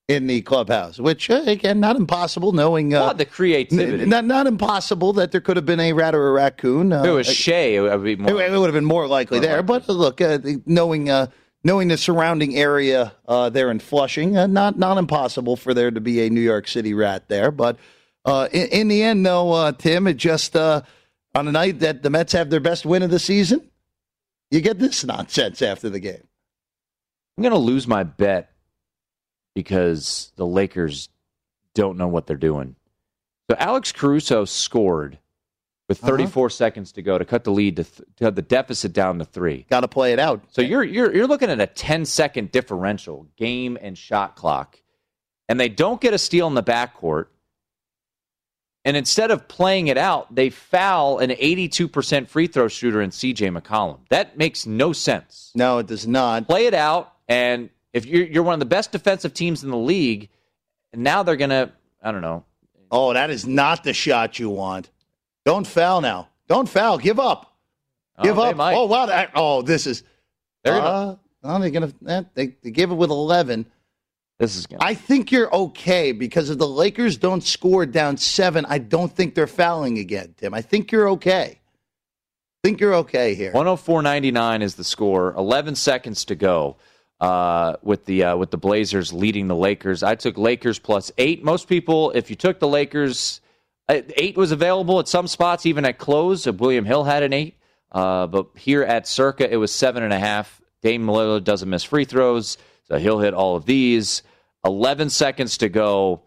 In 0.08 0.28
the 0.28 0.40
clubhouse, 0.42 1.00
which 1.00 1.28
uh, 1.30 1.42
again, 1.46 1.80
not 1.80 1.96
impossible, 1.96 2.52
knowing 2.52 2.94
uh, 2.94 3.12
the 3.12 3.24
creativity. 3.24 4.04
N- 4.04 4.08
not 4.08 4.24
not 4.24 4.46
impossible 4.46 5.12
that 5.14 5.32
there 5.32 5.40
could 5.40 5.56
have 5.56 5.66
been 5.66 5.80
a 5.80 5.92
rat 5.94 6.14
or 6.14 6.28
a 6.28 6.30
raccoon. 6.30 6.92
Uh, 6.92 7.00
if 7.00 7.06
it 7.06 7.10
was 7.10 7.26
Shea, 7.26 7.74
it 7.74 7.80
would, 7.80 8.04
be 8.04 8.14
more, 8.14 8.40
it, 8.40 8.52
it 8.52 8.56
would 8.56 8.66
have 8.66 8.74
been 8.74 8.84
more 8.84 9.08
likely 9.08 9.38
more 9.38 9.46
there. 9.46 9.62
Likely. 9.62 9.80
But 9.80 9.92
look, 9.92 10.20
uh, 10.20 10.38
knowing 10.64 11.10
uh, 11.10 11.26
knowing 11.64 11.88
the 11.88 11.96
surrounding 11.96 12.54
area 12.54 13.14
uh, 13.26 13.50
there 13.50 13.68
in 13.72 13.80
Flushing, 13.80 14.36
uh, 14.36 14.46
not 14.46 14.78
not 14.78 14.96
impossible 14.96 15.56
for 15.56 15.74
there 15.74 15.90
to 15.90 16.00
be 16.00 16.24
a 16.24 16.30
New 16.30 16.40
York 16.40 16.68
City 16.68 16.94
rat 16.94 17.28
there. 17.28 17.50
But 17.50 17.76
uh, 18.24 18.48
in, 18.52 18.68
in, 18.68 18.88
the 18.88 19.02
end, 19.02 19.26
though, 19.26 19.50
uh, 19.50 19.72
Tim, 19.72 20.06
it 20.06 20.18
just 20.18 20.54
uh, 20.54 20.82
on 21.34 21.48
a 21.48 21.52
night 21.52 21.80
that 21.80 22.04
the 22.04 22.10
Mets 22.10 22.32
have 22.32 22.50
their 22.50 22.60
best 22.60 22.86
win 22.86 23.02
of 23.02 23.10
the 23.10 23.18
season, 23.18 23.68
you 24.52 24.60
get 24.60 24.78
this 24.78 25.04
nonsense 25.04 25.62
after 25.62 25.90
the 25.90 25.98
game. 25.98 26.22
I'm 27.36 27.42
going 27.42 27.52
to 27.52 27.58
lose 27.58 27.88
my 27.88 28.04
bet 28.04 28.52
because 29.56 30.32
the 30.36 30.46
Lakers 30.46 31.08
don't 31.72 31.96
know 31.96 32.08
what 32.08 32.26
they're 32.26 32.36
doing. 32.36 32.76
So 33.50 33.56
Alex 33.58 33.90
Caruso 33.90 34.44
scored 34.44 35.18
with 35.88 36.02
uh-huh. 36.02 36.10
34 36.10 36.46
uh-huh. 36.46 36.52
seconds 36.52 36.92
to 36.92 37.02
go 37.02 37.16
to 37.16 37.24
cut 37.24 37.44
the 37.44 37.50
lead 37.50 37.76
to, 37.76 37.84
th- 37.84 38.08
to 38.16 38.30
the 38.30 38.42
deficit 38.42 38.92
down 38.92 39.18
to 39.18 39.24
three. 39.24 39.64
Got 39.70 39.80
to 39.80 39.88
play 39.88 40.12
it 40.12 40.18
out. 40.18 40.44
So 40.50 40.60
you're 40.60 40.84
you're 40.84 41.14
you're 41.14 41.26
looking 41.26 41.48
at 41.48 41.58
a 41.58 41.66
10 41.66 42.04
second 42.04 42.52
differential 42.52 43.26
game 43.38 43.78
and 43.80 43.96
shot 43.96 44.36
clock, 44.36 44.78
and 45.48 45.58
they 45.58 45.70
don't 45.70 46.02
get 46.02 46.12
a 46.12 46.18
steal 46.18 46.46
in 46.48 46.54
the 46.54 46.62
backcourt. 46.62 47.28
And 48.84 48.94
instead 48.94 49.30
of 49.30 49.48
playing 49.48 49.88
it 49.88 49.96
out, 49.96 50.32
they 50.32 50.50
foul 50.50 51.18
an 51.18 51.30
82% 51.30 52.28
free 52.28 52.46
throw 52.46 52.68
shooter 52.68 53.00
in 53.00 53.10
CJ 53.10 53.58
McCollum. 53.58 54.00
That 54.10 54.36
makes 54.36 54.64
no 54.66 54.92
sense. 54.92 55.50
No, 55.56 55.78
it 55.78 55.88
does 55.88 56.06
not. 56.06 56.46
Play 56.46 56.66
it 56.66 56.74
out, 56.74 57.12
and 57.26 57.70
if 57.96 58.04
you're 58.04 58.26
you're 58.26 58.42
one 58.42 58.52
of 58.52 58.60
the 58.60 58.66
best 58.66 58.92
defensive 58.92 59.32
teams 59.32 59.64
in 59.64 59.70
the 59.70 59.76
league, 59.76 60.28
and 60.92 61.02
now 61.02 61.22
they're 61.22 61.36
gonna 61.36 61.72
I 62.02 62.12
don't 62.12 62.20
know. 62.20 62.44
Oh, 62.90 63.14
that 63.14 63.30
is 63.30 63.46
not 63.46 63.82
the 63.84 63.94
shot 63.94 64.38
you 64.38 64.50
want. 64.50 64.90
Don't 65.46 65.66
foul 65.66 66.02
now. 66.02 66.28
Don't 66.46 66.68
foul. 66.68 66.98
Give 66.98 67.18
up. 67.18 67.56
Oh, 68.18 68.22
Give 68.22 68.38
up. 68.38 68.56
Oh 68.58 68.84
wow. 68.84 69.06
That, 69.06 69.30
oh, 69.34 69.62
this 69.62 69.86
is. 69.86 70.02
They're 70.62 70.78
gonna. 70.78 71.18
Uh, 71.42 71.58
they're 71.58 71.70
gonna. 71.70 71.92
Eh, 72.06 72.22
they, 72.34 72.46
they 72.62 72.70
gave 72.70 72.90
it 72.90 72.94
with 72.94 73.10
eleven. 73.10 73.64
This 74.38 74.56
is. 74.56 74.66
Gonna, 74.66 74.84
I 74.84 74.92
think 74.94 75.32
you're 75.32 75.52
okay 75.54 76.12
because 76.12 76.50
if 76.50 76.58
the 76.58 76.68
Lakers 76.68 77.16
don't 77.16 77.42
score 77.42 77.86
down 77.86 78.18
seven, 78.18 78.66
I 78.68 78.76
don't 78.76 79.10
think 79.10 79.34
they're 79.34 79.46
fouling 79.46 79.98
again, 79.98 80.34
Tim. 80.36 80.52
I 80.52 80.60
think 80.60 80.92
you're 80.92 81.08
okay. 81.10 81.60
I 81.60 82.68
think 82.68 82.78
you're 82.80 82.94
okay 82.96 83.34
here. 83.34 83.52
104.99 83.52 84.62
is 84.62 84.74
the 84.74 84.82
score. 84.82 85.32
11 85.34 85.76
seconds 85.76 86.24
to 86.24 86.34
go. 86.34 86.76
Uh, 87.18 87.76
with 87.82 88.04
the 88.04 88.24
uh, 88.24 88.36
with 88.36 88.50
the 88.50 88.58
Blazers 88.58 89.10
leading 89.10 89.48
the 89.48 89.56
Lakers, 89.56 90.02
I 90.02 90.16
took 90.16 90.36
Lakers 90.36 90.78
plus 90.78 91.10
eight. 91.16 91.42
Most 91.42 91.66
people, 91.66 92.10
if 92.10 92.28
you 92.28 92.36
took 92.36 92.60
the 92.60 92.68
Lakers 92.68 93.40
uh, 93.88 94.02
eight 94.16 94.36
was 94.36 94.52
available 94.52 95.00
at 95.00 95.08
some 95.08 95.26
spots, 95.26 95.64
even 95.64 95.86
at 95.86 95.96
close. 95.96 96.46
Uh, 96.46 96.52
William 96.52 96.84
Hill 96.84 97.04
had 97.04 97.22
an 97.22 97.32
eight, 97.32 97.54
uh, 97.92 98.26
but 98.26 98.48
here 98.54 98.82
at 98.82 99.06
Circa, 99.06 99.50
it 99.50 99.56
was 99.56 99.72
seven 99.72 100.02
and 100.02 100.12
a 100.12 100.18
half. 100.18 100.60
Dame 100.82 101.06
Lillard 101.06 101.44
doesn't 101.44 101.70
miss 101.70 101.84
free 101.84 102.04
throws, 102.04 102.58
so 102.84 102.98
he'll 102.98 103.20
hit 103.20 103.32
all 103.32 103.56
of 103.56 103.64
these. 103.64 104.22
11 104.64 105.08
seconds 105.08 105.56
to 105.58 105.70
go. 105.70 106.20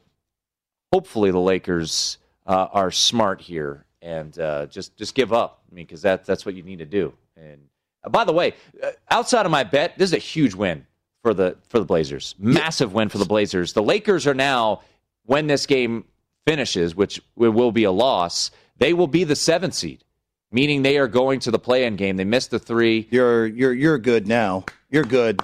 Hopefully, 0.91 1.29
the 1.29 1.39
Lakers 1.39 2.17
are 2.47 2.89
smart 2.89 3.41
here 3.41 3.85
and 4.01 4.33
just 4.71 4.97
just 4.97 5.13
give 5.13 5.31
up. 5.31 5.61
I 5.71 5.75
mean, 5.75 5.85
because 5.85 6.01
that, 6.01 6.25
that's 6.25 6.47
what 6.47 6.55
you 6.55 6.63
need 6.63 6.79
to 6.79 6.85
do. 6.85 7.13
And 7.37 7.59
by 8.07 8.23
the 8.23 8.33
way, 8.33 8.53
uh, 8.83 8.91
outside 9.09 9.45
of 9.45 9.51
my 9.51 9.63
bet, 9.63 9.97
this 9.97 10.09
is 10.09 10.13
a 10.13 10.19
huge 10.19 10.53
win 10.53 10.85
for 11.21 11.33
the 11.33 11.57
for 11.67 11.79
the 11.79 11.85
Blazers. 11.85 12.35
Massive 12.39 12.93
win 12.93 13.09
for 13.09 13.17
the 13.17 13.25
Blazers. 13.25 13.73
The 13.73 13.83
Lakers 13.83 14.25
are 14.27 14.33
now 14.33 14.81
when 15.25 15.47
this 15.47 15.65
game 15.65 16.05
finishes, 16.47 16.95
which 16.95 17.21
will 17.35 17.71
be 17.71 17.83
a 17.83 17.91
loss, 17.91 18.51
they 18.77 18.93
will 18.93 19.07
be 19.07 19.23
the 19.23 19.35
seventh 19.35 19.73
seed, 19.73 20.03
meaning 20.51 20.81
they 20.81 20.97
are 20.97 21.07
going 21.07 21.39
to 21.41 21.51
the 21.51 21.59
play-in 21.59 21.95
game. 21.95 22.17
They 22.17 22.25
missed 22.25 22.51
the 22.51 22.59
three. 22.59 23.07
You're 23.11 23.45
you're 23.45 23.73
you're 23.73 23.97
good 23.97 24.27
now. 24.27 24.65
You're 24.89 25.03
good. 25.03 25.41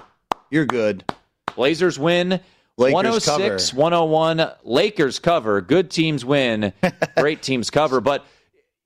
You're 0.50 0.66
good. 0.66 1.04
Blazers 1.54 1.98
win. 1.98 2.40
Lakers 2.78 3.26
106, 3.26 3.70
cover. 3.70 3.80
101. 3.80 4.50
Lakers 4.64 5.18
cover. 5.18 5.60
Good 5.62 5.90
teams 5.90 6.24
win. 6.24 6.72
Great 7.16 7.42
teams 7.42 7.70
cover. 7.70 8.02
But 8.02 8.26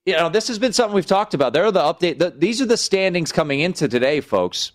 you 0.05 0.13
know, 0.13 0.29
this 0.29 0.47
has 0.47 0.57
been 0.57 0.73
something 0.73 0.95
we've 0.95 1.05
talked 1.05 1.33
about. 1.33 1.53
There 1.53 1.65
are 1.65 1.71
the 1.71 1.81
update. 1.81 2.17
The, 2.17 2.31
these 2.31 2.61
are 2.61 2.65
the 2.65 2.77
standings 2.77 3.31
coming 3.31 3.59
into 3.59 3.87
today, 3.87 4.21
folks. 4.21 4.71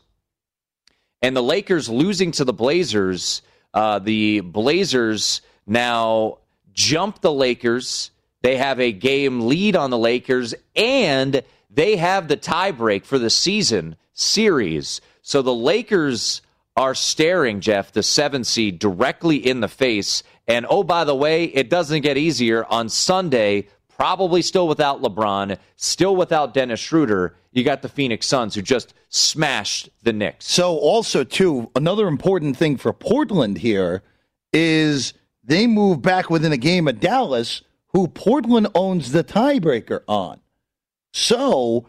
And 1.23 1.37
the 1.37 1.43
Lakers 1.43 1.89
losing 1.89 2.31
to 2.33 2.45
the 2.45 2.53
Blazers. 2.53 3.43
Uh, 3.75 3.99
the 3.99 4.41
Blazers 4.41 5.41
now 5.67 6.39
jump 6.73 7.21
the 7.21 7.33
Lakers. 7.33 8.11
They 8.43 8.57
have 8.57 8.79
a 8.79 8.93
game 8.93 9.49
lead 9.49 9.75
on 9.75 9.91
the 9.91 9.99
Lakers, 9.99 10.55
and 10.77 11.43
they 11.71 11.97
have 11.97 12.29
the 12.29 12.37
tiebreak 12.37 13.05
for 13.05 13.19
the 13.19 13.31
season 13.31 13.97
series. 14.13 15.01
So 15.23 15.43
the 15.43 15.55
Lakers 15.55 16.43
are 16.77 16.95
staring, 16.95 17.61
Jeff, 17.61 17.93
the 17.93 18.03
seven 18.03 18.45
seed 18.45 18.79
directly 18.79 19.37
in 19.37 19.61
the 19.61 19.69
face. 19.69 20.23
And 20.47 20.67
oh, 20.69 20.85
by 20.85 21.05
the 21.05 21.17
way, 21.17 21.45
it 21.45 21.71
doesn't 21.71 22.03
get 22.03 22.17
easier 22.17 22.65
on 22.67 22.89
Sunday. 22.89 23.69
Probably 23.97 24.43
still 24.43 24.69
without 24.69 25.01
LeBron, 25.01 25.57
still 25.77 26.17
without 26.17 26.53
Dennis 26.53 26.81
Schroeder. 26.81 27.35
You 27.53 27.65
got 27.65 27.81
the 27.81 27.89
Phoenix 27.89 28.27
Suns 28.27 28.55
who 28.55 28.61
just 28.61 28.93
smashed 29.09 29.89
the 30.03 30.13
Knicks. 30.13 30.47
So, 30.53 30.77
also, 30.77 31.25
too, 31.25 31.71
another 31.75 32.07
important 32.07 32.59
thing 32.59 32.77
for 32.77 32.93
Portland 32.93 33.57
here 33.57 34.03
is 34.53 35.15
they 35.43 35.67
move 35.67 36.03
back 36.03 36.29
within 36.29 36.53
a 36.53 36.59
game 36.59 36.89
of 36.89 37.01
Dallas, 37.01 37.63
who 37.89 38.07
Portland 38.09 38.69
owns 38.75 39.13
the 39.13 39.25
tiebreaker 39.25 40.01
on. 40.07 40.41
So, 41.15 41.87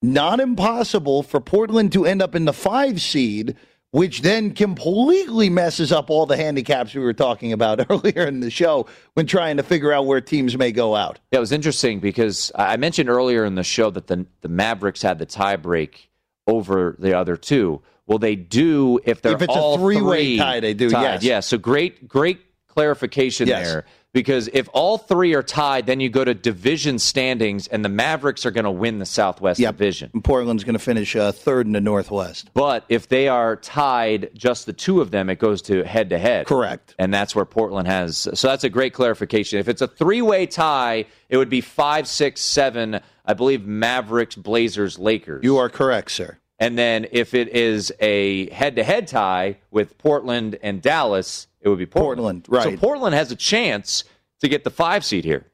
not 0.00 0.38
impossible 0.38 1.24
for 1.24 1.40
Portland 1.40 1.92
to 1.92 2.06
end 2.06 2.22
up 2.22 2.36
in 2.36 2.44
the 2.44 2.52
five 2.52 3.02
seed, 3.02 3.56
which 3.92 4.22
then 4.22 4.52
completely 4.52 5.50
messes 5.50 5.92
up 5.92 6.10
all 6.10 6.26
the 6.26 6.36
handicaps 6.36 6.94
we 6.94 7.00
were 7.00 7.12
talking 7.12 7.52
about 7.52 7.86
earlier 7.90 8.26
in 8.26 8.40
the 8.40 8.50
show 8.50 8.86
when 9.14 9.26
trying 9.26 9.58
to 9.58 9.62
figure 9.62 9.92
out 9.92 10.06
where 10.06 10.20
teams 10.20 10.56
may 10.56 10.72
go 10.72 10.96
out. 10.96 11.20
Yeah, 11.30 11.38
it 11.38 11.40
was 11.40 11.52
interesting 11.52 12.00
because 12.00 12.50
I 12.56 12.76
mentioned 12.78 13.08
earlier 13.08 13.44
in 13.44 13.54
the 13.54 13.62
show 13.62 13.90
that 13.90 14.08
the, 14.08 14.26
the 14.40 14.48
Mavericks 14.48 15.02
had 15.02 15.18
the 15.18 15.26
tiebreak 15.26 16.08
over 16.46 16.96
the 16.98 17.16
other 17.16 17.36
two. 17.36 17.82
Well, 18.06 18.18
they 18.18 18.34
do 18.34 18.98
if 19.04 19.22
they're 19.22 19.34
if 19.34 19.42
it's 19.42 19.54
all 19.54 19.74
a 19.74 19.78
three-way 19.78 20.24
three 20.24 20.38
tie. 20.38 20.60
They 20.60 20.74
do, 20.74 20.90
tied. 20.90 21.02
yes. 21.02 21.22
Yeah, 21.22 21.40
so 21.40 21.58
great, 21.58 22.08
great 22.08 22.40
clarification 22.66 23.46
yes. 23.46 23.66
there 23.66 23.84
because 24.12 24.48
if 24.52 24.68
all 24.72 24.98
three 24.98 25.34
are 25.34 25.42
tied, 25.42 25.86
then 25.86 26.00
you 26.00 26.10
go 26.10 26.24
to 26.24 26.34
division 26.34 26.98
standings, 26.98 27.66
and 27.66 27.84
the 27.84 27.88
Mavericks 27.88 28.44
are 28.44 28.50
going 28.50 28.64
to 28.64 28.70
win 28.70 28.98
the 28.98 29.06
Southwest 29.06 29.58
yep. 29.58 29.76
Division. 29.76 30.10
And 30.12 30.22
Portland's 30.22 30.64
going 30.64 30.74
to 30.74 30.78
finish 30.78 31.16
uh, 31.16 31.32
third 31.32 31.66
in 31.66 31.72
the 31.72 31.80
Northwest. 31.80 32.50
But 32.54 32.84
if 32.88 33.08
they 33.08 33.28
are 33.28 33.56
tied, 33.56 34.30
just 34.34 34.66
the 34.66 34.72
two 34.72 35.00
of 35.00 35.10
them, 35.10 35.30
it 35.30 35.38
goes 35.38 35.62
to 35.62 35.84
head 35.84 36.10
to 36.10 36.18
head. 36.18 36.46
Correct. 36.46 36.94
And 36.98 37.12
that's 37.12 37.34
where 37.34 37.44
Portland 37.44 37.88
has. 37.88 38.28
So 38.34 38.48
that's 38.48 38.64
a 38.64 38.70
great 38.70 38.92
clarification. 38.92 39.58
If 39.58 39.68
it's 39.68 39.82
a 39.82 39.88
three 39.88 40.22
way 40.22 40.46
tie, 40.46 41.06
it 41.28 41.36
would 41.36 41.50
be 41.50 41.60
five, 41.60 42.06
six, 42.06 42.40
seven. 42.40 43.00
I 43.24 43.34
believe 43.34 43.64
Mavericks, 43.64 44.34
Blazers, 44.34 44.98
Lakers. 44.98 45.44
You 45.44 45.58
are 45.58 45.68
correct, 45.68 46.10
sir. 46.10 46.38
And 46.58 46.78
then 46.78 47.06
if 47.10 47.34
it 47.34 47.48
is 47.48 47.92
a 47.98 48.48
head 48.50 48.76
to 48.76 48.84
head 48.84 49.08
tie 49.08 49.58
with 49.70 49.98
Portland 49.98 50.58
and 50.62 50.80
Dallas, 50.80 51.48
it 51.62 51.68
would 51.68 51.78
be 51.78 51.86
Portland. 51.86 52.44
Portland, 52.44 52.46
right. 52.48 52.78
So 52.78 52.86
Portland 52.86 53.14
has 53.14 53.30
a 53.30 53.36
chance 53.36 54.04
to 54.40 54.48
get 54.48 54.64
the 54.64 54.70
five 54.70 55.04
seed 55.04 55.24
here. 55.24 55.46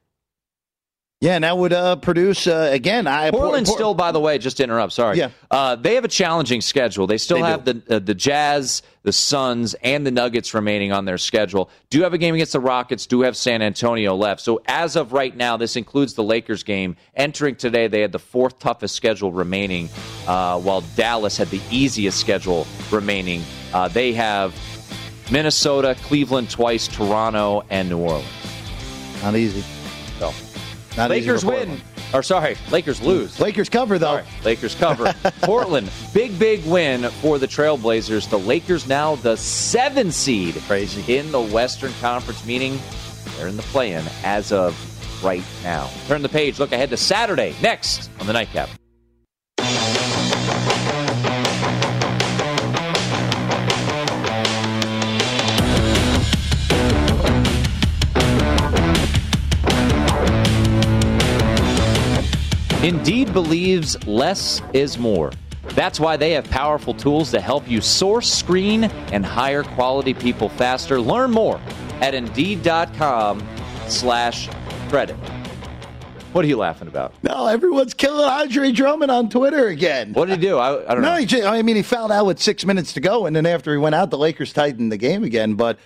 Yeah, 1.20 1.34
and 1.34 1.42
that 1.42 1.58
would 1.58 1.72
uh, 1.72 1.96
produce 1.96 2.46
uh, 2.46 2.70
again. 2.72 3.08
I 3.08 3.32
Portland 3.32 3.66
Port- 3.66 3.76
still, 3.76 3.92
by 3.92 4.12
the 4.12 4.20
way, 4.20 4.38
just 4.38 4.58
to 4.58 4.62
interrupt. 4.62 4.92
Sorry. 4.92 5.18
Yeah, 5.18 5.30
uh, 5.50 5.74
they 5.74 5.96
have 5.96 6.04
a 6.04 6.08
challenging 6.08 6.60
schedule. 6.60 7.08
They 7.08 7.18
still 7.18 7.38
they 7.38 7.42
have 7.42 7.64
do. 7.64 7.72
the 7.72 7.96
uh, 7.96 7.98
the 7.98 8.14
Jazz, 8.14 8.82
the 9.02 9.12
Suns, 9.12 9.74
and 9.82 10.06
the 10.06 10.12
Nuggets 10.12 10.54
remaining 10.54 10.92
on 10.92 11.06
their 11.06 11.18
schedule. 11.18 11.70
Do 11.90 12.02
have 12.02 12.14
a 12.14 12.18
game 12.18 12.36
against 12.36 12.52
the 12.52 12.60
Rockets. 12.60 13.06
Do 13.06 13.22
have 13.22 13.36
San 13.36 13.62
Antonio 13.62 14.14
left. 14.14 14.42
So 14.42 14.62
as 14.66 14.94
of 14.94 15.12
right 15.12 15.36
now, 15.36 15.56
this 15.56 15.74
includes 15.74 16.14
the 16.14 16.22
Lakers 16.22 16.62
game. 16.62 16.94
Entering 17.16 17.56
today, 17.56 17.88
they 17.88 18.00
had 18.00 18.12
the 18.12 18.20
fourth 18.20 18.60
toughest 18.60 18.94
schedule 18.94 19.32
remaining, 19.32 19.88
uh, 20.28 20.60
while 20.60 20.82
Dallas 20.94 21.36
had 21.36 21.48
the 21.48 21.60
easiest 21.72 22.20
schedule 22.20 22.64
remaining. 22.92 23.42
Uh, 23.74 23.88
they 23.88 24.12
have 24.12 24.54
Minnesota, 25.30 25.96
Cleveland 26.02 26.50
twice, 26.50 26.88
Toronto, 26.88 27.64
and 27.70 27.88
New 27.88 27.98
Orleans. 27.98 28.26
Not 29.22 29.36
easy. 29.36 29.62
So, 30.18 30.32
Not 30.96 31.10
Lakers 31.10 31.44
easy 31.44 31.46
win. 31.48 31.80
Or 32.14 32.22
sorry, 32.22 32.56
Lakers 32.70 33.02
lose. 33.02 33.38
Lakers 33.38 33.68
cover 33.68 33.98
though. 33.98 34.22
Sorry, 34.22 34.24
Lakers 34.44 34.74
cover. 34.74 35.12
Portland, 35.42 35.90
big 36.14 36.38
big 36.38 36.64
win 36.64 37.02
for 37.20 37.38
the 37.38 37.46
Trailblazers. 37.46 38.30
The 38.30 38.38
Lakers 38.38 38.86
now 38.88 39.16
the 39.16 39.36
seven 39.36 40.10
seed, 40.10 40.54
Crazy. 40.66 41.16
in 41.18 41.30
the 41.30 41.40
Western 41.40 41.92
Conference, 42.00 42.46
meaning 42.46 42.78
they're 43.36 43.48
in 43.48 43.56
the 43.56 43.62
play-in 43.64 44.04
as 44.24 44.52
of 44.52 44.74
right 45.22 45.44
now. 45.62 45.90
Turn 46.06 46.22
the 46.22 46.28
page. 46.30 46.58
Look 46.58 46.72
ahead 46.72 46.88
to 46.90 46.96
Saturday 46.96 47.54
next 47.60 48.10
on 48.20 48.26
the 48.26 48.32
Nightcap. 48.32 48.70
Indeed 62.88 63.34
believes 63.34 64.06
less 64.06 64.62
is 64.72 64.96
more. 64.96 65.30
That's 65.74 66.00
why 66.00 66.16
they 66.16 66.30
have 66.30 66.48
powerful 66.48 66.94
tools 66.94 67.30
to 67.32 67.40
help 67.40 67.68
you 67.70 67.82
source, 67.82 68.32
screen, 68.32 68.84
and 69.12 69.26
hire 69.26 69.62
quality 69.62 70.14
people 70.14 70.48
faster. 70.48 70.98
Learn 70.98 71.30
more 71.30 71.60
at 72.00 72.14
Indeed.com 72.14 73.46
slash 73.88 74.48
credit. 74.88 75.16
What 76.32 76.46
are 76.46 76.48
you 76.48 76.56
laughing 76.56 76.88
about? 76.88 77.12
No, 77.22 77.46
everyone's 77.46 77.92
killing 77.92 78.24
Andre 78.24 78.72
Drummond 78.72 79.10
on 79.10 79.28
Twitter 79.28 79.66
again. 79.68 80.14
What 80.14 80.28
did 80.28 80.40
he 80.40 80.46
do? 80.46 80.56
I, 80.56 80.90
I 80.90 80.94
don't 80.94 81.02
No, 81.02 81.12
know. 81.12 81.16
he 81.18 81.26
just, 81.26 81.44
I 81.46 81.60
mean, 81.60 81.76
he 81.76 81.82
fouled 81.82 82.10
out 82.12 82.24
with 82.24 82.40
six 82.40 82.64
minutes 82.64 82.94
to 82.94 83.00
go, 83.00 83.26
and 83.26 83.36
then 83.36 83.44
after 83.44 83.70
he 83.70 83.76
went 83.78 83.96
out, 83.96 84.08
the 84.08 84.16
Lakers 84.18 84.54
tightened 84.54 84.90
the 84.92 84.96
game 84.96 85.24
again. 85.24 85.54
But 85.54 85.78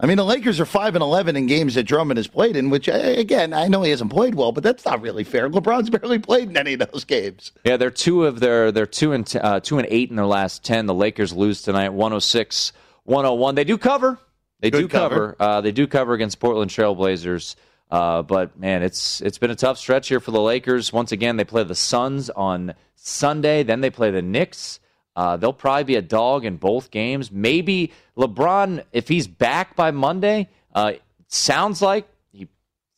I 0.00 0.06
mean, 0.06 0.16
the 0.16 0.24
Lakers 0.24 0.58
are 0.58 0.66
five 0.66 0.96
and 0.96 1.02
eleven 1.02 1.36
in 1.36 1.46
games 1.46 1.76
that 1.76 1.84
Drummond 1.84 2.18
has 2.18 2.26
played 2.26 2.56
in. 2.56 2.68
Which, 2.68 2.88
again, 2.88 3.52
I 3.52 3.68
know 3.68 3.82
he 3.82 3.90
hasn't 3.90 4.10
played 4.10 4.34
well, 4.34 4.50
but 4.50 4.64
that's 4.64 4.84
not 4.84 5.00
really 5.00 5.22
fair. 5.22 5.48
LeBron's 5.48 5.88
barely 5.98 6.18
played 6.18 6.50
in 6.50 6.56
any 6.56 6.74
of 6.74 6.90
those 6.90 7.04
games. 7.04 7.52
Yeah, 7.64 7.76
they're 7.76 7.90
two 7.90 8.24
of 8.24 8.40
their 8.40 8.72
they're 8.72 8.86
two 8.86 9.12
and 9.12 9.26
t- 9.26 9.38
uh, 9.38 9.60
two 9.60 9.78
and 9.78 9.86
eight 9.90 10.10
in 10.10 10.16
their 10.16 10.26
last 10.26 10.64
ten. 10.64 10.86
The 10.86 10.94
Lakers 10.94 11.32
lose 11.32 11.62
tonight, 11.62 11.90
106, 11.90 12.72
101. 13.04 13.54
They 13.54 13.64
do 13.64 13.78
cover. 13.78 14.18
They 14.60 14.70
Good 14.70 14.82
do 14.82 14.88
cover. 14.88 15.36
Uh, 15.38 15.60
they 15.60 15.72
do 15.72 15.86
cover 15.86 16.14
against 16.14 16.40
Portland 16.40 16.70
Trailblazers. 16.70 17.54
Uh, 17.90 18.22
but 18.22 18.58
man, 18.58 18.82
it's 18.82 19.20
it's 19.20 19.38
been 19.38 19.50
a 19.50 19.56
tough 19.56 19.78
stretch 19.78 20.08
here 20.08 20.18
for 20.18 20.32
the 20.32 20.40
Lakers. 20.40 20.92
Once 20.92 21.12
again, 21.12 21.36
they 21.36 21.44
play 21.44 21.62
the 21.62 21.74
Suns 21.74 22.30
on 22.30 22.74
Sunday. 22.96 23.62
Then 23.62 23.80
they 23.80 23.90
play 23.90 24.10
the 24.10 24.22
Knicks. 24.22 24.80
Uh, 25.16 25.36
they'll 25.36 25.52
probably 25.52 25.84
be 25.84 25.96
a 25.96 26.02
dog 26.02 26.44
in 26.44 26.56
both 26.56 26.90
games. 26.90 27.30
Maybe 27.30 27.92
LeBron, 28.16 28.84
if 28.92 29.08
he's 29.08 29.26
back 29.26 29.76
by 29.76 29.90
Monday, 29.92 30.48
uh, 30.74 30.94
sounds 31.28 31.80
like 31.80 32.08
he 32.32 32.48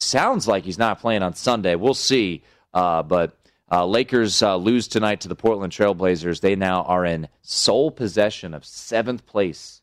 sounds 0.01 0.49
like 0.49 0.65
he's 0.65 0.79
not 0.79 1.01
playing 1.01 1.23
on 1.23 1.35
Sunday. 1.35 1.75
We'll 1.75 1.95
see. 1.95 2.43
Uh, 2.73 3.03
but 3.03 3.37
uh, 3.71 3.85
Lakers 3.87 4.43
uh, 4.43 4.57
lose 4.57 4.89
tonight 4.89 5.21
to 5.23 5.29
the 5.29 5.35
Portland 5.35 5.73
Trailblazers. 5.73 6.41
They 6.41 6.57
now 6.57 6.83
are 6.83 7.05
in 7.05 7.29
sole 7.43 7.91
possession 7.91 8.55
of 8.55 8.65
seventh 8.65 9.27
place. 9.27 9.83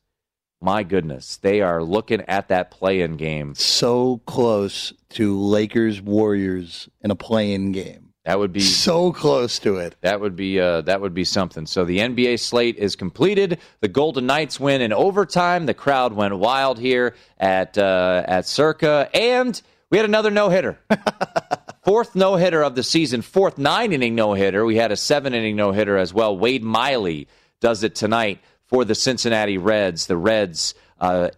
My 0.61 0.83
goodness, 0.83 1.37
they 1.37 1.61
are 1.61 1.83
looking 1.83 2.21
at 2.21 2.47
that 2.47 2.71
play-in 2.71 3.17
game. 3.17 3.53
So 3.55 4.21
close 4.25 4.93
to 5.09 5.37
Lakers 5.37 6.01
Warriors 6.01 6.87
in 7.01 7.11
a 7.11 7.15
play-in 7.15 7.73
game. 7.73 8.02
That 8.25 8.39
would 8.39 8.53
be 8.53 8.61
So 8.61 9.11
close 9.11 9.59
to 9.59 9.77
it. 9.77 9.95
That 9.99 10.21
would 10.21 10.35
be 10.35 10.59
uh, 10.59 10.81
that 10.81 11.01
would 11.01 11.13
be 11.13 11.25
something. 11.25 11.65
So 11.65 11.83
the 11.83 11.99
NBA 11.99 12.39
slate 12.39 12.77
is 12.77 12.95
completed. 12.95 13.59
The 13.81 13.89
Golden 13.89 14.25
Knights 14.25 14.59
win 14.59 14.81
in 14.81 14.93
overtime. 14.93 15.65
The 15.65 15.73
crowd 15.73 16.13
went 16.13 16.37
wild 16.37 16.79
here 16.79 17.15
at 17.37 17.77
uh, 17.77 18.23
at 18.25 18.45
Circa, 18.47 19.09
and 19.13 19.61
we 19.89 19.97
had 19.97 20.05
another 20.05 20.31
no 20.31 20.47
hitter. 20.47 20.79
fourth 21.83 22.15
no 22.15 22.37
hitter 22.37 22.63
of 22.63 22.75
the 22.75 22.83
season. 22.83 23.21
Fourth 23.21 23.57
nine 23.57 23.91
inning 23.91 24.15
no 24.15 24.33
hitter. 24.33 24.63
We 24.63 24.77
had 24.77 24.93
a 24.93 24.97
seven 24.97 25.33
inning 25.33 25.57
no 25.57 25.73
hitter 25.73 25.97
as 25.97 26.13
well. 26.13 26.37
Wade 26.37 26.63
Miley 26.63 27.27
does 27.59 27.83
it 27.83 27.93
tonight 27.93 28.39
for 28.67 28.85
the 28.85 28.95
Cincinnati 28.95 29.57
Reds. 29.57 30.07
The 30.07 30.17
Reds. 30.17 30.75
Uh, 30.97 31.29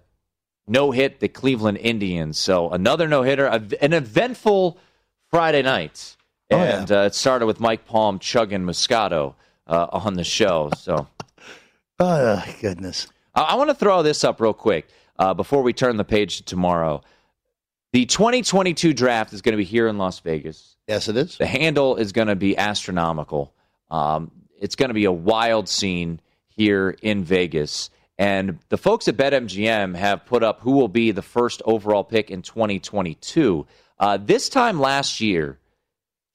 no 0.68 0.92
hit 0.92 1.20
the 1.20 1.28
Cleveland 1.28 1.78
Indians. 1.80 2.40
So 2.40 2.70
another 2.70 3.08
no 3.08 3.24
hitter, 3.24 3.46
an 3.46 3.94
eventful 3.94 4.80
Friday 5.30 5.62
night. 5.62 6.16
Oh, 6.52 6.58
yeah. 6.58 6.80
And 6.80 6.92
uh, 6.92 7.00
it 7.02 7.16
started 7.16 7.46
with 7.46 7.60
Mike 7.60 7.86
Palm 7.86 8.20
chugging 8.20 8.64
Moscato 8.64 9.36
uh, 9.68 9.88
on 9.92 10.14
the 10.14 10.24
show. 10.24 10.70
So 10.78 11.08
Oh, 12.00 12.44
goodness. 12.62 13.08
I, 13.34 13.42
I 13.42 13.56
want 13.56 13.70
to 13.70 13.76
throw 13.76 14.04
this 14.04 14.24
up 14.24 14.42
real 14.42 14.54
quick 14.54 14.88
uh, 15.18 15.34
before 15.34 15.64
we 15.64 15.74
turn 15.74 15.98
the 15.98 16.04
page 16.04 16.38
to 16.38 16.44
tomorrow. 16.44 17.02
The 17.94 18.06
2022 18.06 18.94
draft 18.94 19.32
is 19.32 19.42
going 19.42 19.54
to 19.54 19.58
be 19.58 19.64
here 19.64 19.88
in 19.88 19.98
Las 19.98 20.20
Vegas. 20.20 20.76
Yes, 20.88 21.08
it 21.08 21.16
is. 21.16 21.38
The 21.38 21.46
handle 21.46 21.96
is 21.96 22.12
going 22.12 22.28
to 22.28 22.36
be 22.36 22.58
astronomical. 22.58 23.54
Um, 23.90 24.32
it's 24.60 24.76
going 24.76 24.90
to 24.90 24.94
be 24.94 25.06
a 25.06 25.12
wild 25.12 25.70
scene 25.70 26.20
here 26.50 26.96
in 27.02 27.24
Vegas. 27.24 27.90
And 28.18 28.60
the 28.70 28.78
folks 28.78 29.08
at 29.08 29.16
BetMGM 29.16 29.96
have 29.96 30.26
put 30.26 30.44
up 30.44 30.62
who 30.62 30.72
will 30.72 30.88
be 30.88 31.12
the 31.12 31.22
first 31.22 31.62
overall 31.66 32.04
pick 32.04 32.30
in 32.30 32.42
2022. 32.42 33.66
Uh, 33.98 34.18
this 34.18 34.50
time 34.50 34.80
last 34.80 35.22
year, 35.22 35.58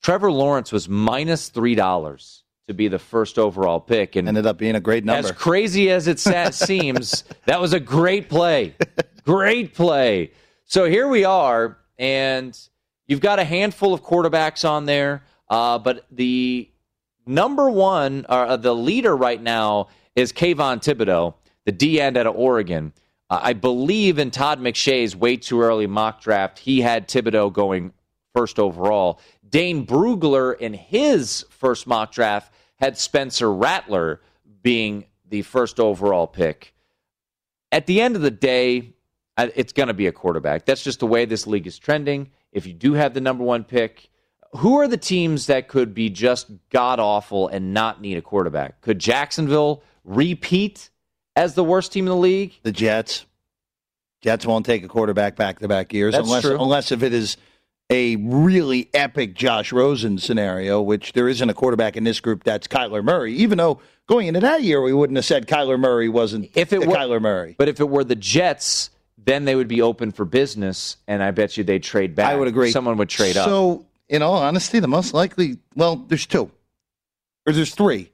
Trevor 0.03 0.33
Lawrence 0.33 0.73
was 0.73 0.89
minus 0.89 1.51
$3 1.51 2.43
to 2.69 2.75
be 2.75 2.89
the 2.89 2.99
first 2.99 3.39
overall 3.39 3.81
pick. 3.81 4.17
And 4.17 4.29
Ended 4.29 4.47
up 4.47 4.59
being 4.59 4.77
a 4.77 4.81
great 4.81 5.05
number. 5.05 5.29
as 5.29 5.33
crazy 5.33 5.91
as 5.91 6.07
it 6.07 6.19
seems, 6.55 7.25
that 7.47 7.61
was 7.61 7.73
a 7.73 7.81
great 7.81 8.29
play. 8.29 8.75
Great 9.25 9.75
play. 9.75 10.33
So 10.65 10.85
here 10.85 11.09
we 11.09 11.25
are, 11.25 11.79
and 11.99 12.57
you've 13.09 13.21
got 13.21 13.39
a 13.39 13.45
handful 13.45 13.93
of 13.93 14.03
quarterbacks 14.03 14.69
on 14.69 14.87
there, 14.87 15.25
uh, 15.49 15.79
but 15.79 16.07
the 16.13 16.71
number 17.27 17.69
one, 17.69 18.25
uh, 18.29 18.57
the 18.57 18.75
leader 18.75 19.17
right 19.17 19.43
now 19.43 19.89
is 20.15 20.33
Kayvon 20.33 20.79
Thibodeaux, 20.79 21.35
the 21.65 21.73
D 21.73 22.01
end 22.01 22.17
out 22.17 22.27
of 22.27 22.37
Oregon. 22.37 22.93
Uh, 23.29 23.41
I 23.43 23.53
believe 23.53 24.19
in 24.19 24.31
Todd 24.31 24.61
McShay's 24.61 25.15
way 25.17 25.37
too 25.37 25.61
early 25.61 25.87
mock 25.89 26.21
draft, 26.23 26.61
he 26.61 26.81
had 26.81 27.09
Thibodeaux 27.09 27.53
going 27.53 27.93
first 28.33 28.61
overall. 28.61 29.21
Dane 29.51 29.87
Brugler 29.87 30.57
in 30.57 30.73
his 30.73 31.45
first 31.51 31.87
mock 31.87 32.13
draft 32.13 32.53
had 32.77 32.97
Spencer 32.97 33.53
Rattler 33.53 34.21
being 34.63 35.05
the 35.29 35.43
first 35.43 35.79
overall 35.81 36.27
pick. 36.27 36.75
At 37.73 37.87
the 37.87 38.01
end 38.01 38.17
of 38.17 38.23
the 38.23 38.31
day, 38.31 38.95
it's 39.39 39.73
going 39.73 39.89
to 39.89 39.95
be 39.95 40.07
a 40.07 40.13
quarterback. 40.13 40.65
That's 40.67 40.83
just 40.83 41.01
the 41.01 41.07
way 41.07 41.25
this 41.25 41.47
league 41.47 41.67
is 41.67 41.79
trending. 41.79 42.31
If 42.53 42.67
you 42.67 42.73
do 42.73 42.95
have 42.95 43.15
the 43.15 43.21
number 43.21 43.45
one 43.45 43.65
pick, 43.65 44.11
who 44.53 44.79
are 44.81 44.89
the 44.89 44.97
teams 44.97 45.47
that 45.47 45.69
could 45.69 45.95
be 45.95 46.11
just 46.11 46.51
god 46.71 46.99
awful 46.99 47.49
and 47.49 47.73
not 47.73 48.01
need 48.01 48.17
a 48.17 48.23
quarterback? 48.23 48.81
Could 48.81 48.99
Jacksonville 48.99 49.83
repeat 50.05 50.91
as 51.37 51.55
the 51.55 51.65
worst 51.65 51.93
team 51.93 52.07
in 52.07 52.11
the 52.11 52.17
league? 52.17 52.55
the 52.63 52.73
Jets. 52.73 53.25
Jets 54.21 54.45
won't 54.45 54.67
take 54.67 54.85
a 54.85 54.89
quarterback 54.89 55.37
back 55.37 55.61
to 55.61 55.69
back 55.69 55.93
years 55.95 56.13
That's 56.13 56.27
unless 56.27 56.43
true. 56.43 56.61
unless 56.61 56.93
if 56.93 57.03
it 57.03 57.15
is 57.15 57.37
a 57.91 58.17
really 58.17 58.89
epic 58.95 59.35
Josh 59.35 59.73
Rosen 59.73 60.19
scenario, 60.19 60.81
which 60.81 61.13
there 61.13 61.29
isn't 61.29 61.51
a 61.51 61.55
quarterback 61.55 61.97
in 61.97 62.05
this 62.05 62.21
group 62.21 62.45
that's 62.45 62.69
Kyler 62.69 63.03
Murray. 63.03 63.35
Even 63.35 63.59
though 63.59 63.81
going 64.07 64.29
into 64.29 64.41
that 64.41 64.63
year 64.63 64.81
we 64.81 64.93
wouldn't 64.93 65.17
have 65.17 65.25
said 65.25 65.47
Kyler 65.47 65.79
Murray 65.79 66.09
wasn't 66.09 66.51
If 66.55 66.73
it 66.73 66.87
were- 66.87 66.95
Kyler 66.95 67.21
Murray. 67.21 67.57
But 67.59 67.69
if 67.69 67.81
it 67.81 67.89
were 67.89 68.05
the 68.05 68.15
Jets, 68.17 68.91
then 69.19 69.45
they 69.45 69.55
would 69.55 69.69
be 69.69 69.83
open 69.83 70.13
for 70.13 70.25
business, 70.25 70.97
and 71.09 71.23
I 71.23 71.31
bet 71.33 71.57
you 71.57 71.65
they'd 71.65 71.83
trade 71.83 72.15
back. 72.15 72.33
I 72.33 72.37
would 72.37 72.49
agree. 72.49 72.71
Someone 72.71 72.97
would 72.97 73.09
trade 73.11 73.37
up. 73.37 73.47
So, 73.47 73.85
in 74.09 74.23
all 74.23 74.35
honesty, 74.37 74.81
the 74.81 74.89
most 74.89 75.13
likely, 75.13 75.59
well, 75.75 75.97
there's 75.97 76.27
two, 76.27 76.51
or 77.47 77.53
there's 77.53 77.75
three. 77.75 78.11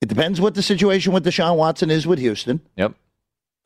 It 0.00 0.08
depends 0.08 0.40
what 0.40 0.54
the 0.54 0.62
situation 0.62 1.12
with 1.12 1.24
Deshaun 1.24 1.56
Watson 1.56 1.90
is 1.90 2.06
with 2.06 2.18
Houston. 2.18 2.60
Yep, 2.76 2.94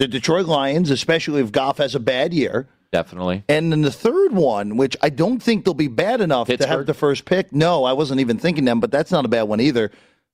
The 0.01 0.09
Detroit 0.09 0.47
Lions, 0.47 0.91
especially 0.91 1.41
if 1.41 1.53
Goff 1.53 1.79
has 1.79 1.95
a 1.95 2.01
bad 2.01 2.35
year. 2.35 2.69
Definitely. 2.95 3.43
And 3.49 3.73
then 3.73 3.83
the 3.83 3.91
third 3.91 4.33
one, 4.33 4.77
which 4.77 4.97
I 5.03 5.11
don't 5.11 5.43
think 5.43 5.65
they'll 5.65 5.75
be 5.75 5.89
bad 5.89 6.21
enough 6.21 6.47
to 6.47 6.65
have 6.65 6.87
the 6.87 6.95
first 6.95 7.25
pick. 7.25 7.53
No, 7.53 7.83
I 7.83 7.93
wasn't 7.93 8.21
even 8.21 8.39
thinking 8.39 8.65
them, 8.65 8.79
but 8.79 8.93
that's 8.93 9.11
not 9.11 9.25
a 9.25 9.29
bad 9.29 9.43
one 9.43 9.61
either. 9.61 9.91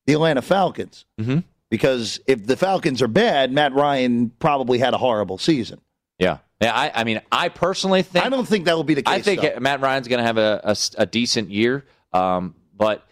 The 0.06 0.12
Atlanta 0.12 0.42
Falcons. 0.42 1.06
Mm-hmm. 1.18 1.38
Because 1.70 2.20
if 2.26 2.46
the 2.46 2.58
Falcons 2.58 3.00
are 3.00 3.08
bad, 3.08 3.50
Matt 3.50 3.72
Ryan 3.72 4.30
probably 4.40 4.78
had 4.78 4.92
a 4.92 4.98
horrible 4.98 5.38
season. 5.38 5.80
Yeah, 6.18 6.38
yeah. 6.61 6.74
I, 6.74 7.00
I 7.00 7.04
mean, 7.04 7.22
I 7.32 7.48
personally 7.48 8.02
think 8.02 8.26
I 8.26 8.28
don't 8.28 8.46
think 8.46 8.66
that 8.66 8.76
will 8.76 8.84
be 8.84 8.94
the 8.94 9.02
case. 9.02 9.14
I 9.14 9.22
think 9.22 9.40
though. 9.40 9.58
Matt 9.58 9.80
Ryan's 9.80 10.08
going 10.08 10.18
to 10.18 10.24
have 10.24 10.36
a 10.36 11.06
decent 11.06 11.48
year, 11.48 11.86
um, 12.12 12.54
but 12.76 13.06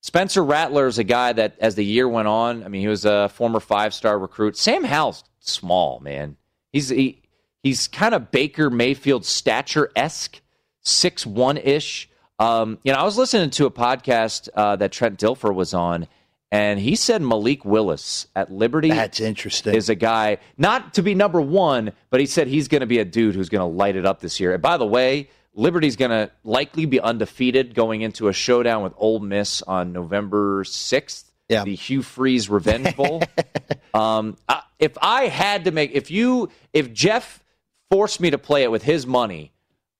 Spencer 0.00 0.42
Rattler 0.42 0.86
is 0.86 0.98
a 0.98 1.04
guy 1.04 1.34
that, 1.34 1.56
as 1.58 1.74
the 1.74 1.84
year 1.84 2.08
went 2.08 2.28
on, 2.28 2.64
I 2.64 2.68
mean, 2.68 2.80
he 2.80 2.88
was 2.88 3.04
a 3.04 3.28
former 3.28 3.60
five 3.60 3.92
star 3.92 4.18
recruit. 4.18 4.56
Sam 4.56 4.84
Howell's 4.84 5.24
small 5.40 6.00
man. 6.00 6.36
He's 6.72 6.88
he, 6.88 7.23
he's 7.64 7.88
kind 7.88 8.14
of 8.14 8.30
Baker 8.30 8.70
Mayfield 8.70 9.24
stature 9.24 9.90
esque, 9.96 10.40
six 10.82 11.26
one 11.26 11.56
ish. 11.56 12.08
Um, 12.38 12.78
you 12.84 12.92
know, 12.92 12.98
I 13.00 13.02
was 13.04 13.18
listening 13.18 13.50
to 13.50 13.66
a 13.66 13.70
podcast 13.72 14.48
uh, 14.54 14.76
that 14.76 14.92
Trent 14.92 15.18
Dilfer 15.18 15.52
was 15.54 15.74
on, 15.74 16.06
and 16.52 16.78
he 16.78 16.94
said 16.96 17.22
Malik 17.22 17.64
Willis 17.64 18.26
at 18.36 18.52
Liberty 18.52 18.90
That's 18.90 19.18
interesting. 19.20 19.74
is 19.74 19.88
a 19.88 19.94
guy 19.94 20.38
not 20.58 20.94
to 20.94 21.02
be 21.02 21.14
number 21.14 21.40
one, 21.40 21.92
but 22.10 22.20
he 22.20 22.26
said 22.26 22.46
he's 22.48 22.68
going 22.68 22.80
to 22.80 22.86
be 22.86 22.98
a 22.98 23.04
dude 23.04 23.34
who's 23.34 23.48
going 23.48 23.60
to 23.60 23.76
light 23.76 23.96
it 23.96 24.04
up 24.06 24.20
this 24.20 24.38
year. 24.40 24.52
And 24.52 24.62
by 24.62 24.76
the 24.76 24.86
way, 24.86 25.30
Liberty's 25.54 25.94
going 25.94 26.10
to 26.10 26.30
likely 26.42 26.86
be 26.86 26.98
undefeated 27.00 27.74
going 27.76 28.02
into 28.02 28.26
a 28.26 28.32
showdown 28.32 28.82
with 28.82 28.94
Ole 28.96 29.20
Miss 29.20 29.62
on 29.62 29.92
November 29.92 30.64
6th, 30.64 31.24
Yeah. 31.48 31.62
the 31.62 31.76
Hugh 31.76 32.02
Freeze 32.02 32.50
Revenge 32.50 32.96
Bowl. 32.96 33.22
um, 33.94 34.36
I, 34.48 34.62
if 34.80 34.98
I 35.00 35.28
had 35.28 35.66
to 35.66 35.70
make, 35.70 35.92
if 35.92 36.10
you, 36.10 36.50
if 36.72 36.92
Jeff 36.92 37.43
forced 37.90 38.20
me 38.20 38.30
to 38.30 38.38
play 38.38 38.62
it 38.62 38.70
with 38.70 38.82
his 38.82 39.06
money, 39.06 39.52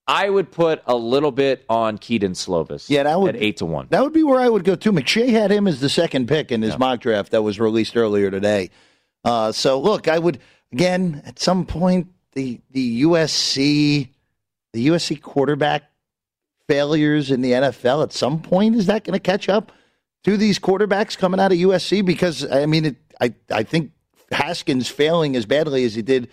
I 0.06 0.28
would 0.28 0.50
put 0.50 0.82
a 0.86 0.94
little 0.94 1.32
bit 1.32 1.64
on 1.68 1.98
Kedon 1.98 2.32
Slovis. 2.32 2.90
Yeah, 2.90 3.04
that 3.04 3.20
would 3.20 3.36
at 3.36 3.42
eight 3.42 3.58
to 3.58 3.66
one. 3.66 3.86
That 3.90 4.02
would 4.02 4.12
be 4.12 4.22
where 4.22 4.40
I 4.40 4.48
would 4.48 4.64
go 4.64 4.74
too. 4.74 4.92
McShay 4.92 5.30
had 5.30 5.50
him 5.50 5.66
as 5.66 5.80
the 5.80 5.88
second 5.88 6.28
pick 6.28 6.52
in 6.52 6.60
his 6.60 6.78
mock 6.78 7.00
draft 7.00 7.30
that 7.32 7.42
was 7.42 7.58
released 7.58 7.96
earlier 7.96 8.30
today. 8.30 8.70
Uh, 9.24 9.52
so 9.52 9.80
look, 9.80 10.06
I 10.08 10.18
would 10.18 10.40
again 10.72 11.22
at 11.24 11.38
some 11.38 11.64
point 11.64 12.08
the 12.32 12.60
the 12.70 13.02
USC 13.02 14.08
the 14.74 14.88
USC 14.88 15.22
quarterback 15.22 15.84
failures 16.68 17.30
in 17.30 17.40
the 17.40 17.52
NFL 17.52 18.02
at 18.02 18.12
some 18.12 18.42
point 18.42 18.74
is 18.74 18.86
that 18.86 19.04
going 19.04 19.14
to 19.14 19.20
catch 19.20 19.48
up 19.48 19.72
to 20.24 20.36
these 20.36 20.58
quarterbacks 20.58 21.16
coming 21.16 21.40
out 21.40 21.52
of 21.52 21.58
USC? 21.58 22.04
Because 22.04 22.50
I 22.50 22.66
mean, 22.66 22.86
it, 22.86 22.96
I 23.20 23.34
I 23.50 23.62
think 23.62 23.92
Haskins 24.30 24.88
failing 24.88 25.36
as 25.36 25.46
badly 25.46 25.84
as 25.84 25.94
he 25.94 26.02
did 26.02 26.28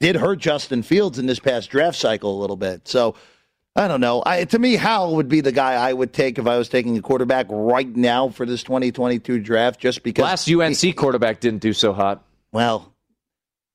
did 0.00 0.16
hurt 0.16 0.38
Justin 0.38 0.82
Fields 0.82 1.18
in 1.18 1.26
this 1.26 1.38
past 1.38 1.70
draft 1.70 1.98
cycle 1.98 2.38
a 2.38 2.40
little 2.40 2.56
bit. 2.56 2.86
So 2.88 3.14
I 3.74 3.88
don't 3.88 4.00
know. 4.00 4.22
I, 4.24 4.44
to 4.44 4.58
me, 4.58 4.76
Howell 4.76 5.16
would 5.16 5.28
be 5.28 5.40
the 5.42 5.52
guy 5.52 5.74
I 5.74 5.92
would 5.92 6.12
take 6.12 6.38
if 6.38 6.46
I 6.46 6.56
was 6.56 6.68
taking 6.68 6.96
a 6.96 7.02
quarterback 7.02 7.46
right 7.50 7.88
now 7.94 8.28
for 8.30 8.46
this 8.46 8.62
2022 8.62 9.38
draft, 9.40 9.78
just 9.80 10.02
because 10.02 10.22
Last 10.22 10.50
UNC 10.50 10.96
quarterback 10.96 11.40
didn't 11.40 11.60
do 11.60 11.72
so 11.74 11.92
hot. 11.92 12.24
Well, 12.52 12.92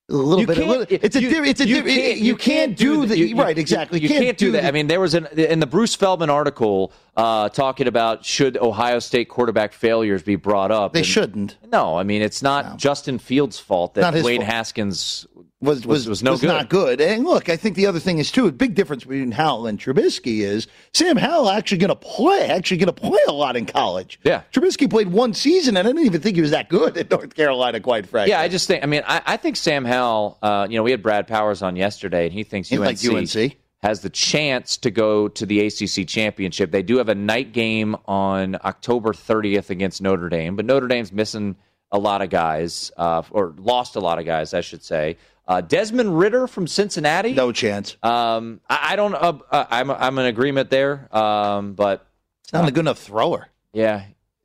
a 0.10 0.14
little 0.14 0.42
You 0.42 0.48
bit. 0.48 0.58
A 0.58 0.66
little, 0.66 0.86
it's 0.90 1.16
a. 1.16 1.22
you- 1.22 1.44
it's 1.44 1.62
a. 1.62 1.68
you 1.68 1.84
can't- 1.84 2.18
you, 2.20 2.36
can't 2.36 2.76
do 2.76 3.06
the 3.06 3.18
you- 3.18 3.36
right. 3.38 3.58
Exactly. 3.58 4.00
You, 4.02 4.10
can't, 4.10 4.38
do 4.38 4.52
that. 4.54 4.64
the- 4.64 4.68
I 4.68 4.72
mean, 4.72 4.88
there 4.88 5.00
was 5.00 5.14
an 5.14 5.28
in 5.38 5.60
the 5.60 5.68
Bruce 5.68 5.94
Feldman 5.96 6.30
article 6.32 6.92
uh, 7.16 7.48
talking 7.50 7.88
about 7.88 8.26
should 8.26 8.58
Ohio 8.58 9.00
State 9.00 9.30
quarterback 9.30 9.72
failures 9.72 10.22
be 10.24 10.36
brought 10.36 10.72
up. 10.72 10.92
they 10.94 11.00
And- 11.00 11.06
shouldn't. 11.08 11.58
No, 11.72 11.98
I 11.98 12.04
mean 12.04 12.22
it's 12.24 12.42
not 12.42 12.78
Justin 12.78 13.20
Fields' 13.20 13.60
fault 13.60 13.94
that 13.94 14.16
Wayne 14.16 14.42
fault. 14.42 14.50
Haskins 14.52 15.28
was 15.62 15.86
was, 15.86 16.10
was 16.10 16.24
no 16.24 16.38
good. 16.38 16.48
not 16.48 16.70
good. 16.70 17.00
And 17.00 17.24
look, 17.24 17.48
I 17.48 17.56
think 17.56 17.76
the 17.76 17.86
other 17.86 18.00
thing 18.00 18.18
is 18.18 18.32
too 18.32 18.48
a 18.48 18.52
big 18.52 18.74
difference 18.74 19.04
between 19.04 19.32
Howell 19.32 19.68
and 19.68 19.80
Trubisky 19.80 20.40
is 20.40 20.68
Sam 20.94 21.18
Howell 21.18 21.50
actually 21.50 21.78
going 21.78 21.90
to 21.90 21.96
play, 21.96 22.48
actually 22.48 22.78
going 22.78 22.94
to 22.94 22.94
play 22.94 23.20
a 23.28 23.32
lot 23.32 23.56
in 23.56 23.66
college. 23.66 24.20
Yeah. 24.24 24.42
Trubisky 24.52 24.90
played 24.90 25.10
one 25.10 25.34
season, 25.34 25.78
and 25.78 25.88
I 25.88 25.92
didn't 25.92 26.06
even 26.06 26.22
think 26.22 26.36
he 26.36 26.42
was 26.42 26.52
that 26.52 26.70
good 26.70 26.98
at 26.98 27.12
North 27.12 27.36
Carolina. 27.36 27.80
Quite 27.80 28.08
frankly, 28.08 28.32
Yeah, 28.32 28.42
I 28.42 28.48
just 28.48 28.68
think. 28.68 28.84
I 28.84 28.88
mean, 28.88 29.04
I, 29.06 29.22
I 29.26 29.38
think 29.38 29.56
Sam 29.56 29.86
Howell. 29.86 30.40
Uh, 30.42 30.68
you 30.70 30.78
know, 30.78 30.84
we 30.84 30.92
had 30.92 31.04
Brad 31.04 31.28
Powers 31.28 31.62
on 31.62 31.76
yesterday, 31.76 32.26
and 32.26 32.34
he 32.34 32.44
thinks 32.44 32.72
UNC, 32.72 32.82
liked 32.82 33.06
UNC. 33.06 33.58
has 33.84 34.02
the 34.02 34.10
chance 34.10 34.78
to 34.78 34.90
go 34.90 35.28
to 35.28 35.46
the 35.46 35.68
ACC 35.68 36.08
championship. 36.08 36.72
They 36.72 36.84
do 36.84 36.98
have 36.98 37.10
a 37.10 37.16
night 37.16 37.54
game 37.54 37.96
on 38.06 38.56
October 38.64 39.14
30th 39.14 39.70
against 39.70 40.02
Notre 40.02 40.30
Dame, 40.30 40.56
but 40.56 40.66
Notre 40.66 40.88
Dame's 40.88 41.12
missing 41.12 41.56
a 41.92 42.00
lot 42.00 42.22
of 42.22 42.30
guys, 42.30 42.92
uh, 42.98 43.22
or 43.32 43.54
lost 43.58 43.96
a 43.96 44.00
lot 44.00 44.18
of 44.18 44.26
guys, 44.26 44.54
I 44.54 44.62
should 44.62 44.84
say. 44.84 45.18
Uh, 45.48 45.60
Desmond 45.62 46.18
Ridder 46.18 46.48
from 46.48 46.68
Cincinnati. 46.68 47.34
no 47.34 47.52
chance. 47.52 47.98
Um, 48.04 48.62
I, 48.70 48.94
I 48.94 48.96
don't. 48.96 49.14
Uh, 49.14 49.40
uh, 49.52 49.66
I'm 49.70 49.92
I'm 49.92 50.18
in 50.20 50.26
agreement 50.28 50.70
there. 50.70 51.14
Um, 51.16 51.74
but 51.74 52.06
It's 52.44 52.54
not 52.54 52.68
a 52.68 52.72
good 52.72 52.82
enough 52.82 53.00
thrower. 53.00 53.48
yeah, 53.74 54.04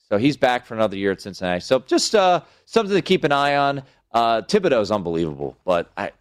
so 0.08 0.16
he's 0.18 0.36
back 0.36 0.66
for 0.66 0.74
another 0.74 0.96
year 0.96 1.12
at 1.12 1.20
Cincinnati. 1.20 1.60
So 1.60 1.80
just 1.80 2.14
uh, 2.14 2.40
something 2.64 2.94
to 2.96 3.02
keep 3.02 3.24
an 3.24 3.32
eye 3.32 3.56
on. 3.56 3.82
Uh, 4.12 4.40
Thibodeaux's 4.42 4.90
unbelievable, 4.90 5.56
but 5.64 5.90
I, 5.96 6.12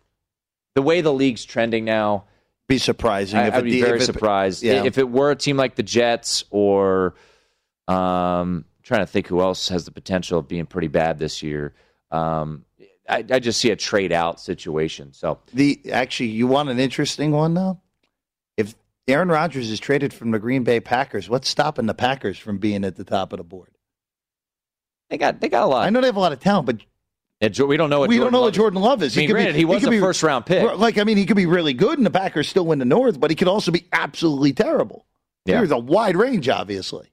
the 0.76 0.82
way 0.82 1.02
the 1.02 1.14
league's 1.14 1.46
trending 1.46 1.86
now, 1.86 2.26
Be 2.68 2.78
surprising. 2.78 3.40
I, 3.40 3.48
it- 3.58 3.64
be 3.64 3.82
very 3.82 4.00
it- 4.00 4.04
surprised 4.04 4.62
yeah. 4.62 4.84
if 4.84 4.98
it 4.98 5.10
were 5.10 5.32
a 5.32 5.36
team 5.36 5.56
like 5.56 5.76
the 5.76 5.84
Jets 5.84 6.44
or 6.52 7.16
um, 7.88 8.66
trying 8.84 9.02
to 9.02 9.06
think 9.08 9.28
who 9.28 9.40
else 9.42 9.70
has 9.70 9.86
the 9.86 9.92
potential 9.92 10.40
of 10.40 10.48
being 10.48 10.66
pretty 10.66 10.90
bad 10.90 11.18
this 11.18 11.42
year. 11.42 11.74
Um, 12.12 12.65
I, 13.08 13.24
I 13.30 13.40
just 13.40 13.60
see 13.60 13.72
a 13.72 13.76
trade 13.76 14.12
out 14.12 14.40
situation. 14.40 15.14
So 15.14 15.40
The 15.54 15.80
actually, 15.92 16.30
you 16.30 16.48
want 16.48 16.70
an 16.70 16.80
interesting 16.80 17.32
one 17.32 17.54
though? 17.54 17.80
If 18.58 18.74
Aaron 19.08 19.30
Rodgers 19.30 19.70
is 19.70 19.80
traded 19.80 20.14
from 20.14 20.32
the 20.32 20.40
Green 20.40 20.64
Bay 20.64 20.80
Packers, 20.80 21.30
what's 21.30 21.48
stopping 21.50 21.86
the 21.86 21.94
Packers 21.94 22.38
from 22.38 22.58
being 22.58 22.84
at 22.84 22.96
the 22.96 23.04
top 23.04 23.34
of 23.34 23.38
the 23.38 23.44
board? 23.44 23.72
they 25.10 25.18
got 25.18 25.40
they 25.40 25.50
got 25.50 25.64
a 25.64 25.68
lot. 25.68 25.86
I 25.86 25.90
know 25.90 26.02
they 26.02 26.08
have 26.08 26.16
a 26.16 26.20
lot 26.20 26.32
of 26.32 26.40
talent, 26.40 26.66
but 26.66 27.52
Jo- 27.52 27.66
we 27.66 27.78
don't 27.78 27.90
know 27.90 28.00
what 28.00 28.10
we 28.10 28.16
Jordan 28.16 28.26
don't 28.26 28.32
know 28.34 28.40
Love 28.40 28.46
what 28.48 28.54
is. 28.54 28.58
Jordan 28.58 28.82
Love 28.82 29.04
is. 29.04 29.18
I 29.18 29.22
mean, 29.22 29.28
could 29.28 29.34
granted, 29.34 29.56
he 29.56 29.66
was 29.66 29.84
could 29.84 29.94
a 29.94 30.00
first 30.00 30.24
round 30.24 30.46
pick. 30.46 30.78
Like 30.78 30.98
I 30.98 31.04
mean, 31.04 31.18
he 31.18 31.26
could 31.26 31.38
be 31.38 31.46
really 31.46 31.74
good, 31.74 32.00
and 32.00 32.06
the 32.06 32.12
Packers 32.12 32.50
still 32.50 32.66
win 32.66 32.80
the 32.80 32.86
North, 32.86 33.20
but 33.20 33.30
he 33.30 33.36
could 33.36 33.48
also 33.48 33.72
be 33.72 33.86
absolutely 33.92 34.54
terrible. 34.54 35.06
Yeah. 35.46 35.58
There's 35.58 35.72
a 35.72 35.78
wide 35.78 36.16
range, 36.16 36.50
obviously. 36.50 37.08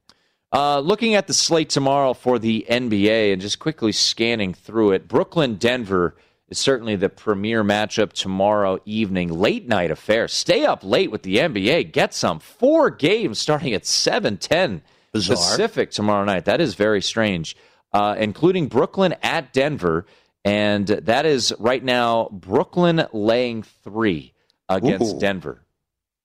Uh, 0.52 0.80
looking 0.80 1.14
at 1.14 1.26
the 1.26 1.34
slate 1.34 1.70
tomorrow 1.70 2.12
for 2.12 2.38
the 2.38 2.66
NBA 2.68 3.32
and 3.32 3.40
just 3.40 3.58
quickly 3.58 3.92
scanning 3.92 4.52
through 4.52 4.92
it, 4.92 5.08
Brooklyn 5.08 5.54
Denver 5.56 6.14
is 6.48 6.58
certainly 6.58 6.94
the 6.94 7.08
premier 7.08 7.64
matchup 7.64 8.12
tomorrow 8.12 8.78
evening. 8.84 9.32
Late 9.32 9.66
night 9.66 9.90
affair. 9.90 10.28
Stay 10.28 10.66
up 10.66 10.84
late 10.84 11.10
with 11.10 11.22
the 11.22 11.36
NBA. 11.36 11.92
Get 11.92 12.12
some. 12.12 12.38
Four 12.38 12.90
games 12.90 13.38
starting 13.38 13.72
at 13.72 13.86
7 13.86 14.36
10 14.36 14.82
Bizarre. 15.12 15.36
Pacific 15.36 15.90
tomorrow 15.90 16.24
night. 16.24 16.44
That 16.44 16.60
is 16.60 16.74
very 16.74 17.00
strange, 17.00 17.56
uh, 17.92 18.16
including 18.18 18.68
Brooklyn 18.68 19.14
at 19.22 19.52
Denver. 19.52 20.06
And 20.44 20.86
that 20.86 21.24
is 21.24 21.54
right 21.58 21.82
now 21.82 22.28
Brooklyn 22.30 23.06
laying 23.12 23.62
three 23.62 24.34
against 24.68 25.16
Ooh. 25.16 25.20
Denver. 25.20 25.62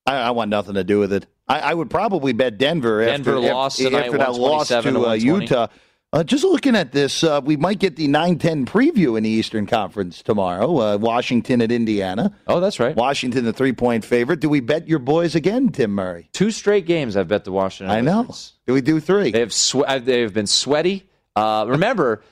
I, 0.05 0.15
I 0.15 0.31
want 0.31 0.49
nothing 0.49 0.75
to 0.75 0.83
do 0.83 0.99
with 0.99 1.13
it. 1.13 1.25
I, 1.47 1.59
I 1.59 1.73
would 1.73 1.89
probably 1.89 2.33
bet 2.33 2.57
Denver. 2.57 3.03
Denver 3.05 3.37
after, 3.37 3.39
lost 3.39 3.81
after, 3.81 4.17
that 4.17 4.33
loss 4.33 4.67
to 4.67 5.07
uh, 5.07 5.13
Utah. 5.13 5.67
Uh, 6.13 6.23
just 6.23 6.45
looking 6.45 6.75
at 6.75 6.93
this, 6.93 7.21
uh, 7.21 7.41
we 7.43 7.57
might 7.57 7.79
get 7.79 7.97
the 7.97 8.07
9-10 8.07 8.65
preview 8.65 9.17
in 9.17 9.23
the 9.23 9.29
Eastern 9.29 9.65
Conference 9.65 10.21
tomorrow. 10.21 10.79
Uh, 10.79 10.97
Washington 10.97 11.61
at 11.61 11.69
Indiana. 11.69 12.33
Oh, 12.47 12.61
that's 12.61 12.79
right. 12.79 12.95
Washington, 12.95 13.43
the 13.43 13.51
three-point 13.51 14.05
favorite. 14.05 14.39
Do 14.39 14.47
we 14.47 14.61
bet 14.61 14.87
your 14.87 14.99
boys 14.99 15.35
again, 15.35 15.69
Tim 15.69 15.91
Murray? 15.91 16.29
Two 16.31 16.49
straight 16.49 16.85
games 16.85 17.17
I've 17.17 17.27
bet 17.27 17.43
the 17.43 17.51
Washington 17.51 17.93
I 17.93 17.99
know. 17.99 18.33
Do 18.65 18.73
we 18.73 18.79
do 18.79 19.01
three? 19.01 19.31
They 19.31 19.41
have 19.41 19.53
swe- 19.53 19.83
uh, 19.83 19.99
they 19.99 20.21
have 20.21 20.33
been 20.33 20.47
sweaty. 20.47 21.09
Uh, 21.35 21.65
remember, 21.67 22.23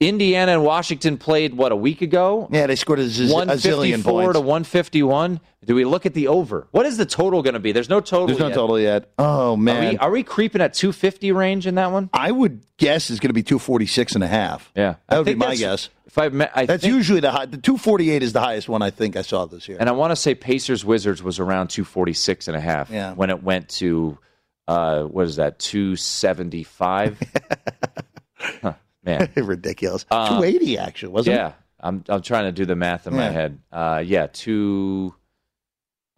Indiana 0.00 0.52
and 0.52 0.64
Washington 0.64 1.16
played 1.18 1.54
what 1.54 1.70
a 1.72 1.76
week 1.76 2.02
ago. 2.02 2.48
yeah, 2.50 2.66
they 2.66 2.74
scored 2.76 2.98
a, 2.98 3.08
z- 3.08 3.30
a 3.30 3.32
One 3.32 3.48
zillion 3.48 4.02
points. 4.02 4.34
to 4.34 4.40
one 4.40 4.64
fifty 4.64 5.02
one. 5.02 5.40
Do 5.64 5.74
we 5.74 5.84
look 5.84 6.04
at 6.04 6.12
the 6.14 6.28
over? 6.28 6.66
What 6.72 6.84
is 6.84 6.96
the 6.98 7.06
total 7.06 7.42
going 7.42 7.54
to 7.54 7.60
be? 7.60 7.72
There's 7.72 7.88
no 7.88 8.00
total. 8.00 8.26
There's 8.26 8.38
no 8.40 8.48
yet. 8.48 8.54
total 8.54 8.78
yet. 8.80 9.10
Oh, 9.18 9.52
Are 9.52 9.56
man. 9.56 9.92
we, 9.92 9.98
are 9.98 10.10
we 10.10 10.22
creeping 10.22 10.60
at 10.60 10.74
two 10.74 10.92
fifty 10.92 11.32
range 11.32 11.66
in 11.66 11.76
that 11.76 11.90
one? 11.92 12.10
I 12.12 12.30
would 12.32 12.66
guess 12.76 13.08
it's 13.08 13.20
going 13.20 13.30
to 13.30 13.34
be 13.34 13.42
246 13.44 14.16
and 14.16 14.24
a 14.24 14.26
half. 14.26 14.70
Yeah, 14.76 14.96
That 15.08 15.14
I 15.14 15.18
would 15.18 15.26
be 15.26 15.34
my 15.36 15.54
guess. 15.54 15.88
If 16.06 16.18
I, 16.18 16.26
I 16.54 16.66
That's 16.66 16.82
think, 16.82 16.94
usually 16.94 17.20
the 17.20 17.30
high. 17.30 17.46
The 17.46 17.56
248 17.56 18.22
is 18.22 18.32
the 18.34 18.40
highest 18.40 18.68
one 18.68 18.82
I 18.82 18.90
think 18.90 19.16
I 19.16 19.22
saw 19.22 19.46
this 19.46 19.68
year. 19.68 19.78
and 19.80 19.88
I 19.88 19.92
want 19.92 20.10
to 20.10 20.16
say 20.16 20.34
Pacers 20.34 20.84
Wizards 20.84 21.22
was 21.22 21.38
around 21.40 21.68
246 21.68 22.48
and 22.48 22.56
a 22.56 22.60
half 22.60 22.90
Yeah. 22.90 23.14
when 23.14 23.30
it 23.30 23.42
went 23.42 23.68
to 23.80 24.18
uh, 24.68 25.04
what 25.04 25.26
is 25.26 25.36
that 25.36 25.58
275 25.60 27.18
huh, 28.62 28.74
man 29.04 29.30
Ridiculous. 29.36 30.04
280 30.04 30.78
actually, 30.78 31.12
wasn't 31.12 31.36
it? 31.36 31.40
Uh, 31.40 31.42
yeah 31.42 31.52
I'm 31.80 32.04
I'm 32.08 32.22
trying 32.22 32.44
to 32.44 32.52
do 32.52 32.64
the 32.64 32.76
math 32.76 33.06
in 33.06 33.14
my 33.14 33.28
head 33.30 33.58
uh, 33.72 34.02
yeah 34.04 34.26
two 34.32 35.14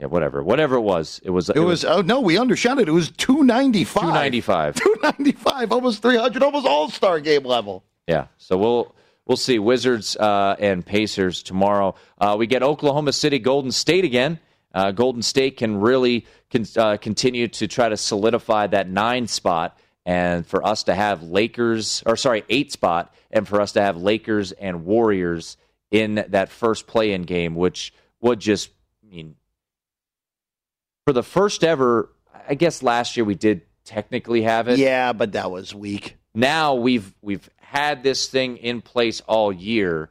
yeah 0.01 0.07
whatever 0.07 0.43
whatever 0.43 0.77
it 0.77 0.83
was 0.83 1.21
it 1.25 1.31
was 1.31 1.49
It 1.51 1.59
was 1.59 1.85
oh 1.85 2.03
no, 2.03 2.21
we 2.21 2.39
undershot 2.39 2.79
it. 2.79 2.89
It 2.89 2.93
was 2.93 3.11
295. 3.13 4.03
295 4.03 4.75
295, 5.03 5.73
almost 5.73 6.03
300, 6.03 6.43
almost 6.43 6.67
all-star 6.67 7.19
game 7.21 7.45
level. 7.45 7.83
Yeah. 8.07 8.27
So 8.39 8.57
we'll 8.59 8.95
we'll 9.27 9.37
see 9.39 9.59
Wizards 9.59 10.17
uh, 10.17 10.55
and 10.59 10.85
Pacers 10.87 11.43
tomorrow. 11.43 11.95
Uh, 12.19 12.37
we 12.39 12.47
get 12.47 12.63
Oklahoma 12.63 13.13
City, 13.13 13.39
Golden 13.39 13.73
State 13.73 14.05
again. 14.05 14.39
Uh, 14.75 14.91
Golden 14.93 15.23
State 15.23 15.57
can 15.57 15.81
really 15.81 16.27
con- 16.53 16.67
uh, 16.77 16.97
continue 16.99 17.49
to 17.49 17.67
try 17.67 17.89
to 17.89 17.97
solidify 17.97 18.67
that 18.69 18.89
nine 18.91 19.27
spot, 19.27 19.79
and 20.07 20.47
for 20.47 20.65
us 20.65 20.85
to 20.85 20.95
have 20.95 21.23
Lakers, 21.25 22.03
or 22.07 22.17
sorry, 22.17 22.45
eight 22.49 22.73
spot, 22.73 23.13
and 23.31 23.47
for 23.47 23.61
us 23.61 23.73
to 23.73 23.83
have 23.83 23.97
Lakers 23.97 24.53
and 24.53 24.87
Warriors 24.87 25.57
in 25.91 26.25
that 26.29 26.49
first 26.49 26.87
play-in 26.87 27.23
game, 27.23 27.57
which 27.57 27.93
would 28.21 28.41
just 28.41 28.71
I 29.05 29.15
mean 29.15 29.35
for 31.05 31.13
the 31.13 31.23
first 31.23 31.63
ever. 31.65 32.11
I 32.49 32.55
guess 32.55 32.83
last 32.83 33.17
year 33.17 33.25
we 33.25 33.35
did 33.35 33.63
technically 33.85 34.43
have 34.43 34.69
it 34.69 34.79
Yeah, 34.79 35.13
but 35.13 35.33
that 35.33 35.51
was 35.51 35.75
weak. 35.75 36.17
now 36.35 36.75
we've 36.75 37.13
we've 37.21 37.51
had 37.59 38.05
this 38.05 38.29
thing 38.29 38.57
in 38.59 38.81
place 38.81 39.21
all 39.27 39.53
year. 39.53 40.09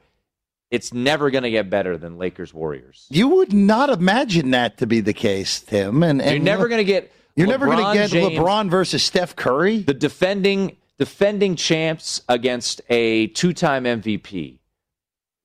It's 0.71 0.93
never 0.93 1.29
going 1.29 1.43
to 1.43 1.51
get 1.51 1.69
better 1.69 1.97
than 1.97 2.17
Lakers 2.17 2.53
Warriors. 2.53 3.05
You 3.09 3.29
would 3.29 3.53
not 3.53 3.89
imagine 3.89 4.51
that 4.51 4.79
to 4.79 4.87
be 4.87 4.99
the 4.99 5.13
case, 5.13 5.61
Tim. 5.61 6.03
And, 6.03 6.21
and 6.21 6.31
You're 6.31 6.39
never 6.43 6.67
going 6.67 6.79
to 6.79 6.83
get 6.83 7.13
You're 7.36 7.47
never 7.47 7.65
going 7.65 7.86
to 7.86 7.93
get 7.93 8.11
James, 8.11 8.38
LeBron 8.38 8.69
versus 8.69 9.03
Steph 9.03 9.36
Curry. 9.36 9.79
the 9.79 9.93
defending 9.93 10.77
defending 10.97 11.57
champs 11.57 12.21
against 12.29 12.79
a 12.89 13.27
two-time 13.27 13.83
MVP. 13.83 14.59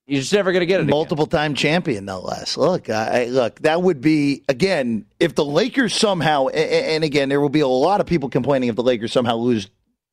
you're 0.07 0.21
just 0.21 0.33
never 0.33 0.53
going 0.53 0.61
to 0.61 0.67
get 0.67 0.81
it. 0.81 0.87
Multiple 0.87 1.25
again. 1.25 1.41
time 1.41 1.55
champion, 1.55 2.05
no 2.05 2.21
less. 2.21 2.57
Look, 2.57 2.89
I, 2.89 3.25
look, 3.25 3.59
that 3.61 3.83
would 3.83 4.01
be 4.01 4.45
again 4.49 5.07
if 5.19 5.35
the 5.35 5.45
Lakers 5.45 5.93
somehow, 5.95 6.47
and 6.49 7.03
again, 7.03 7.29
there 7.29 7.41
will 7.41 7.49
be 7.49 7.61
a 7.61 7.69
lot 7.69 8.01
of 8.01 8.07
people 8.07 8.29
complaining 8.29 8.69
if 8.69 8.77
the 8.77 8.85
Lakers 8.85 9.13
somehow 9.13 9.37
lose 9.37 9.69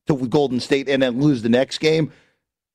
to 0.08 0.16
Golden 0.26 0.58
State 0.58 0.88
and 0.88 1.02
then 1.02 1.20
lose 1.20 1.42
the 1.42 1.48
next 1.48 1.78
game. 1.78 2.12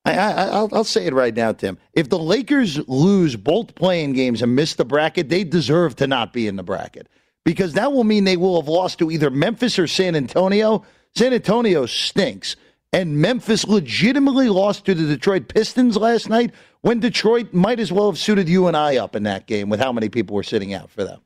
I, 0.05 0.63
will 0.69 0.83
say 0.83 1.05
it 1.05 1.13
right 1.13 1.33
now, 1.33 1.53
Tim. 1.53 1.77
If 1.93 2.09
the 2.09 2.19
Lakers 2.19 2.77
lose 2.89 3.37
both 3.37 3.73
play-in 3.73 4.11
games 4.11 4.41
and 4.41 4.53
miss 4.53 4.75
the 4.75 4.83
bracket, 4.83 5.29
they 5.29 5.45
deserve 5.45 5.95
to 5.97 6.07
not 6.07 6.33
be 6.33 6.45
in 6.45 6.57
the 6.57 6.63
bracket 6.63 7.07
because 7.43 7.73
that 7.73 7.91
will 7.91 8.03
mean 8.03 8.23
they 8.23 8.37
will 8.37 8.59
have 8.61 8.69
lost 8.69 8.99
to 8.99 9.11
either 9.11 9.29
Memphis 9.29 9.77
or 9.79 9.87
San 9.87 10.15
Antonio. 10.15 10.85
San 11.15 11.33
Antonio 11.33 11.85
stinks. 11.85 12.55
And 12.91 13.17
Memphis 13.17 13.65
legitimately 13.65 14.49
lost 14.49 14.85
to 14.85 14.93
the 14.93 15.07
Detroit 15.07 15.47
Pistons 15.47 15.97
last 15.97 16.29
night 16.29 16.51
when 16.81 16.99
Detroit 16.99 17.51
might 17.51 17.79
as 17.79 17.91
well 17.91 18.11
have 18.11 18.19
suited 18.19 18.47
you 18.47 18.67
and 18.67 18.77
I 18.77 18.97
up 18.97 19.15
in 19.15 19.23
that 19.23 19.47
game 19.47 19.69
with 19.69 19.79
how 19.79 19.91
many 19.91 20.09
people 20.09 20.35
were 20.35 20.43
sitting 20.43 20.73
out 20.73 20.91
for 20.91 21.03
them. 21.03 21.21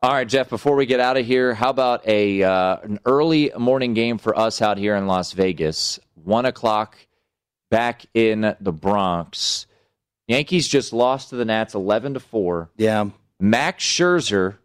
All 0.00 0.12
right, 0.12 0.28
Jeff. 0.28 0.48
Before 0.48 0.76
we 0.76 0.86
get 0.86 1.00
out 1.00 1.16
of 1.16 1.26
here, 1.26 1.54
how 1.54 1.70
about 1.70 2.06
a 2.06 2.42
uh, 2.42 2.76
an 2.82 3.00
early 3.04 3.50
morning 3.58 3.94
game 3.94 4.18
for 4.18 4.38
us 4.38 4.62
out 4.62 4.78
here 4.78 4.94
in 4.94 5.08
Las 5.08 5.32
Vegas? 5.32 5.98
One 6.22 6.44
o'clock, 6.44 6.96
back 7.70 8.06
in 8.14 8.54
the 8.60 8.72
Bronx. 8.72 9.66
Yankees 10.28 10.68
just 10.68 10.92
lost 10.92 11.30
to 11.30 11.36
the 11.36 11.44
Nats, 11.44 11.74
eleven 11.74 12.14
to 12.14 12.20
four. 12.20 12.70
Yeah. 12.76 13.10
Max 13.40 13.82
Scherzer, 13.82 14.58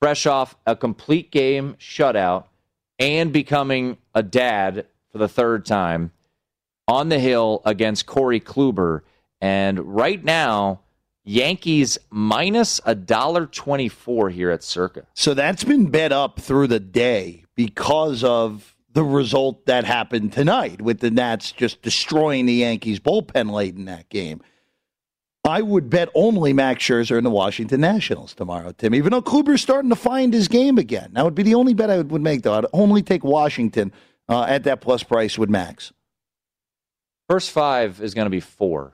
fresh 0.00 0.26
off 0.26 0.56
a 0.66 0.76
complete 0.76 1.30
game 1.30 1.76
shutout 1.78 2.44
and 2.98 3.32
becoming 3.32 3.98
a 4.14 4.22
dad 4.22 4.86
for 5.10 5.18
the 5.18 5.28
third 5.28 5.64
time 5.64 6.12
on 6.88 7.08
the 7.08 7.18
hill 7.18 7.62
against 7.64 8.06
Corey 8.06 8.40
Kluber. 8.40 9.02
And 9.40 9.78
right 9.80 10.22
now, 10.22 10.80
Yankees 11.24 11.98
minus 12.08 12.80
a 12.86 12.94
dollar 12.94 13.46
twenty 13.46 13.88
four 13.88 14.30
here 14.30 14.50
at 14.50 14.62
Circa. 14.62 15.06
So 15.14 15.34
that's 15.34 15.64
been 15.64 15.90
bet 15.90 16.12
up 16.12 16.38
through 16.38 16.68
the 16.68 16.80
day 16.80 17.44
because 17.56 18.22
of 18.22 18.74
the 18.92 19.02
result 19.02 19.66
that 19.66 19.84
happened 19.84 20.32
tonight 20.32 20.80
with 20.80 21.00
the 21.00 21.10
Nats 21.10 21.52
just 21.52 21.82
destroying 21.82 22.46
the 22.46 22.54
Yankees 22.54 23.00
bullpen 23.00 23.50
late 23.50 23.74
in 23.74 23.86
that 23.86 24.08
game. 24.08 24.40
I 25.46 25.62
would 25.62 25.88
bet 25.88 26.08
only 26.14 26.52
Max 26.52 26.82
Scherzer 26.84 27.16
and 27.16 27.24
the 27.24 27.30
Washington 27.30 27.80
Nationals 27.80 28.34
tomorrow, 28.34 28.72
Tim. 28.72 28.94
Even 28.94 29.12
though 29.12 29.22
Kluber's 29.22 29.62
starting 29.62 29.90
to 29.90 29.96
find 29.96 30.34
his 30.34 30.48
game 30.48 30.76
again, 30.78 31.10
that 31.12 31.24
would 31.24 31.34
be 31.34 31.42
the 31.44 31.54
only 31.54 31.72
bet 31.74 31.90
I 31.90 32.00
would 32.00 32.22
make. 32.22 32.42
Though 32.42 32.54
I'd 32.54 32.66
only 32.72 33.02
take 33.02 33.22
Washington 33.24 33.92
uh, 34.28 34.42
at 34.48 34.64
that 34.64 34.80
plus 34.80 35.02
price 35.02 35.38
with 35.38 35.48
Max. 35.48 35.92
First 37.28 37.50
five 37.50 38.00
is 38.00 38.14
going 38.14 38.26
to 38.26 38.30
be 38.30 38.40
four, 38.40 38.92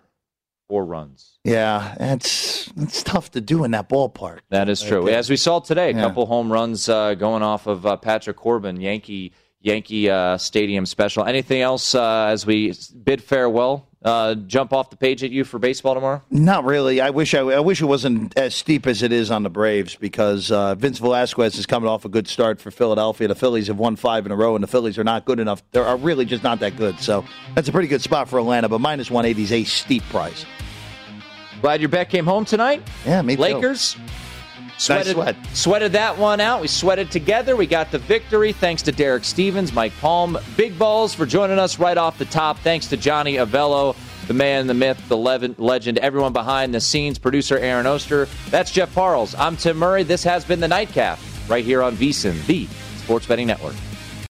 four 0.68 0.84
runs. 0.84 1.38
Yeah, 1.44 1.94
it's 2.00 2.70
it's 2.76 3.02
tough 3.02 3.30
to 3.32 3.40
do 3.40 3.64
in 3.64 3.72
that 3.72 3.88
ballpark. 3.88 4.40
That 4.50 4.68
is 4.68 4.80
true. 4.82 5.08
As 5.08 5.28
we 5.28 5.36
saw 5.36 5.58
today, 5.60 5.90
a 5.90 5.94
Yeah. 5.94 6.02
couple 6.02 6.24
home 6.26 6.50
runs 6.52 6.88
uh, 6.88 7.14
going 7.14 7.42
off 7.42 7.66
of 7.66 7.84
uh, 7.84 7.96
Patrick 7.96 8.36
Corbin, 8.36 8.80
Yankee 8.80 9.32
Yankee 9.60 10.08
uh, 10.10 10.38
Stadium 10.38 10.86
special. 10.86 11.24
Anything 11.24 11.60
else 11.60 11.94
uh, 11.94 12.26
as 12.30 12.46
we 12.46 12.74
bid 13.04 13.22
farewell? 13.22 13.86
Uh, 14.04 14.34
jump 14.34 14.72
off 14.72 14.90
the 14.90 14.96
page 14.96 15.22
at 15.22 15.30
you 15.30 15.44
for 15.44 15.60
baseball 15.60 15.94
tomorrow. 15.94 16.20
Not 16.28 16.64
really. 16.64 17.00
I 17.00 17.10
wish 17.10 17.34
I, 17.34 17.40
I 17.40 17.60
wish 17.60 17.80
it 17.80 17.84
wasn't 17.84 18.36
as 18.36 18.52
steep 18.54 18.86
as 18.88 19.02
it 19.02 19.12
is 19.12 19.30
on 19.30 19.44
the 19.44 19.50
Braves 19.50 19.94
because 19.94 20.50
uh, 20.50 20.74
Vince 20.74 20.98
Velasquez 20.98 21.56
is 21.56 21.66
coming 21.66 21.88
off 21.88 22.04
a 22.04 22.08
good 22.08 22.26
start 22.26 22.60
for 22.60 22.72
Philadelphia. 22.72 23.28
The 23.28 23.36
Phillies 23.36 23.68
have 23.68 23.78
won 23.78 23.94
five 23.94 24.26
in 24.26 24.32
a 24.32 24.36
row, 24.36 24.56
and 24.56 24.62
the 24.62 24.68
Phillies 24.68 24.98
are 24.98 25.04
not 25.04 25.24
good 25.24 25.38
enough. 25.38 25.62
They 25.70 25.78
are 25.78 25.96
really 25.96 26.24
just 26.24 26.42
not 26.42 26.58
that 26.60 26.76
good. 26.76 26.98
So 26.98 27.24
that's 27.54 27.68
a 27.68 27.72
pretty 27.72 27.86
good 27.86 28.02
spot 28.02 28.28
for 28.28 28.40
Atlanta. 28.40 28.68
But 28.68 28.80
minus 28.80 29.08
one 29.08 29.24
eighty 29.24 29.44
is 29.44 29.52
a 29.52 29.62
steep 29.62 30.02
price. 30.04 30.44
Glad 31.60 31.80
your 31.80 31.88
bet 31.88 32.10
came 32.10 32.24
home 32.24 32.44
tonight. 32.44 32.82
Yeah, 33.06 33.22
me 33.22 33.36
too. 33.36 33.40
Sweated, 34.82 35.12
sweat. 35.12 35.36
sweated 35.54 35.92
that 35.92 36.18
one 36.18 36.40
out. 36.40 36.60
We 36.60 36.66
sweated 36.66 37.08
together. 37.12 37.54
We 37.54 37.66
got 37.66 37.92
the 37.92 37.98
victory. 37.98 38.52
Thanks 38.52 38.82
to 38.82 38.92
Derek 38.92 39.22
Stevens, 39.22 39.72
Mike 39.72 39.92
Palm, 40.00 40.36
Big 40.56 40.76
Balls 40.76 41.14
for 41.14 41.24
joining 41.24 41.60
us 41.60 41.78
right 41.78 41.96
off 41.96 42.18
the 42.18 42.24
top. 42.24 42.58
Thanks 42.58 42.88
to 42.88 42.96
Johnny 42.96 43.34
Avello, 43.34 43.94
the 44.26 44.34
man, 44.34 44.66
the 44.66 44.74
myth, 44.74 45.00
the 45.08 45.16
le- 45.16 45.54
legend, 45.58 45.98
everyone 45.98 46.32
behind 46.32 46.74
the 46.74 46.80
scenes, 46.80 47.16
producer 47.16 47.56
Aaron 47.58 47.86
Oster. 47.86 48.26
That's 48.50 48.72
Jeff 48.72 48.92
Parles. 48.92 49.36
I'm 49.38 49.56
Tim 49.56 49.76
Murray. 49.76 50.02
This 50.02 50.24
has 50.24 50.44
been 50.44 50.58
the 50.58 50.68
Nightcap 50.68 51.20
right 51.48 51.64
here 51.64 51.80
on 51.80 51.96
VSIN, 51.96 52.44
the 52.46 52.66
Sports 52.96 53.26
Betting 53.26 53.46
Network. 53.46 53.76